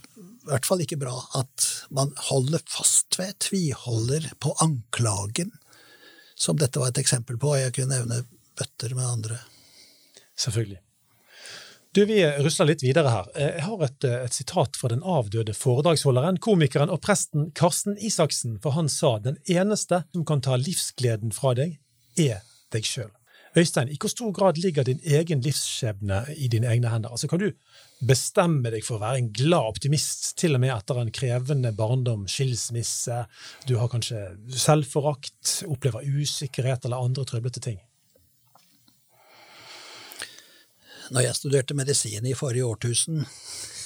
i 0.45 0.49
hvert 0.51 0.67
fall 0.67 0.83
ikke 0.83 0.99
bra 1.01 1.15
at 1.39 1.67
man 1.95 2.13
holder 2.27 2.61
fast 2.69 3.17
ved, 3.19 3.33
tviholder 3.41 4.29
på 4.43 4.53
anklagen, 4.61 5.53
som 6.37 6.59
dette 6.59 6.81
var 6.81 6.91
et 6.91 7.01
eksempel 7.01 7.39
på, 7.41 7.55
og 7.55 7.61
jeg 7.61 7.73
kunne 7.75 7.95
nevne 7.95 8.25
bøtter 8.55 8.95
med 8.95 9.07
andre. 9.07 9.39
Selvfølgelig. 10.37 10.81
Du, 11.95 12.03
Vi 12.05 12.19
rusler 12.43 12.67
litt 12.67 12.83
videre 12.83 13.07
her. 13.07 13.27
Jeg 13.39 13.63
har 13.63 13.83
et, 13.85 14.03
et, 14.03 14.33
sitat 14.35 14.75
fra 14.75 14.89
den 14.91 15.03
avdøde 15.07 15.53
foredragsholderen, 15.55 16.41
komikeren 16.43 16.91
og 16.91 16.99
presten 17.05 17.53
Karsten 17.55 17.95
Isaksen, 17.95 18.57
for 18.59 18.75
han 18.75 18.91
sa 18.91 19.13
den 19.23 19.37
eneste 19.47 20.01
som 20.11 20.25
kan 20.27 20.43
ta 20.43 20.57
livsgleden 20.59 21.31
fra 21.35 21.53
deg, 21.55 21.77
er 22.19 22.43
deg 22.75 22.83
sjøl. 22.83 23.13
Øystein, 23.55 23.87
i 23.87 23.95
hvor 23.99 24.11
stor 24.11 24.31
grad 24.35 24.57
ligger 24.59 24.83
din 24.83 24.99
egen 25.03 25.41
livsskjebne 25.41 26.25
i 26.35 26.47
dine 26.51 26.67
egne 26.67 26.89
hender? 26.91 27.09
Altså, 27.09 27.27
Kan 27.27 27.39
du 27.39 27.51
bestemme 28.03 28.71
deg 28.71 28.83
for 28.83 28.97
å 28.97 29.03
være 29.05 29.21
en 29.21 29.31
glad 29.31 29.71
optimist, 29.71 30.33
til 30.37 30.57
og 30.57 30.63
med 30.63 30.73
etter 30.75 30.99
en 30.99 31.11
krevende 31.15 31.71
barndom, 31.71 32.27
skilsmisse, 32.27 33.23
du 33.67 33.77
har 33.79 33.87
kanskje 33.87 34.25
selvforakt, 34.51 35.61
opplever 35.71 36.03
usikkerhet 36.03 36.85
eller 36.85 37.07
andre 37.07 37.23
trøblete 37.23 37.63
ting? 37.63 37.79
Når 41.15 41.21
jeg 41.21 41.37
studerte 41.37 41.77
medisin 41.77 42.25
i 42.25 42.35
forrige 42.35 42.65
årtusen, 42.65 43.23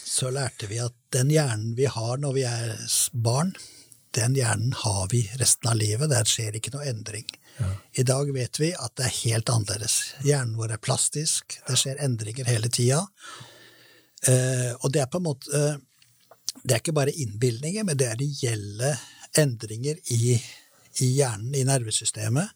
så 0.09 0.32
lærte 0.34 0.70
vi 0.72 0.80
at 0.82 0.95
den 1.13 1.30
hjernen 1.30 1.76
vi 1.78 1.86
har 1.86 2.17
når 2.17 2.34
vi 2.34 2.45
er 2.47 2.74
barn, 3.13 3.53
den 4.17 4.34
hjernen 4.34 4.74
har 4.74 5.07
vi 5.11 5.28
resten 5.38 5.70
av 5.70 5.78
livet. 5.78 6.09
Der 6.09 6.26
skjer 6.26 6.57
ikke 6.57 6.74
noe 6.74 6.88
endring. 6.89 7.28
I 7.99 8.03
dag 8.07 8.32
vet 8.34 8.60
vi 8.62 8.70
at 8.74 8.93
det 8.99 9.07
er 9.07 9.18
helt 9.24 9.49
annerledes. 9.51 9.95
Hjernen 10.24 10.55
vår 10.60 10.76
er 10.76 10.82
plastisk, 10.84 11.57
det 11.68 11.78
skjer 11.80 12.01
endringer 12.05 12.47
hele 12.49 12.70
tida. 12.72 13.01
Eh, 14.28 14.72
og 14.80 14.91
det 14.93 15.03
er 15.03 15.07
på 15.12 15.22
en 15.22 15.30
måte 15.30 15.62
Det 16.60 16.74
er 16.76 16.82
ikke 16.82 16.95
bare 16.97 17.14
innbilninger, 17.16 17.86
men 17.88 17.95
det 17.95 18.07
er 18.10 18.18
reelle 18.20 18.89
endringer 19.38 19.99
i, 20.12 20.34
i 20.99 21.07
hjernen, 21.16 21.53
i 21.55 21.64
nervesystemet, 21.64 22.49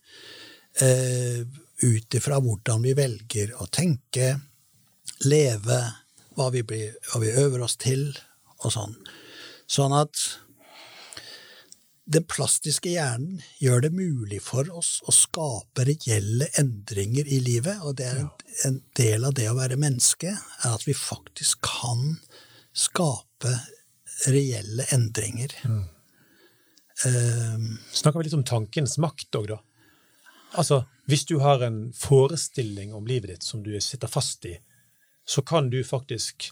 eh, 0.84 1.46
ut 1.84 2.18
ifra 2.18 2.40
hvordan 2.44 2.84
vi 2.84 2.96
velger 2.98 3.54
å 3.62 3.70
tenke, 3.72 4.34
leve, 5.24 5.80
hva 6.36 6.50
vi, 6.52 6.66
blir, 6.68 6.98
hva 7.12 7.22
vi 7.24 7.32
øver 7.46 7.64
oss 7.64 7.78
til, 7.80 8.10
og 8.66 8.74
sånn. 8.76 8.98
Sånn 9.70 9.96
at 9.96 10.20
den 12.06 12.26
plastiske 12.28 12.92
hjernen 12.92 13.40
gjør 13.64 13.86
det 13.86 13.94
mulig 13.96 14.42
for 14.44 14.68
oss 14.76 14.98
å 15.08 15.14
skape 15.16 15.86
reelle 15.88 16.50
endringer 16.60 17.30
i 17.32 17.40
livet, 17.44 17.80
og 17.84 17.96
det 18.00 18.10
er 18.10 18.20
en, 18.26 18.32
en 18.68 18.80
del 19.00 19.28
av 19.28 19.36
det 19.38 19.48
å 19.52 19.56
være 19.56 19.80
menneske, 19.80 20.34
er 20.36 20.74
at 20.74 20.84
vi 20.88 20.96
faktisk 20.98 21.64
kan 21.64 22.18
skape 22.76 23.54
reelle 24.28 24.88
endringer. 24.94 25.56
Mm. 25.64 25.84
Um, 27.04 27.70
Snakker 27.92 28.20
vi 28.20 28.28
litt 28.28 28.38
om 28.38 28.46
tankens 28.48 28.98
makt 29.02 29.40
òg, 29.40 29.54
da? 29.56 29.62
Altså, 30.60 30.84
hvis 31.10 31.26
du 31.26 31.40
har 31.42 31.64
en 31.66 31.88
forestilling 31.98 32.94
om 32.94 33.08
livet 33.10 33.32
ditt 33.32 33.48
som 33.48 33.64
du 33.64 33.72
sitter 33.82 34.12
fast 34.12 34.46
i, 34.46 34.58
så 35.26 35.42
kan 35.42 35.72
du 35.72 35.80
faktisk 35.88 36.52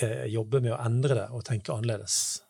eh, 0.00 0.24
jobbe 0.30 0.62
med 0.62 0.72
å 0.72 0.80
endre 0.80 1.18
det 1.18 1.26
og 1.34 1.44
tenke 1.44 1.74
annerledes. 1.74 2.45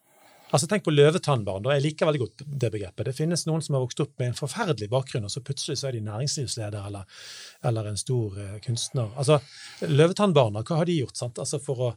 Altså 0.54 0.68
Tenk 0.70 0.84
på 0.86 0.94
løvetannbarn. 0.94 1.66
Jeg 1.74 1.82
liker 1.82 2.06
veldig 2.06 2.20
godt 2.22 2.44
det 2.46 2.70
begrepet. 2.70 3.08
Det 3.08 3.16
finnes 3.16 3.42
noen 3.48 3.64
som 3.64 3.76
har 3.76 3.82
vokst 3.82 4.02
opp 4.04 4.12
med 4.20 4.30
en 4.30 4.38
forferdelig 4.38 4.88
bakgrunn, 4.92 5.26
og 5.26 5.32
så 5.32 5.42
plutselig 5.42 5.80
så 5.80 5.88
er 5.88 5.96
de 5.96 6.04
næringslivsleder 6.06 6.86
eller, 6.86 7.24
eller 7.66 7.90
en 7.90 7.98
stor 7.98 8.36
uh, 8.38 8.52
kunstner. 8.62 9.10
Altså, 9.18 9.40
Løvetannbarna, 9.82 10.62
hva 10.62 10.80
har 10.80 10.86
de 10.86 11.00
gjort 11.00 11.18
sant? 11.18 11.40
Altså 11.42 11.58
for 11.62 11.88
å, 11.88 11.90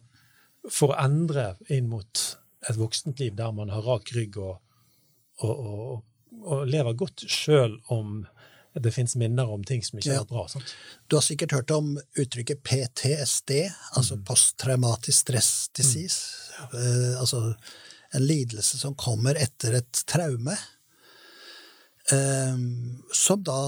for 0.65 0.95
å 0.95 0.99
endre 1.03 1.51
inn 1.69 1.91
mot 1.91 2.25
et 2.67 2.79
voksent 2.79 3.21
liv 3.21 3.37
der 3.37 3.53
man 3.55 3.69
har 3.71 3.85
rak 3.85 4.09
rygg 4.17 4.39
og, 4.41 4.57
og, 5.45 5.53
og, 5.53 5.93
og 6.41 6.65
lever 6.67 6.97
godt 6.97 7.23
sjøl 7.29 7.77
om 7.93 8.23
det 8.79 8.91
fins 8.93 9.15
minner 9.17 9.49
om 9.49 9.63
ting 9.65 9.81
som 9.83 9.99
ikke 9.99 10.13
ja. 10.13 10.23
er 10.23 10.29
bra. 10.29 10.45
Sant? 10.49 10.73
Du 11.09 11.17
har 11.17 11.25
sikkert 11.25 11.53
hørt 11.55 11.71
om 11.73 11.93
uttrykket 11.97 12.61
PTSD, 12.63 13.53
altså 13.97 14.19
mm. 14.19 14.25
posttraumatisk 14.27 15.17
stress 15.25 15.51
disease. 15.75 16.49
Mm. 16.73 16.75
Uh, 16.75 17.13
altså 17.21 17.43
en 18.15 18.25
lidelse 18.25 18.79
som 18.79 18.97
kommer 18.97 19.37
etter 19.39 19.77
et 19.79 20.03
traume, 20.09 20.55
eh, 22.11 22.57
som 23.13 23.43
da 23.45 23.61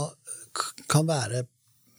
kan 0.92 1.08
være 1.08 1.46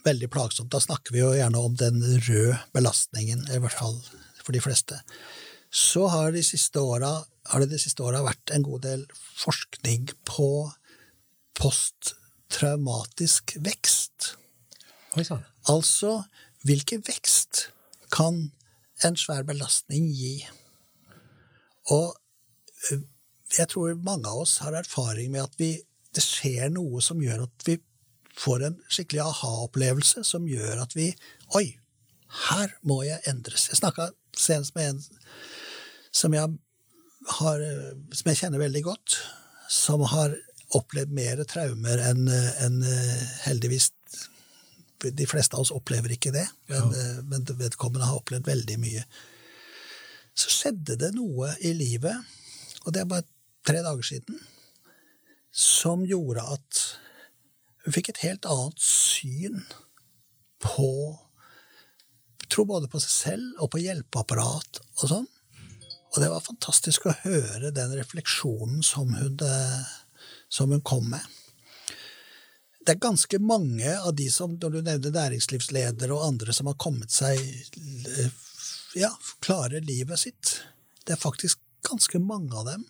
veldig 0.05 0.29
plagsomt. 0.33 0.73
Da 0.73 0.81
snakker 0.83 1.15
vi 1.15 1.23
jo 1.23 1.33
gjerne 1.37 1.61
om 1.63 1.77
den 1.79 2.03
røde 2.03 2.59
belastningen, 2.75 3.47
i 3.51 3.61
hvert 3.63 3.79
fall 3.79 3.99
for 4.43 4.55
de 4.55 4.63
fleste. 4.63 4.99
Så 5.73 6.09
har, 6.13 6.33
de 6.35 6.43
siste 6.45 6.81
åra, 6.83 7.23
har 7.49 7.63
det 7.63 7.71
de 7.73 7.81
siste 7.81 8.03
åra 8.05 8.25
vært 8.27 8.53
en 8.53 8.65
god 8.67 8.83
del 8.85 9.07
forskning 9.39 10.11
på 10.29 10.49
posttraumatisk 11.59 13.57
vekst. 13.65 14.35
Altså 15.71 16.23
hvilken 16.67 17.03
vekst 17.07 17.69
kan 18.13 18.51
en 19.03 19.17
svær 19.19 19.47
belastning 19.47 20.11
gi? 20.15 20.43
Og 21.91 22.13
jeg 22.91 23.69
tror 23.69 23.95
mange 24.05 24.29
av 24.29 24.45
oss 24.45 24.59
har 24.65 24.77
erfaring 24.77 25.33
med 25.33 25.45
at 25.45 25.57
vi, 25.61 25.75
det 26.15 26.25
skjer 26.25 26.73
noe 26.73 27.03
som 27.05 27.21
gjør 27.23 27.45
at 27.47 27.67
vi 27.67 27.79
får 28.39 28.65
en 28.67 28.79
skikkelig 28.89 29.23
aha-opplevelse, 29.27 30.25
som 30.25 30.49
gjør 30.49 30.85
at 30.87 30.97
vi 30.97 31.11
Oi, 31.59 31.67
her 32.49 32.73
må 32.89 33.03
jeg 33.05 33.21
endres. 33.29 33.69
Jeg 33.69 33.83
snakka 33.83 34.09
senest 34.33 34.75
med 34.77 34.95
en 34.95 35.03
som 36.13 36.33
jeg, 36.37 36.49
har, 37.39 37.65
som 38.13 38.31
jeg 38.31 38.41
kjenner 38.41 38.63
veldig 38.63 38.83
godt, 38.87 39.19
som 39.69 40.05
har 40.09 40.35
opplevd 40.77 41.13
mer 41.13 41.43
traumer 41.49 42.01
enn 42.09 42.29
en, 42.33 42.79
heldigvis 43.45 43.91
De 45.03 45.27
fleste 45.27 45.57
av 45.57 45.65
oss 45.65 45.73
opplever 45.75 46.13
ikke 46.15 46.31
det, 46.31 46.45
men, 46.71 46.93
ja. 46.95 47.07
men 47.27 47.47
vedkommende 47.59 48.07
har 48.07 48.21
opplevd 48.21 48.47
veldig 48.47 48.77
mye. 48.79 49.01
Så 50.39 50.53
skjedde 50.53 50.95
det 51.01 51.11
noe 51.17 51.51
i 51.61 51.73
livet 51.75 52.15
og 52.85 52.93
det 52.93 53.03
er 53.03 53.11
bare 53.11 53.29
tre 53.67 53.83
dager 53.85 54.07
siden, 54.07 54.39
som 55.53 56.07
gjorde 56.09 56.45
at 56.55 56.81
hun 57.85 57.95
fikk 57.95 58.13
et 58.13 58.23
helt 58.25 58.49
annet 58.49 58.83
syn 58.83 59.65
på 60.63 60.89
Tro 62.53 62.67
både 62.69 62.89
på 62.93 63.01
seg 63.01 63.13
selv 63.13 63.61
og 63.65 63.71
på 63.73 63.81
hjelpeapparat 63.81 64.83
og 64.83 65.05
sånn. 65.09 65.29
Og 66.13 66.19
det 66.21 66.29
var 66.29 66.45
fantastisk 66.45 67.07
å 67.09 67.15
høre 67.23 67.71
den 67.73 67.95
refleksjonen 67.97 68.83
som 68.85 69.15
hun, 69.17 69.39
eh, 69.41 69.93
som 70.53 70.75
hun 70.75 70.83
kom 70.85 71.07
med. 71.15 71.25
Det 72.83 72.93
er 72.93 73.01
ganske 73.01 73.39
mange 73.41 73.95
av 73.95 74.13
de 74.19 74.27
som, 74.29 74.59
når 74.61 74.75
du 74.75 74.79
nevner 74.83 75.17
næringslivsledere 75.17 76.13
og 76.13 76.27
andre 76.27 76.53
som 76.53 76.69
har 76.69 76.77
kommet 76.77 77.15
seg 77.15 77.41
eh, 77.41 78.37
ja, 79.01 79.15
klarer 79.41 79.81
livet 79.81 80.21
sitt. 80.21 80.59
Det 81.07 81.17
er 81.17 81.25
faktisk 81.25 81.62
ganske 81.89 82.19
mange 82.23 82.55
av 82.57 82.67
dem 82.67 82.85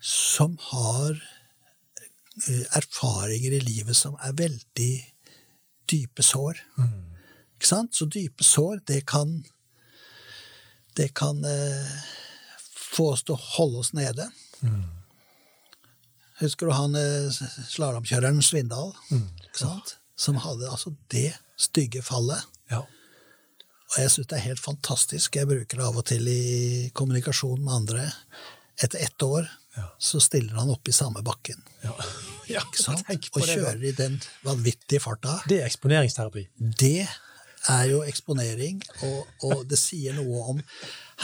som 0.00 0.56
har 0.70 1.10
eh, 2.48 2.64
erfaringer 2.78 3.58
i 3.58 3.62
livet 3.64 3.96
som 3.98 4.16
er 4.22 4.36
veldig 4.38 4.92
dype 5.90 6.22
sår. 6.22 6.60
Mm. 6.78 7.16
Ikke 7.58 7.70
sant? 7.70 7.96
Så 7.96 8.06
dype 8.06 8.44
sår, 8.44 8.82
det 8.86 9.04
kan 9.06 9.44
Det 10.98 11.12
kan 11.14 11.44
eh, 11.44 11.98
få 12.74 13.12
oss 13.12 13.22
til 13.22 13.36
å 13.36 13.42
holde 13.54 13.78
oss 13.78 13.92
nede. 13.94 14.24
Mm. 14.66 14.82
Husker 16.40 16.66
du 16.66 16.72
han 16.74 16.96
eh, 16.98 17.30
slalåmkjøreren 17.70 18.42
Svindal? 18.42 18.90
Mm. 19.10 19.28
Ikke 19.44 19.60
sant? 19.60 19.92
Som 20.18 20.40
hadde 20.42 20.66
altså 20.66 20.90
det 21.14 21.36
stygge 21.54 22.02
fallet. 22.02 22.42
Ja. 22.70 22.82
Og 23.88 24.00
jeg 24.02 24.12
syns 24.12 24.28
det 24.30 24.36
er 24.36 24.46
helt 24.50 24.62
fantastisk. 24.62 25.36
Jeg 25.38 25.48
bruker 25.48 25.80
det 25.80 25.86
av 25.86 25.96
og 25.96 26.04
til 26.08 26.28
i 26.28 26.90
kommunikasjon 26.96 27.62
med 27.62 27.74
andre. 27.80 28.08
Etter 28.78 29.00
ett 29.06 29.22
år 29.24 29.48
ja. 29.76 29.86
så 29.98 30.20
stiller 30.20 30.58
han 30.60 30.70
opp 30.70 30.88
i 30.88 30.94
samme 30.94 31.22
bakken. 31.24 31.62
Ja. 31.82 31.94
ja 32.58 32.64
og 32.64 33.40
kjører 33.44 33.80
i 33.84 33.94
den 33.96 34.18
vanvittige 34.44 35.00
farta. 35.02 35.38
Det 35.48 35.62
er 35.62 35.70
eksponeringsterapi. 35.70 36.44
Det 36.58 37.08
er 37.68 37.88
jo 37.90 38.04
eksponering, 38.06 38.78
og, 39.02 39.26
og, 39.42 39.64
det 39.68 39.80
sier 39.80 40.14
noe 40.16 40.44
om 40.52 40.60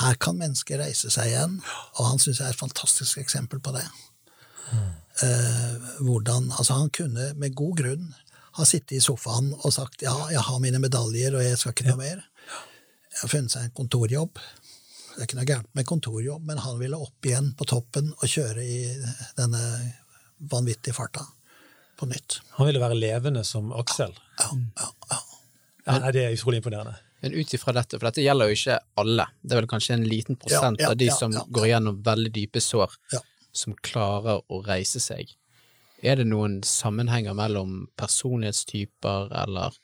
her 0.00 0.16
kan 0.20 0.34
mennesker 0.36 0.80
reise 0.82 1.12
seg 1.12 1.30
igjen, 1.30 1.60
og 1.94 2.08
han 2.08 2.18
syns 2.18 2.40
jeg 2.40 2.48
er 2.48 2.56
et 2.56 2.64
fantastisk 2.64 3.20
eksempel 3.22 3.60
på 3.62 3.74
det. 3.76 3.84
Mm. 4.72 4.92
eh, 5.22 5.88
hvordan 6.00 6.48
Altså, 6.58 6.74
han 6.80 6.90
kunne 6.90 7.28
med 7.38 7.54
god 7.54 7.76
grunn 7.78 8.06
ha 8.56 8.64
sittet 8.66 8.96
i 8.96 9.02
sofaen 9.04 9.52
og 9.60 9.74
sagt 9.74 10.02
ja, 10.02 10.14
jeg 10.32 10.42
har 10.46 10.62
mine 10.62 10.80
medaljer, 10.82 11.36
og 11.36 11.44
jeg 11.44 11.60
skal 11.60 11.74
ikke 11.74 11.90
noe 11.90 12.00
mer. 12.00 12.24
Jeg 13.14 13.20
har 13.22 13.30
funnet 13.30 13.54
seg 13.54 13.68
en 13.68 13.74
kontorjobb. 13.78 14.40
Det 15.14 15.20
er 15.22 15.28
ikke 15.28 15.38
noe 15.38 15.46
gærent 15.46 15.70
med 15.78 15.86
kontorjobb, 15.86 16.42
men 16.48 16.58
han 16.64 16.78
ville 16.80 16.98
opp 16.98 17.26
igjen 17.28 17.52
på 17.58 17.66
toppen 17.70 18.10
og 18.16 18.26
kjøre 18.26 18.64
i 18.66 18.78
denne 19.38 19.60
vanvittige 20.50 20.96
farta 20.96 21.22
på 22.00 22.08
nytt. 22.10 22.40
Han 22.58 22.66
ville 22.66 22.82
være 22.82 22.98
levende 22.98 23.44
som 23.46 23.70
Aksel. 23.78 24.14
Ja, 24.42 24.50
ja, 24.80 24.88
ja. 25.12 25.20
Ja, 25.84 25.98
nei, 26.00 26.10
det 26.16 26.22
er 26.24 26.34
utrolig 26.34 26.58
imponerende. 26.62 26.96
Men 27.22 27.34
ut 27.36 27.54
ifra 27.56 27.72
dette, 27.76 27.98
for 28.00 28.08
dette 28.08 28.24
gjelder 28.24 28.50
jo 28.50 28.56
ikke 28.56 28.78
alle, 29.00 29.26
det 29.44 29.54
er 29.54 29.60
vel 29.62 29.68
kanskje 29.70 29.94
en 29.98 30.06
liten 30.08 30.36
prosent 30.40 30.80
Ja, 30.80 30.88
ja, 30.88 30.90
av 30.92 30.98
de 31.00 31.06
ja, 31.10 31.14
som 31.16 31.32
ja, 31.36 31.44
går 31.56 31.66
gjennom 31.70 32.02
veldig 32.04 32.32
dype 32.34 32.60
sår, 32.60 32.96
Ja. 33.14 33.20
som 33.52 33.76
klarer 33.86 34.42
å 34.48 34.60
reise 34.66 35.00
seg. 35.00 35.30
Er 36.04 36.18
det 36.20 36.26
noen 36.28 36.58
sammenhenger 36.68 37.36
mellom 37.36 37.86
personlighetstyper, 38.00 39.30
eller 39.44 39.76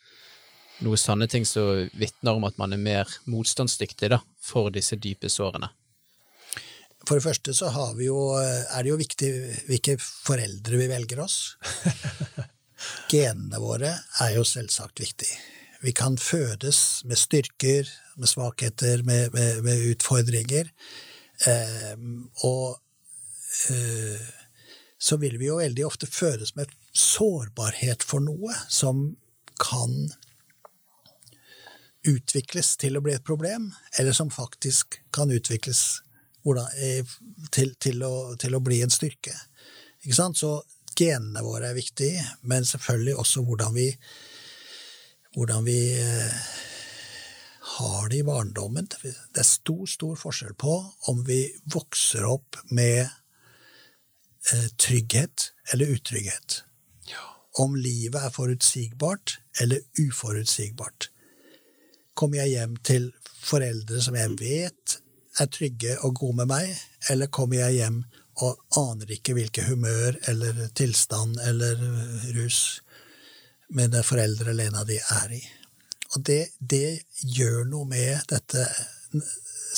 noe 0.85 0.99
sånne 1.01 1.29
ting 1.31 1.47
som 1.49 1.89
vitner 1.99 2.39
om 2.39 2.47
at 2.49 2.57
man 2.61 2.75
er 2.75 2.81
mer 2.81 3.13
motstandsdyktig 3.31 4.11
da, 4.13 4.21
for 4.43 4.73
disse 4.75 4.99
dype 5.01 5.31
sårene? 5.33 5.71
For 7.07 7.17
det 7.17 7.25
første 7.25 7.55
så 7.57 7.71
har 7.73 7.95
vi 7.97 8.11
jo, 8.11 8.19
er 8.39 8.83
det 8.85 8.93
jo 8.93 8.99
viktig 9.01 9.31
hvilke 9.69 9.97
foreldre 10.01 10.81
vi 10.81 10.89
velger 10.91 11.23
oss. 11.25 11.39
Genene 13.13 13.61
våre 13.61 13.95
er 14.21 14.35
jo 14.37 14.45
selvsagt 14.47 15.01
viktig. 15.03 15.31
Vi 15.81 15.95
kan 15.97 16.19
fødes 16.21 17.03
med 17.09 17.17
styrker, 17.17 17.89
med 18.21 18.29
svakheter, 18.29 19.03
med, 19.03 19.33
med, 19.33 19.63
med 19.65 19.87
utfordringer. 19.95 20.69
Eh, 21.49 21.97
og 22.45 22.77
eh, 23.73 24.29
så 25.01 25.17
vil 25.17 25.39
vi 25.41 25.49
jo 25.49 25.61
veldig 25.63 25.87
ofte 25.89 26.07
fødes 26.07 26.53
med 26.59 26.69
sårbarhet 26.93 28.05
for 28.05 28.21
noe 28.21 28.53
som 28.69 29.07
kan 29.61 30.11
utvikles 32.09 32.77
til 32.81 32.97
å 32.97 33.03
bli 33.05 33.15
et 33.17 33.27
problem, 33.27 33.71
eller 33.99 34.17
som 34.17 34.31
faktisk 34.33 35.01
kan 35.13 35.31
utvikles 35.31 36.01
hvordan, 36.45 36.67
eh, 36.81 37.07
til, 37.53 37.75
til, 37.77 38.03
å, 38.07 38.37
til 38.41 38.57
å 38.57 38.63
bli 38.65 38.81
en 38.85 38.93
styrke. 38.93 39.35
Ikke 40.05 40.17
sant? 40.17 40.41
Så 40.41 40.63
genene 40.97 41.45
våre 41.45 41.71
er 41.71 41.77
viktige, 41.77 42.25
men 42.49 42.65
selvfølgelig 42.65 43.19
også 43.21 43.45
hvordan 43.45 43.77
vi, 43.77 43.87
hvordan 45.37 45.67
vi 45.69 45.79
eh, 46.01 46.41
har 47.77 48.09
det 48.09 48.23
i 48.23 48.27
barndommen. 48.27 48.89
Det 49.03 49.15
er 49.43 49.47
stor, 49.47 49.85
stor 49.89 50.17
forskjell 50.19 50.57
på 50.59 50.75
om 51.13 51.23
vi 51.29 51.45
vokser 51.73 52.27
opp 52.29 52.59
med 52.73 53.05
eh, 53.05 54.69
trygghet 54.81 55.53
eller 55.73 55.97
utrygghet. 55.97 56.65
Om 57.59 57.75
livet 57.75 58.23
er 58.23 58.31
forutsigbart 58.31 59.41
eller 59.61 59.83
uforutsigbart. 59.99 61.11
Kommer 62.15 62.43
jeg 62.43 62.57
hjem 62.57 62.77
til 62.85 63.11
foreldre 63.41 64.01
som 64.05 64.19
jeg 64.19 64.37
vet 64.41 64.97
er 65.41 65.49
trygge 65.53 65.97
og 66.05 66.17
gode 66.19 66.41
med 66.41 66.51
meg, 66.51 66.73
eller 67.09 67.31
kommer 67.33 67.61
jeg 67.63 67.79
hjem 67.79 68.03
og 68.45 68.61
aner 68.81 69.13
ikke 69.15 69.35
hvilke 69.37 69.65
humør 69.69 70.17
eller 70.31 70.67
tilstand 70.77 71.39
eller 71.45 71.81
rus 72.37 72.81
mine 73.77 74.03
foreldre 74.05 74.51
eller 74.51 74.71
en 74.71 74.81
av 74.81 74.89
de 74.89 74.99
er 75.01 75.35
i. 75.37 75.41
Og 76.17 76.25
det, 76.27 76.41
det 76.59 77.03
gjør 77.37 77.69
noe 77.71 77.87
med 77.89 78.25
dette 78.33 78.65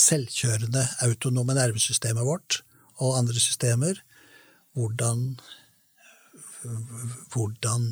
selvkjørende, 0.01 0.85
autonome 1.05 1.57
nervesystemet 1.57 2.24
vårt 2.24 2.62
og 3.03 3.18
andre 3.18 3.43
systemer. 3.43 3.99
Hvordan, 4.72 5.35
hvordan 7.35 7.91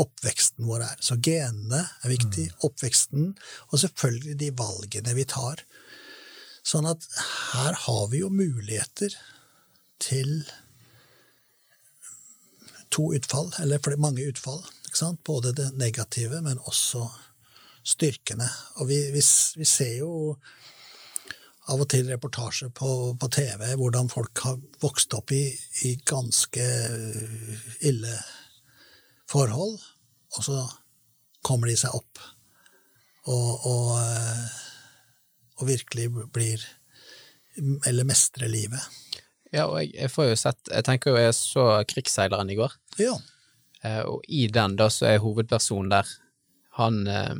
oppveksten 0.00 0.66
vår 0.68 0.86
er. 0.86 0.98
Så 1.04 1.18
genene 1.20 1.82
er 2.02 2.12
viktig, 2.12 2.48
oppveksten, 2.64 3.32
og 3.70 3.82
selvfølgelig 3.82 4.38
de 4.40 4.50
valgene 4.56 5.16
vi 5.16 5.26
tar. 5.28 5.64
Sånn 6.64 6.86
at 6.88 7.04
her 7.52 7.76
har 7.86 8.04
vi 8.12 8.22
jo 8.22 8.30
muligheter 8.32 9.16
til 10.02 10.42
to 12.92 13.10
utfall, 13.16 13.52
eller 13.60 13.96
mange 14.00 14.24
utfall. 14.28 14.62
Både 15.24 15.54
det 15.56 15.70
negative, 15.80 16.42
men 16.44 16.60
også 16.68 17.06
styrkene. 17.82 18.48
Og 18.80 18.88
vi, 18.90 18.98
vi, 19.14 19.22
vi 19.56 19.66
ser 19.68 19.94
jo 20.02 20.36
av 21.70 21.80
og 21.80 21.88
til 21.90 22.08
reportasjer 22.10 22.72
på, 22.74 23.14
på, 23.18 23.28
TV 23.32 23.72
hvordan 23.78 24.10
folk 24.12 24.42
har 24.44 24.58
vokst 24.82 25.14
opp 25.14 25.32
i, 25.34 25.44
i 25.86 25.94
ganske 26.06 26.66
ille 27.86 28.16
forhold, 29.32 29.80
og 30.36 30.44
så 30.46 30.60
kommer 31.44 31.68
de 31.72 31.76
seg 31.80 31.94
opp 31.96 32.20
og, 33.26 33.66
og, 33.66 33.98
og 35.60 35.66
virkelig 35.68 36.08
blir 36.34 36.62
Eller 37.86 38.06
mestrer 38.08 38.48
livet. 38.48 38.80
Ja, 39.52 39.66
og 39.68 39.76
jeg, 39.82 39.90
jeg 39.94 40.10
får 40.10 40.30
jo 40.30 40.36
sett 40.40 40.70
Jeg 40.72 40.84
tenker 40.86 41.12
jo 41.12 41.20
jeg 41.20 41.34
så 41.36 41.66
Krigsseileren 41.90 42.50
i 42.50 42.56
går, 42.58 42.72
Ja. 42.98 43.14
eh, 43.84 44.00
og 44.08 44.22
i 44.28 44.46
den 44.48 44.76
da 44.80 44.88
så 44.90 45.06
er 45.10 45.20
hovedpersonen 45.22 45.90
der 45.92 46.08
Han 46.78 47.02
eh, 47.06 47.34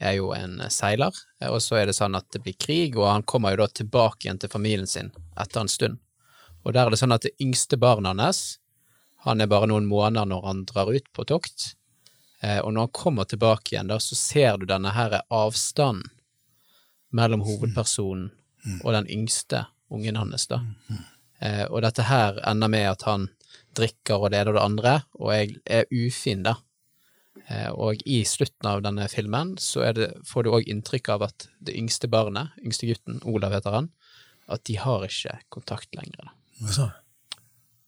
er 0.00 0.14
jo 0.16 0.30
en 0.32 0.58
seiler, 0.72 1.12
eh, 1.42 1.50
og 1.52 1.60
så 1.62 1.76
er 1.82 1.86
det 1.90 1.96
sånn 1.98 2.16
at 2.16 2.26
det 2.32 2.40
blir 2.46 2.56
krig, 2.58 2.96
og 2.96 3.10
han 3.10 3.22
kommer 3.28 3.52
jo 3.54 3.60
da 3.64 3.66
tilbake 3.82 4.24
igjen 4.26 4.38
til 4.40 4.48
familien 4.52 4.86
sin 4.88 5.10
etter 5.36 5.60
en 5.60 5.68
stund. 5.70 5.98
Og 6.64 6.72
der 6.72 6.86
er 6.86 6.94
det 6.94 7.00
sånn 7.02 7.12
at 7.14 7.26
det 7.26 7.34
yngste 7.42 7.76
barnet 7.82 8.18
hans, 8.22 8.40
han 9.26 9.40
er 9.40 9.50
bare 9.50 9.68
noen 9.70 9.88
måneder 9.90 10.28
når 10.30 10.46
han 10.46 10.64
drar 10.68 10.92
ut 10.94 11.08
på 11.12 11.24
tokt, 11.28 11.72
eh, 12.42 12.60
og 12.60 12.72
når 12.74 12.86
han 12.88 12.94
kommer 13.00 13.28
tilbake 13.28 13.74
igjen, 13.74 13.90
da, 13.90 13.98
så 14.02 14.18
ser 14.18 14.58
du 14.58 14.68
denne 14.68 14.94
her 14.94 15.20
avstanden 15.28 16.10
mellom 17.10 17.40
hovedpersonen 17.46 18.28
og 18.82 18.92
den 18.92 19.08
yngste 19.08 19.64
ungen 19.88 20.18
hans, 20.20 20.46
da. 20.50 20.60
Eh, 21.40 21.64
og 21.70 21.82
dette 21.86 22.04
her 22.08 22.40
ender 22.46 22.70
med 22.70 22.88
at 22.90 23.04
han 23.08 23.28
drikker 23.78 24.24
og 24.24 24.32
det 24.32 24.42
ene 24.42 24.52
og 24.52 24.58
det 24.58 24.64
andre, 24.64 24.94
og 25.18 25.32
jeg 25.34 25.54
er 25.64 25.86
ufin, 25.94 26.44
da. 26.46 26.58
Eh, 27.48 27.70
og 27.72 28.02
i 28.04 28.20
slutten 28.28 28.68
av 28.68 28.82
denne 28.84 29.06
filmen 29.08 29.54
så 29.62 29.86
er 29.88 29.96
det, 29.96 30.08
får 30.28 30.44
du 30.44 30.52
òg 30.58 30.68
inntrykk 30.68 31.12
av 31.14 31.28
at 31.30 31.48
det 31.64 31.76
yngste 31.78 32.10
barnet, 32.12 32.52
yngste 32.60 32.90
gutten, 32.90 33.22
Olav 33.28 33.54
heter 33.56 33.78
han, 33.78 33.92
at 34.52 34.64
de 34.68 34.78
har 34.80 35.06
ikke 35.06 35.38
kontakt 35.54 35.94
lenger. 35.96 36.28
Da. 36.28 36.72
Så. 36.74 36.90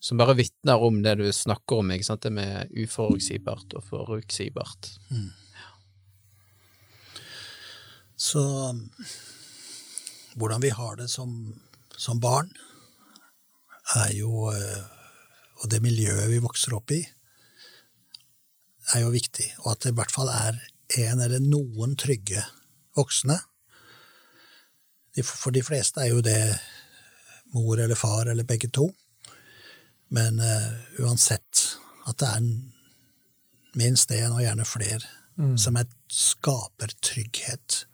Som 0.01 0.17
bare 0.21 0.35
vitner 0.39 0.81
om 0.81 1.03
det 1.05 1.15
du 1.21 1.27
snakker 1.33 1.83
om, 1.83 1.91
ikke 1.93 2.07
sant? 2.09 2.23
det 2.25 2.33
med 2.33 2.73
uforutsigbart 2.73 3.77
og 3.77 3.85
forutsigbart. 3.85 4.89
Så 8.17 8.41
hvordan 10.41 10.61
vi 10.65 10.73
har 10.73 10.97
det 10.97 11.09
som, 11.13 11.35
som 11.97 12.21
barn, 12.21 12.51
er 13.97 14.13
jo 14.15 14.51
eh, 14.55 14.83
Og 15.61 15.69
det 15.69 15.83
miljøet 15.85 16.31
vi 16.31 16.39
vokser 16.41 16.73
opp 16.73 16.93
i, 16.95 17.03
er 18.95 19.03
jo 19.03 19.11
viktig. 19.13 19.45
Og 19.61 19.75
at 19.75 19.83
det 19.85 19.91
i 19.93 19.97
hvert 19.99 20.15
fall 20.15 20.31
er 20.33 20.57
en 21.05 21.21
eller 21.21 21.43
noen 21.45 21.93
trygge 22.01 22.41
voksne. 22.97 23.37
For 25.21 25.53
de 25.53 25.61
fleste 25.61 26.01
er 26.01 26.15
jo 26.15 26.23
det 26.25 26.41
mor 27.53 27.77
eller 27.77 27.99
far 27.99 28.31
eller 28.33 28.49
begge 28.49 28.71
to. 28.73 28.89
Men 30.11 30.43
uh, 30.43 30.71
uansett 31.03 31.67
at 32.11 32.19
det 32.19 32.29
er 32.29 32.51
minst 33.79 34.11
én, 34.11 34.33
og 34.35 34.43
gjerne 34.43 34.67
flere, 34.67 35.07
som 35.61 35.79
er, 35.79 35.87
skaper 36.11 36.93
trygghet. 37.01 37.85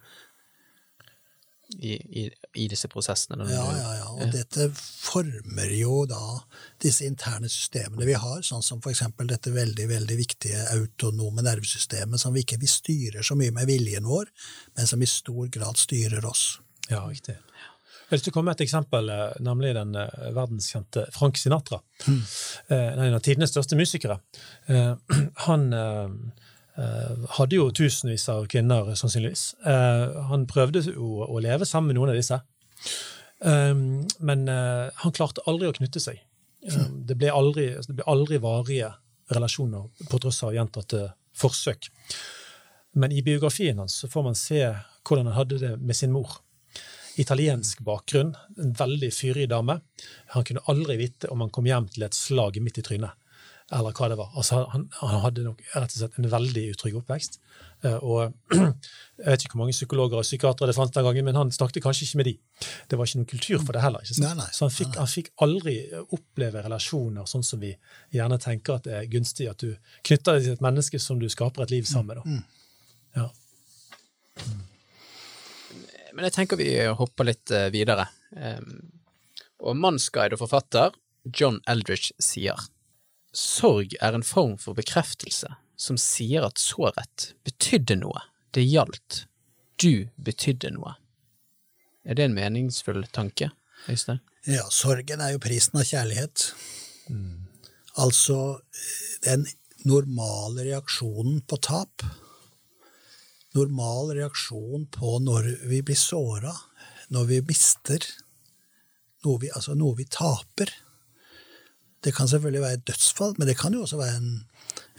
I, 1.77 1.93
i, 1.93 2.21
i 2.55 2.65
disse 2.71 2.87
prosessene. 2.87 3.43
Ja, 3.51 3.65
ja, 3.75 3.89
ja. 3.97 4.05
Og 4.15 4.31
dette 4.31 4.69
former 4.73 5.67
jo 5.75 6.05
da 6.07 6.39
disse 6.81 7.03
interne 7.05 7.49
systemene 7.51 8.07
vi 8.07 8.15
har, 8.15 8.39
sånn 8.47 8.63
som 8.63 8.79
for 8.81 8.93
eksempel 8.93 9.27
dette 9.27 9.51
veldig, 9.51 9.89
veldig 9.91 10.17
viktige 10.17 10.63
autonome 10.71 11.43
nervesystemet 11.43 12.23
som 12.23 12.33
vi 12.33 12.45
ikke 12.45 12.61
vi 12.61 12.71
styrer 12.71 13.27
så 13.27 13.35
mye 13.35 13.51
med 13.51 13.67
viljen 13.67 14.07
vår, 14.07 14.31
men 14.79 14.87
som 14.87 15.03
i 15.03 15.11
stor 15.11 15.51
grad 15.51 15.77
styrer 15.77 16.25
oss. 16.31 16.45
Ja, 16.87 17.03
riktig. 17.03 17.35
Jeg 18.07 18.13
har 18.13 18.19
lyst 18.19 18.27
til 18.29 18.31
å 18.31 18.35
komme 18.37 18.49
med 18.51 18.55
et 18.55 18.65
eksempel, 18.67 19.09
eh, 19.11 19.37
nemlig 19.43 19.73
den 19.75 19.95
eh, 19.99 20.27
verdenskjente 20.35 21.05
Frank 21.15 21.39
Sinatra. 21.39 21.81
Mm. 22.07 22.21
En 22.77 23.15
av 23.17 23.23
tidenes 23.25 23.51
største 23.51 23.75
musikere. 23.79 24.19
Han 25.47 25.67
hadde 27.33 27.57
jo 27.57 27.71
tusenvis 27.73 28.27
av 28.29 28.45
kvinner, 28.51 28.91
sannsynligvis. 28.93 29.55
Han 30.29 30.43
prøvde 30.45 30.83
jo 30.85 31.23
å 31.25 31.39
leve 31.41 31.65
sammen 31.65 31.89
med 31.89 31.97
noen 31.97 32.11
av 32.13 32.19
disse. 32.19 32.37
Men 34.29 34.43
han 34.47 35.15
klarte 35.17 35.41
aldri 35.49 35.71
å 35.71 35.73
knytte 35.73 36.03
seg. 36.03 36.21
Eh, 36.65 36.87
Det 37.07 37.17
ble 37.17 37.31
aldri, 37.31 37.69
det 37.75 37.95
ble 37.99 38.07
aldri 38.07 38.39
varige 38.41 38.93
relasjoner, 39.33 39.89
på 40.09 40.19
tross 40.23 40.43
av 40.43 40.55
gjentatte 40.55 41.11
forsøk. 41.37 41.89
Men 42.97 43.11
i 43.11 43.21
biografien 43.21 43.77
hans 43.77 43.99
så 44.01 44.09
får 44.09 44.23
man 44.23 44.35
se 44.35 44.61
hvordan 45.07 45.29
han 45.29 45.37
hadde 45.37 45.59
det 45.61 45.73
med 45.77 45.95
sin 45.95 46.11
mor. 46.11 46.39
Italiensk 47.19 47.83
bakgrunn. 47.85 48.35
En 48.61 48.73
veldig 48.77 49.11
fyrig 49.13 49.47
dame. 49.51 49.79
Han 50.35 50.45
kunne 50.47 50.65
aldri 50.71 50.99
vite 50.99 51.31
om 51.33 51.41
han 51.45 51.53
kom 51.53 51.69
hjem 51.69 51.89
til 51.93 52.07
et 52.07 52.17
slag 52.17 52.59
midt 52.63 52.79
i 52.81 52.85
trynet, 52.85 53.15
eller 53.73 53.95
hva 53.95 54.09
det 54.11 54.17
var. 54.19 54.29
Altså, 54.37 54.63
han, 54.73 54.87
han 55.01 55.23
hadde 55.25 55.45
nok 55.47 55.63
rett 55.73 55.91
og 55.91 55.97
slett 55.97 56.19
en 56.21 56.29
veldig 56.31 56.65
utrygg 56.75 56.99
oppvekst. 57.01 57.39
Eh, 57.85 57.97
og 58.01 58.33
Jeg 59.17 59.25
vet 59.25 59.43
ikke 59.43 59.55
hvor 59.55 59.63
mange 59.63 59.73
psykologer 59.73 60.19
og 60.19 60.25
psykiatere 60.25 60.69
det 60.69 60.75
fantes 60.77 60.93
den 60.93 61.05
gangen, 61.07 61.25
men 61.25 61.37
han 61.39 61.51
snakket 61.53 61.81
kanskje 61.83 62.05
ikke 62.05 62.19
med 62.19 62.27
de. 62.29 62.35
Det 62.89 62.99
var 62.99 63.09
ikke 63.09 63.19
noen 63.19 63.31
kultur 63.31 63.57
for 63.63 63.73
det 63.73 63.81
heller. 63.81 64.03
ikke 64.05 64.13
sant? 64.13 64.27
Nei, 64.27 64.35
nei. 64.37 64.51
Så 64.53 64.67
han 64.67 64.75
fikk, 64.75 64.93
han 65.01 65.09
fikk 65.09 65.31
aldri 65.45 65.75
oppleve 66.05 66.61
relasjoner 66.67 67.25
sånn 67.29 67.45
som 67.45 67.61
vi 67.63 67.73
gjerne 68.13 68.37
tenker 68.43 68.77
at 68.77 68.85
det 68.85 68.93
er 68.99 69.09
gunstig, 69.09 69.49
at 69.49 69.65
du 69.65 69.73
knytter 70.05 70.37
deg 70.37 70.45
til 70.45 70.55
et 70.59 70.63
menneske 70.67 71.01
som 71.01 71.17
du 71.21 71.25
skaper 71.33 71.65
et 71.65 71.73
liv 71.73 71.89
sammen 71.89 72.13
med. 72.13 72.21
da. 72.21 73.23
Ja. 73.23 73.27
Men 76.17 76.25
jeg 76.25 76.33
tenker 76.33 76.57
vi 76.57 76.71
hopper 76.97 77.27
litt 77.29 77.53
eh, 77.53 77.69
videre. 77.69 78.07
Og 79.61 79.77
mannsguide 79.77 80.33
og 80.33 80.41
forfatter 80.41 80.95
John 81.29 81.59
Eldridge 81.69 82.15
sier 82.21 82.57
Sorg 83.37 83.93
er 84.01 84.17
en 84.17 84.25
form 84.25 84.55
for 84.57 84.77
bekreftelse 84.77 85.51
som 85.77 85.97
sier 86.01 86.45
at 86.47 86.57
såret 86.57 87.31
betydde 87.45 87.99
noe, 88.01 88.23
det 88.57 88.65
gjaldt, 88.65 89.25
du 89.77 90.09
betydde 90.17 90.71
noe. 90.73 90.95
Er 92.07 92.17
det 92.17 92.25
en 92.25 92.37
meningsfull 92.37 93.03
tanke, 93.13 93.51
Øystein? 93.85 94.23
Ja, 94.47 94.63
sorgen 94.73 95.21
er 95.21 95.35
jo 95.35 95.43
prisen 95.43 95.77
av 95.77 95.85
kjærlighet. 95.85 96.47
Altså 97.99 98.39
den 99.25 99.45
normale 99.85 100.65
reaksjonen 100.69 101.43
på 101.45 101.59
tap. 101.61 102.05
Normal 103.57 104.13
reaksjon 104.17 104.87
på 104.93 105.17
når 105.25 105.51
vi 105.69 105.81
blir 105.85 105.97
såra, 105.99 106.53
når 107.13 107.29
vi 107.31 107.43
mister 107.49 108.03
noe 109.25 109.41
vi, 109.41 109.51
altså 109.51 109.75
noe 109.77 109.97
vi 109.97 110.05
taper. 110.11 110.71
Det 112.03 112.13
kan 112.15 112.29
selvfølgelig 112.29 112.63
være 112.63 112.79
et 112.79 112.87
dødsfall, 112.87 113.35
men 113.37 113.49
det 113.49 113.57
kan 113.59 113.73
jo 113.73 113.83
også 113.83 113.99
være 113.99 114.19
en, 114.19 114.33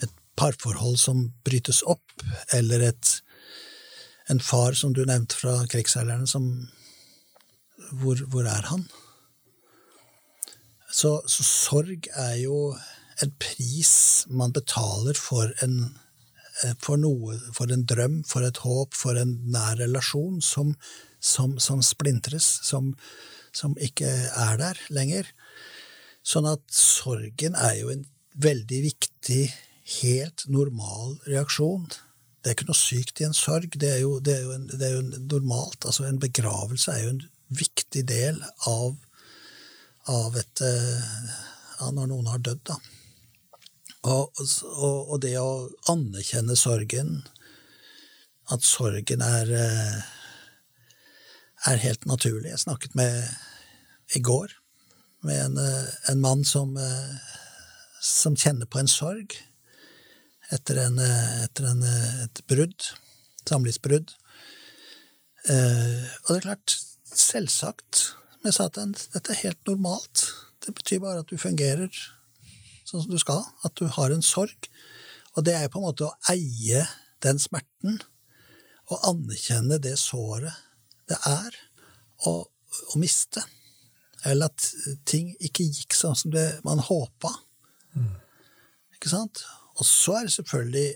et 0.02 0.14
parforhold 0.38 0.98
som 1.00 1.28
brytes 1.46 1.84
opp, 1.86 2.24
eller 2.54 2.82
et, 2.90 3.12
en 4.30 4.42
far, 4.42 4.76
som 4.78 4.94
du 4.94 5.04
nevnte 5.06 5.38
fra 5.38 5.60
krigsseilerne, 5.70 6.26
som 6.28 6.68
hvor, 8.00 8.20
hvor 8.28 8.48
er 8.48 8.66
han? 8.68 8.84
Så, 10.90 11.20
så 11.30 11.44
sorg 11.46 12.08
er 12.16 12.34
jo 12.42 12.74
en 13.22 13.32
pris 13.40 13.92
man 14.30 14.52
betaler 14.54 15.18
for 15.18 15.52
en, 15.64 15.94
for 16.82 17.00
noe, 17.00 17.38
for 17.54 17.70
en 17.72 17.84
drøm, 17.88 18.22
for 18.26 18.46
et 18.46 18.60
håp, 18.64 18.96
for 18.96 19.18
en 19.20 19.36
nær 19.52 19.78
relasjon 19.80 20.40
som, 20.44 20.74
som, 21.20 21.56
som 21.62 21.82
splintres, 21.84 22.46
som, 22.66 22.94
som 23.54 23.76
ikke 23.82 24.08
er 24.08 24.58
der 24.60 24.80
lenger. 24.94 25.30
Sånn 26.26 26.48
at 26.50 26.64
sorgen 26.74 27.56
er 27.56 27.78
jo 27.78 27.92
en 27.94 28.04
veldig 28.38 28.82
viktig, 28.90 29.46
helt 30.02 30.44
normal 30.52 31.16
reaksjon. 31.30 31.86
Det 32.42 32.50
er 32.50 32.56
ikke 32.56 32.68
noe 32.68 32.78
sykt 32.78 33.22
i 33.22 33.26
en 33.26 33.36
sorg, 33.36 33.72
det 33.80 33.88
er 33.94 34.02
jo, 34.02 34.18
det 34.20 34.34
er 34.36 34.44
jo, 34.44 34.54
en, 34.54 34.66
det 34.68 34.84
er 34.90 34.94
jo 34.98 35.22
normalt. 35.30 35.86
Altså 35.88 36.04
en 36.06 36.20
begravelse 36.22 36.92
er 36.92 37.06
jo 37.06 37.14
en 37.16 37.24
viktig 37.48 38.04
del 38.08 38.42
av, 38.68 38.98
av 40.12 40.36
et 40.36 40.64
eh, 40.64 41.32
ja, 41.78 41.90
Når 41.94 42.10
noen 42.10 42.28
har 42.28 42.42
dødd, 42.42 42.62
da. 42.68 42.76
Og, 44.08 44.40
og, 44.40 45.10
og 45.12 45.18
det 45.24 45.34
å 45.40 45.68
anerkjenne 45.92 46.56
sorgen, 46.56 47.20
at 48.48 48.64
sorgen 48.64 49.24
er 49.24 49.50
eh, 49.52 49.98
er 51.68 51.82
helt 51.82 52.06
naturlig. 52.08 52.52
Jeg 52.52 52.64
snakket 52.64 52.94
med 52.96 53.18
i 54.16 54.22
går 54.24 54.54
med 55.26 55.40
en, 55.42 55.58
eh, 55.58 55.90
en 56.12 56.20
mann 56.22 56.44
som, 56.46 56.76
eh, 56.76 57.16
som 58.00 58.36
kjenner 58.36 58.66
på 58.66 58.80
en 58.80 58.88
sorg 58.88 59.36
etter, 60.54 60.78
en, 60.86 60.98
etter 61.44 61.66
en, 61.68 61.82
et 62.24 62.40
brudd, 62.48 62.86
samlivsbrudd. 63.48 64.14
Og 65.48 66.30
det 66.30 66.36
er 66.38 66.46
klart, 66.46 66.76
selvsagt, 67.12 68.00
som 68.32 68.48
jeg 68.48 68.56
sa 68.56 68.68
til 68.68 68.86
ham, 68.86 68.94
dette 69.12 69.34
er 69.34 69.42
helt 69.42 69.68
normalt. 69.68 70.24
Det 70.64 70.72
betyr 70.78 71.02
bare 71.04 71.20
at 71.20 71.28
du 71.28 71.36
fungerer 71.40 71.92
sånn 72.88 73.04
som 73.04 73.12
du 73.12 73.20
skal, 73.20 73.42
at 73.66 73.74
du 73.78 73.88
har 73.92 74.14
en 74.14 74.24
sorg. 74.24 74.68
Og 75.36 75.44
det 75.46 75.54
er 75.58 75.68
på 75.70 75.80
en 75.80 75.88
måte 75.88 76.08
å 76.08 76.32
eie 76.32 76.84
den 77.24 77.40
smerten, 77.42 78.00
og 78.88 79.04
anerkjenne 79.10 79.76
det 79.84 79.98
såret 80.00 80.64
det 81.08 81.18
er 81.28 81.56
å, 82.28 82.32
å 82.48 83.00
miste. 83.00 83.42
Eller 84.28 84.48
at 84.48 84.64
ting 85.08 85.34
ikke 85.44 85.66
gikk 85.66 85.96
sånn 85.96 86.16
som 86.18 86.32
det 86.32 86.46
man 86.64 86.80
håpa. 86.84 87.30
Ikke 88.96 89.12
sant? 89.12 89.44
Og 89.78 89.86
så 89.86 90.18
er 90.18 90.26
det 90.26 90.34
selvfølgelig 90.34 90.88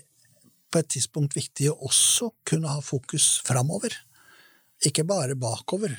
på 0.73 0.81
et 0.81 0.89
tidspunkt 0.95 1.37
viktig 1.37 1.69
å 1.71 1.77
også 1.87 2.31
kunne 2.49 2.71
ha 2.73 2.81
fokus 2.83 3.37
framover. 3.45 3.95
Ikke 4.83 5.05
bare 5.07 5.37
bakover. 5.39 5.93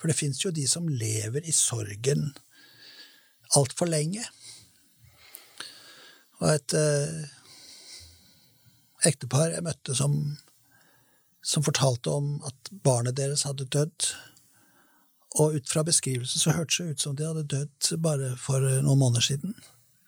For 0.00 0.10
det 0.10 0.18
fins 0.18 0.40
jo 0.42 0.52
de 0.52 0.64
som 0.68 0.88
lever 0.88 1.46
i 1.46 1.54
sorgen 1.54 2.32
altfor 3.54 3.88
lenge. 3.88 4.24
Og 6.44 6.50
et 6.52 6.74
eh, 6.76 7.20
ektepar 9.08 9.54
jeg 9.54 9.64
møtte 9.64 9.96
som, 9.96 10.16
som 11.44 11.64
fortalte 11.64 12.12
om 12.12 12.36
at 12.44 12.72
barnet 12.84 13.16
deres 13.16 13.46
hadde 13.48 13.68
dødd. 13.72 14.10
Og 15.40 15.56
ut 15.56 15.70
fra 15.70 15.82
beskrivelsen 15.86 16.42
så 16.42 16.54
hørtes 16.54 16.82
det 16.82 16.90
ut 16.92 17.06
som 17.06 17.16
de 17.16 17.26
hadde 17.26 17.48
dødd 17.50 17.94
bare 18.04 18.34
for 18.40 18.60
noen 18.60 19.00
måneder 19.00 19.24
siden. 19.24 19.56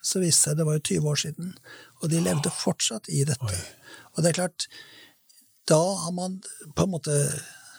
Så 0.04 0.20
viste 0.22 0.52
det 0.52 0.52
seg 0.52 0.60
det 0.60 0.66
var 0.68 0.76
jo 0.76 0.84
20 0.86 1.10
år 1.10 1.18
siden, 1.18 1.54
og 1.98 2.12
de 2.12 2.20
levde 2.22 2.52
fortsatt 2.54 3.08
i 3.10 3.24
dette. 3.26 3.56
Og 4.14 4.22
det 4.22 4.30
er 4.30 4.38
klart, 4.38 4.68
da 5.66 5.80
har 6.04 6.12
man 6.14 6.38
på 6.76 6.84
en 6.84 6.92
måte 6.92 7.14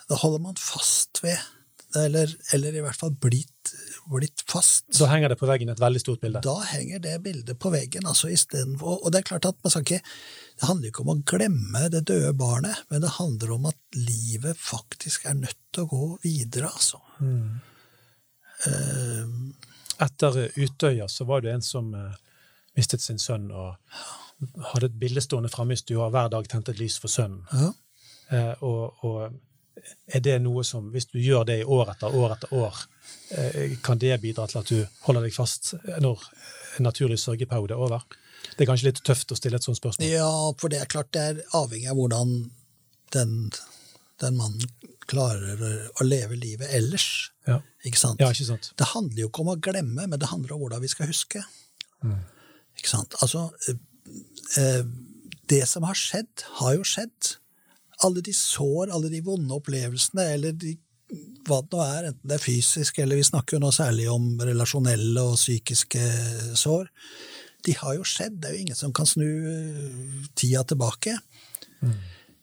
Da 0.07 0.15
holder 0.15 0.39
man 0.39 0.55
fast 0.55 1.19
ved 1.19 1.35
eller, 1.95 2.31
eller 2.53 2.75
i 2.75 2.81
hvert 2.83 2.99
fall 2.99 3.13
blitt, 3.15 3.71
blitt 4.11 4.43
fast. 4.49 4.85
Da 4.97 5.07
henger 5.11 5.31
det 5.31 5.37
på 5.39 5.47
veggen 5.47 5.71
et 5.71 5.79
veldig 5.81 6.01
stort 6.03 6.21
bilde. 6.23 6.41
Da 6.43 6.57
henger 6.73 6.99
det 7.03 7.15
bildet 7.23 7.59
på 7.59 7.71
veggen. 7.73 8.07
altså 8.07 8.29
i 8.29 8.35
for, 8.79 8.99
Og 8.99 9.11
det 9.11 9.21
er 9.21 9.29
klart 9.29 9.47
at 9.47 9.55
man 9.63 9.71
skal 9.71 9.85
ikke, 9.85 10.01
det 10.59 10.67
handler 10.67 10.91
ikke 10.91 11.05
om 11.05 11.13
å 11.13 11.21
glemme 11.33 11.87
det 11.93 12.03
døde 12.11 12.33
barnet, 12.37 12.83
men 12.91 13.01
det 13.05 13.15
handler 13.17 13.55
om 13.55 13.71
at 13.71 13.79
livet 13.95 14.59
faktisk 14.59 15.25
er 15.25 15.39
nødt 15.39 15.59
til 15.71 15.87
å 15.87 15.91
gå 15.93 16.11
videre, 16.25 16.71
altså. 16.73 17.01
Eh, 18.67 19.25
Etter 20.03 20.43
Utøya 20.57 21.07
så 21.09 21.25
var 21.25 21.41
det 21.41 21.55
en 21.55 21.63
som 21.65 21.89
uh, 21.95 22.13
mistet 22.77 23.01
sin 23.01 23.17
sønn 23.17 23.47
og 23.49 23.77
hadde 24.73 24.91
et 24.91 24.99
bilde 25.01 25.23
stående 25.25 25.49
framme 25.49 25.73
i 25.73 25.79
stua 25.79 26.11
hver 26.13 26.29
dag 26.29 26.45
tente 26.49 26.75
et 26.75 26.81
lys 26.81 26.99
for 27.01 27.09
sønnen. 27.09 27.45
ja. 27.53 27.73
Eh, 28.27 28.63
og, 28.65 29.05
og 29.07 29.37
er 30.07 30.23
det 30.23 30.37
noe 30.43 30.63
som, 30.67 30.89
hvis 30.93 31.09
du 31.11 31.17
gjør 31.21 31.45
det 31.49 31.59
i 31.61 31.65
år 31.65 31.93
etter 31.93 32.15
år 32.15 32.35
etter 32.37 32.53
år, 32.57 32.83
eh, 33.37 33.77
kan 33.83 33.99
det 34.01 34.17
bidra 34.23 34.47
til 34.47 34.61
at 34.61 34.71
du 34.71 34.81
holder 35.07 35.27
deg 35.27 35.35
fast 35.35 35.73
når 36.03 36.23
en 36.77 36.87
naturlig 36.87 37.19
sørgeperiode 37.21 37.75
er 37.75 37.83
over? 37.87 38.05
Det 38.57 38.63
er 38.63 38.69
kanskje 38.69 38.89
litt 38.91 39.03
tøft 39.05 39.31
å 39.33 39.37
stille 39.37 39.59
et 39.59 39.65
sånt 39.65 39.79
spørsmål. 39.79 40.07
ja, 40.07 40.29
for 40.59 40.71
det 40.71 40.81
er 40.81 40.91
klart 40.91 41.11
det 41.13 41.23
er 41.23 41.41
avhengig 41.57 41.89
av 41.91 41.97
hvordan 41.99 42.35
den, 43.15 43.33
den 44.21 44.37
mannen 44.37 44.93
klarer 45.07 45.61
å 45.99 46.05
leve 46.05 46.35
livet 46.35 46.71
ellers. 46.75 47.31
Ja, 47.47 47.61
Ikke 47.87 47.99
sant? 48.01 48.19
ja 48.19 48.29
ikke 48.33 48.47
sant? 48.49 48.71
Det 48.77 48.89
handler 48.91 49.23
jo 49.23 49.29
ikke 49.29 49.43
om 49.45 49.53
å 49.53 49.59
glemme, 49.63 50.07
men 50.07 50.19
det 50.19 50.29
handler 50.31 50.55
om 50.55 50.65
hvordan 50.65 50.83
vi 50.83 50.91
skal 50.91 51.07
huske. 51.09 51.43
Ikke 52.77 52.91
sant? 52.91 53.15
Altså, 53.23 53.47
eh, 53.67 53.77
eh, 54.61 54.83
det 55.47 55.63
som 55.69 55.85
har 55.87 55.95
skjedd, 55.97 56.43
har 56.59 56.75
jo 56.75 56.83
skjedd. 56.87 57.37
Alle 58.05 58.21
de 58.21 58.33
sår, 58.35 58.91
alle 58.93 59.09
de 59.09 59.23
vonde 59.25 59.55
opplevelsene, 59.55 60.27
eller 60.35 60.53
de, 60.53 60.75
hva 61.47 61.61
det 61.63 61.73
nå 61.73 61.81
er, 61.85 62.09
enten 62.11 62.29
det 62.29 62.37
er 62.37 62.43
fysisk, 62.43 62.99
eller 63.01 63.19
vi 63.19 63.25
snakker 63.25 63.57
jo 63.57 63.63
nå 63.63 63.71
særlig 63.73 64.09
om 64.11 64.29
relasjonelle 64.43 65.23
og 65.23 65.39
psykiske 65.39 66.03
sår, 66.59 66.91
de 67.65 67.73
har 67.79 67.97
jo 67.97 68.05
skjedd. 68.07 68.37
Det 68.41 68.49
er 68.49 68.55
jo 68.55 68.65
ingen 68.67 68.79
som 68.79 68.93
kan 68.95 69.09
snu 69.09 69.25
eh, 69.25 70.27
tida 70.37 70.61
tilbake. 70.67 71.17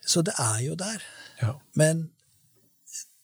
Så 0.05 0.23
det 0.27 0.35
er 0.41 0.59
jo 0.67 0.75
der. 0.79 1.05
Ja. 1.41 1.55
Men 1.79 2.09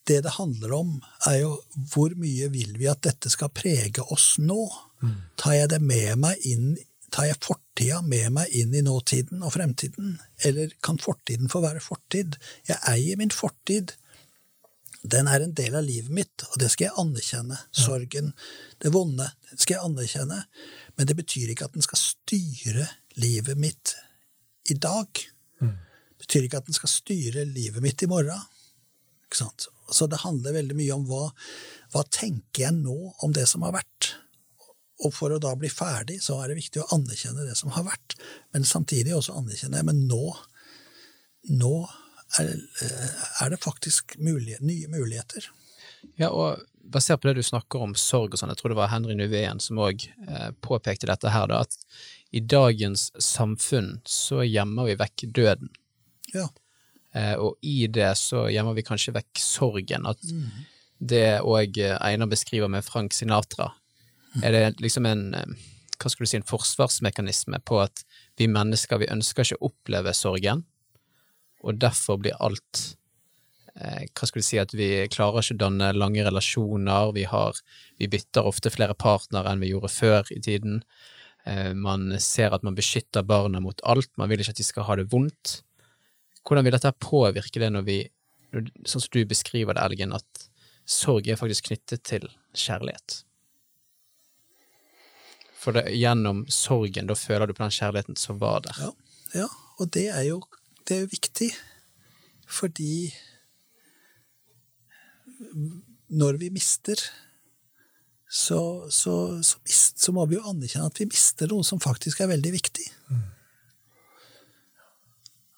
det 0.07 0.23
det 0.25 0.33
handler 0.37 0.73
om, 0.73 0.95
er 1.29 1.43
jo 1.43 1.51
hvor 1.93 2.13
mye 2.17 2.49
vil 2.53 2.73
vi 2.79 2.89
at 2.89 3.03
dette 3.05 3.29
skal 3.29 3.53
prege 3.53 4.03
oss 4.13 4.35
nå? 4.41 4.63
Tar 5.37 5.59
jeg 5.59 5.69
det 5.75 5.81
med 5.81 6.17
meg 6.21 6.47
inn 6.47 6.73
Tar 7.11 7.25
jeg 7.27 7.41
fortida 7.81 8.01
med 8.01 8.31
meg 8.31 8.49
inn 8.53 8.73
i 8.75 8.81
nåtiden 8.81 9.41
og 9.43 9.53
fremtiden? 9.55 10.19
Eller 10.45 10.69
kan 10.83 10.99
fortiden 10.99 11.49
få 11.49 11.61
være 11.61 11.81
fortid? 11.81 12.37
Jeg 12.67 12.77
eier 12.87 13.17
min 13.17 13.31
fortid. 13.31 13.93
Den 15.03 15.27
er 15.27 15.41
en 15.41 15.53
del 15.53 15.73
av 15.75 15.83
livet 15.83 16.11
mitt, 16.11 16.43
og 16.51 16.59
det 16.59 16.69
skal 16.69 16.89
jeg 16.89 16.99
anerkjenne. 17.01 17.57
Sorgen, 17.71 18.33
det 18.77 18.93
vonde, 18.93 19.31
det 19.49 19.59
skal 19.59 19.79
jeg 19.79 19.85
anerkjenne. 19.85 20.43
Men 20.95 21.07
det 21.07 21.17
betyr 21.17 21.49
ikke 21.49 21.65
at 21.65 21.73
den 21.73 21.81
skal 21.81 21.97
styre 21.97 22.87
livet 23.17 23.57
mitt 23.57 23.95
i 24.69 24.77
dag. 24.77 25.09
Det 25.59 26.27
betyr 26.27 26.45
ikke 26.45 26.61
at 26.61 26.69
den 26.69 26.77
skal 26.77 26.89
styre 26.89 27.45
livet 27.49 27.81
mitt 27.81 28.03
i 28.03 28.07
morgen. 28.07 28.45
Så 29.89 30.05
det 30.07 30.21
handler 30.21 30.53
veldig 30.53 30.75
mye 30.77 30.93
om 30.93 31.07
hva, 31.09 31.31
hva 31.91 32.03
tenker 32.13 32.67
jeg 32.67 32.77
nå 32.77 33.15
om 33.23 33.33
det 33.33 33.47
som 33.49 33.65
har 33.65 33.73
vært. 33.73 34.20
Og 35.01 35.13
for 35.15 35.33
å 35.33 35.39
da 35.41 35.53
bli 35.57 35.69
ferdig, 35.71 36.19
så 36.23 36.37
er 36.41 36.51
det 36.51 36.59
viktig 36.59 36.83
å 36.83 36.89
anerkjenne 36.95 37.45
det 37.47 37.55
som 37.57 37.73
har 37.75 37.87
vært, 37.87 38.17
men 38.53 38.67
samtidig 38.67 39.15
også 39.17 39.37
anerkjenne 39.39 39.81
Men 39.87 40.03
nå, 40.09 40.35
nå 41.49 41.75
er, 42.39 42.51
er 43.41 43.53
det 43.53 43.61
faktisk 43.63 44.15
mulighet, 44.21 44.61
nye 44.61 44.89
muligheter. 44.91 45.49
Ja, 46.19 46.29
og 46.29 46.61
basert 46.81 47.21
på 47.21 47.29
det 47.29 47.39
du 47.39 47.45
snakker 47.45 47.83
om 47.83 47.93
sorg 47.97 48.33
og 48.33 48.41
sånn, 48.41 48.51
jeg 48.53 48.61
tror 48.61 48.73
det 48.73 48.79
var 48.79 48.91
Henry 48.91 49.15
Nuveen 49.17 49.61
som 49.63 49.81
òg 49.81 50.05
eh, 50.27 50.49
påpekte 50.63 51.09
dette 51.09 51.33
her, 51.33 51.49
da, 51.51 51.61
at 51.65 51.77
i 52.31 52.41
dagens 52.41 53.09
samfunn 53.21 53.99
så 54.07 54.41
gjemmer 54.45 54.89
vi 54.89 54.97
vekk 54.99 55.25
døden. 55.35 55.71
Ja. 56.33 56.47
Eh, 57.13 57.35
og 57.35 57.57
i 57.65 57.85
det 57.91 58.13
så 58.19 58.47
gjemmer 58.51 58.77
vi 58.77 58.85
kanskje 58.87 59.15
vekk 59.17 59.41
sorgen. 59.43 60.07
At 60.07 60.21
det 61.01 61.41
òg 61.43 61.81
Einar 61.97 62.29
beskriver 62.31 62.71
med 62.71 62.85
Frank 62.87 63.13
Sinatra, 63.17 63.71
er 64.39 64.55
det 64.55 64.81
liksom 64.83 65.07
en 65.09 65.33
eh, 65.35 65.55
hva 66.01 66.09
skal 66.09 66.25
du 66.25 66.29
si, 66.29 66.39
en 66.39 66.47
forsvarsmekanisme 66.47 67.59
på 67.67 67.77
at 67.83 68.03
vi 68.39 68.47
mennesker 68.49 69.03
vi 69.03 69.11
ønsker 69.13 69.45
ikke 69.45 69.59
å 69.59 69.69
oppleve 69.69 70.13
sorgen, 70.17 70.65
og 71.61 71.77
derfor 71.81 72.17
blir 72.21 72.37
alt 72.41 72.83
eh, 73.75 74.07
hva 74.09 74.27
skal 74.29 74.41
du 74.41 74.47
si, 74.47 74.59
at 74.61 74.73
vi 74.73 74.89
klarer 75.13 75.43
ikke 75.43 75.59
å 75.59 75.63
danne 75.67 75.91
lange 75.93 76.25
relasjoner, 76.25 77.13
vi, 77.17 77.27
har, 77.29 77.57
vi 78.01 78.09
bytter 78.11 78.49
ofte 78.49 78.73
flere 78.73 78.97
partnere 78.97 79.53
enn 79.53 79.61
vi 79.61 79.73
gjorde 79.73 79.93
før 79.93 80.31
i 80.33 80.41
tiden. 80.41 80.81
Eh, 81.45 81.73
man 81.77 82.09
ser 82.21 82.55
at 82.55 82.65
man 82.65 82.77
beskytter 82.77 83.25
barna 83.27 83.61
mot 83.63 83.81
alt, 83.85 84.09
man 84.17 84.31
vil 84.31 84.41
ikke 84.41 84.55
at 84.55 84.61
de 84.61 84.67
skal 84.67 84.89
ha 84.89 84.97
det 84.99 85.09
vondt. 85.13 85.59
Hvordan 86.41 86.65
vil 86.65 86.73
dette 86.73 86.97
påvirke 86.97 87.61
det 87.61 87.69
når 87.73 87.85
vi, 87.85 87.99
sånn 88.51 89.03
som 89.03 89.11
du 89.13 89.21
beskriver 89.29 89.77
det, 89.77 89.85
Elgen, 89.85 90.17
at 90.17 90.47
sorg 90.89 91.29
er 91.29 91.37
faktisk 91.37 91.69
knyttet 91.69 92.01
til 92.09 92.25
kjærlighet? 92.57 93.21
For 95.61 95.77
det, 95.77 95.91
gjennom 95.93 96.45
sorgen, 96.49 97.09
da 97.09 97.17
føler 97.17 97.47
du 97.47 97.53
på 97.53 97.63
den 97.63 97.75
kjærligheten 97.75 98.17
som 98.17 98.39
var 98.41 98.63
der. 98.65 98.77
Ja, 98.81 98.91
ja 99.43 99.49
og 99.81 99.91
det 99.93 100.07
er, 100.09 100.23
jo, 100.25 100.41
det 100.89 100.97
er 100.97 101.11
viktig, 101.11 101.51
fordi 102.49 103.11
når 106.11 106.39
vi 106.41 106.49
mister, 106.53 106.99
så, 108.31 108.87
så, 108.89 109.43
så, 109.43 109.59
mist, 109.67 109.99
så, 109.99 110.13
må 110.15 110.25
vi 110.25 110.37
jo 110.37 110.45
anerkjenne 110.47 110.87
at 110.87 110.99
vi 111.01 111.09
mister 111.09 111.49
noe 111.51 111.65
som 111.67 111.81
faktisk 111.83 112.21
er 112.21 112.31
veldig 112.31 112.51
viktig. 112.53 112.85
Mm. 113.11 113.25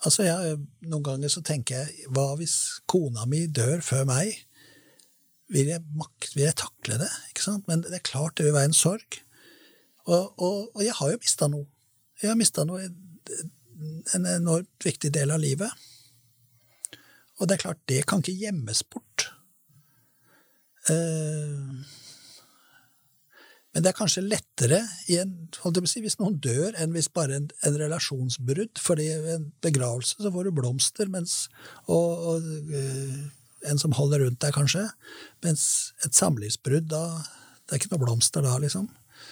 Altså, 0.03 0.25
jeg, 0.25 0.57
Noen 0.89 1.05
ganger 1.05 1.31
så 1.31 1.43
tenker 1.45 1.83
jeg 1.83 2.07
hva 2.15 2.33
hvis 2.39 2.57
kona 2.89 3.27
mi 3.29 3.45
dør 3.47 3.83
før 3.85 4.07
meg? 4.09 4.39
Vil 5.53 5.69
jeg, 5.69 5.83
vil 6.33 6.47
jeg 6.47 6.57
takle 6.59 6.97
det? 7.03 7.11
Ikke 7.29 7.45
sant? 7.45 7.69
Men 7.69 7.85
det 7.85 7.93
er 7.99 8.09
klart 8.09 8.39
det 8.39 8.47
vil 8.47 8.57
være 8.57 8.71
en 8.71 8.77
sorg. 8.77 9.21
Og, 10.09 10.33
og, 10.37 10.57
og 10.75 10.83
jeg 10.83 10.95
har 10.97 11.13
jo 11.13 11.21
mista 11.21 11.49
noe. 11.51 11.67
Jeg 12.21 12.31
har 12.31 12.39
mista 12.39 12.65
noe, 12.67 12.87
en 14.15 14.27
enormt 14.27 14.85
viktig 14.85 15.11
del 15.15 15.33
av 15.33 15.41
livet. 15.43 15.71
Og 17.39 17.47
det 17.47 17.57
er 17.57 17.63
klart, 17.65 17.81
det 17.89 18.05
kan 18.07 18.23
ikke 18.23 18.37
gjemmes 18.45 18.83
bort. 18.93 19.27
Uh, 20.89 21.83
men 23.73 23.81
det 23.81 23.89
er 23.89 23.97
kanskje 23.97 24.21
lettere 24.21 24.83
en, 25.15 25.31
si, 25.89 26.03
hvis 26.03 26.19
noen 26.19 26.35
dør, 26.43 26.75
enn 26.77 26.93
hvis 26.93 27.09
bare 27.09 27.39
en, 27.39 27.47
en 27.65 27.79
relasjonsbrudd. 27.79 28.77
fordi 28.83 29.07
ved 29.23 29.35
en 29.37 29.47
begravelse 29.65 30.19
så 30.19 30.31
får 30.31 30.49
du 30.49 30.51
blomster, 30.59 31.09
mens, 31.09 31.47
og, 31.87 32.27
og 32.35 32.51
uh, 32.69 33.23
en 33.71 33.79
som 33.79 33.95
holder 33.97 34.25
rundt 34.25 34.41
deg, 34.43 34.53
kanskje. 34.53 34.85
Mens 35.43 35.93
et 36.05 36.15
samlivsbrudd, 36.15 36.91
da 36.91 37.23
Det 37.63 37.77
er 37.77 37.79
ikke 37.79 37.93
noe 37.93 38.03
blomster 38.03 38.43
da, 38.43 38.57
liksom. 38.59 38.89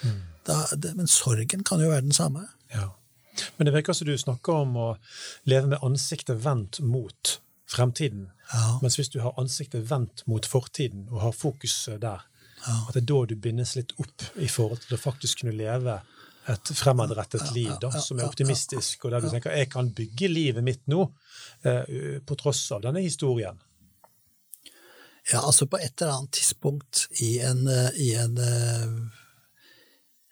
Mm. 0.08 0.20
Da, 0.48 0.64
det, 0.76 0.96
men 0.98 1.08
sorgen 1.08 1.64
kan 1.68 1.82
jo 1.84 1.92
være 1.92 2.08
den 2.08 2.16
samme. 2.16 2.48
Ja. 2.74 2.90
Men 3.58 3.68
det 3.68 3.74
virker 3.76 3.96
som 3.96 4.10
du 4.10 4.18
snakker 4.18 4.66
om 4.66 4.76
å 4.78 4.90
leve 5.50 5.72
med 5.72 5.86
ansiktet 5.86 6.42
vendt 6.44 6.82
mot 6.84 7.38
fremtiden. 7.70 8.30
Ja. 8.52 8.80
Mens 8.82 8.98
hvis 9.00 9.12
du 9.14 9.22
har 9.24 9.38
ansiktet 9.40 9.86
vendt 9.90 10.26
mot 10.28 10.46
fortiden 10.46 11.08
og 11.12 11.22
har 11.28 11.38
fokus 11.38 11.78
der, 12.02 12.26
ja. 12.68 12.76
At 12.88 12.94
det 12.94 13.02
er 13.02 13.08
da 13.10 13.22
du 13.26 13.36
bindes 13.42 13.76
litt 13.78 13.94
opp 13.98 14.24
i 14.38 14.48
forhold 14.52 14.84
til 14.84 14.94
å 14.94 15.02
faktisk 15.02 15.42
kunne 15.42 15.56
leve 15.58 15.96
et 16.52 16.72
fremadrettet 16.78 17.52
liv 17.56 17.72
da, 17.82 17.92
som 18.02 18.20
er 18.20 18.30
optimistisk, 18.30 19.06
og 19.06 19.14
der 19.14 19.24
du 19.24 19.30
tenker 19.32 19.56
jeg 19.56 19.70
kan 19.72 19.92
bygge 19.98 20.30
livet 20.30 20.66
mitt 20.66 20.84
nå 20.90 21.04
eh, 21.66 22.18
på 22.26 22.38
tross 22.38 22.64
av 22.76 22.84
denne 22.86 23.04
historien. 23.06 23.58
Ja, 25.30 25.44
altså 25.46 25.68
på 25.70 25.78
et 25.78 26.02
eller 26.02 26.18
annet 26.18 26.34
tidspunkt 26.38 27.06
i 27.22 27.36
en, 27.46 27.68
eh, 27.70 27.90
i 28.02 28.12
en 28.18 28.38
eh, 28.42 28.96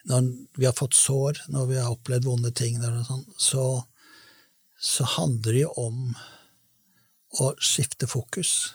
Når 0.10 0.28
vi 0.58 0.66
har 0.66 0.76
fått 0.78 0.98
sår, 0.98 1.44
når 1.54 1.70
vi 1.70 1.78
har 1.78 1.94
opplevd 1.94 2.26
vonde 2.26 2.52
ting, 2.56 2.80
sånt, 3.06 3.30
så, 3.38 3.66
så 4.80 5.06
handler 5.18 5.54
det 5.54 5.64
jo 5.64 5.74
om 5.78 6.00
å 7.40 7.52
skifte 7.62 8.10
fokus. 8.10 8.74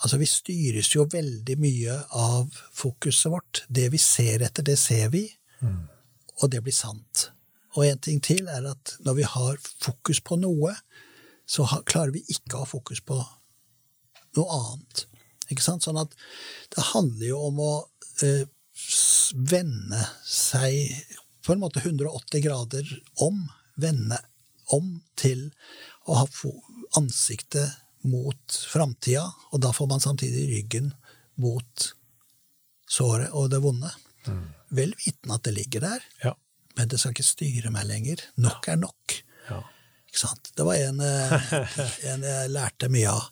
Altså, 0.00 0.16
vi 0.16 0.28
styres 0.28 0.94
jo 0.94 1.04
veldig 1.12 1.56
mye 1.60 1.98
av 2.16 2.48
fokuset 2.72 3.28
vårt. 3.32 3.64
Det 3.68 3.90
vi 3.92 4.00
ser 4.00 4.46
etter, 4.46 4.64
det 4.64 4.78
ser 4.80 5.10
vi, 5.12 5.26
mm. 5.60 5.82
og 6.40 6.52
det 6.52 6.62
blir 6.64 6.76
sant. 6.76 7.28
Og 7.76 7.84
en 7.86 8.00
ting 8.02 8.22
til 8.24 8.48
er 8.50 8.64
at 8.70 8.96
når 9.04 9.18
vi 9.20 9.28
har 9.28 9.60
fokus 9.84 10.22
på 10.24 10.40
noe, 10.40 10.72
så 11.46 11.66
klarer 11.86 12.14
vi 12.14 12.24
ikke 12.32 12.56
å 12.56 12.64
ha 12.64 12.70
fokus 12.70 13.02
på 13.04 13.18
noe 14.38 14.56
annet. 14.56 15.04
Ikke 15.50 15.64
sant? 15.64 15.84
Sånn 15.84 15.98
at 16.00 16.14
det 16.74 16.88
handler 16.92 17.26
jo 17.26 17.42
om 17.50 17.60
å 17.62 17.72
eh, 18.24 18.46
vende 19.34 20.00
seg 20.26 20.94
på 21.46 21.54
en 21.54 21.62
måte 21.62 21.82
180 21.82 22.44
grader 22.44 22.90
om. 23.24 23.44
Vende 23.80 24.18
om 24.74 24.98
til 25.18 25.48
å 26.06 26.20
ha 26.20 26.26
ansiktet 26.98 27.78
mot 28.06 28.58
framtida, 28.70 29.26
og 29.52 29.62
da 29.62 29.72
får 29.76 29.88
man 29.90 30.02
samtidig 30.02 30.46
ryggen 30.54 30.92
mot 31.40 31.90
såret 32.90 33.32
og 33.36 33.50
det 33.52 33.60
vonde. 33.64 33.90
Mm. 34.26 34.46
Vel 34.76 34.94
vitende 34.98 35.36
at 35.36 35.46
det 35.46 35.56
ligger 35.56 35.84
der, 35.84 36.06
ja. 36.24 36.34
men 36.78 36.90
det 36.90 37.00
skal 37.00 37.14
ikke 37.14 37.26
styre 37.26 37.72
meg 37.74 37.88
lenger. 37.88 38.24
Nok 38.40 38.68
er 38.72 38.80
nok. 38.80 39.16
Ja. 39.50 39.60
Ikke 40.10 40.22
sant? 40.22 40.52
Det 40.56 40.66
var 40.66 40.80
en, 40.80 41.02
eh, 41.04 41.52
en, 42.12 42.24
jeg 42.26 42.54
lærte 42.54 42.90
mye 42.92 43.12
av. 43.12 43.26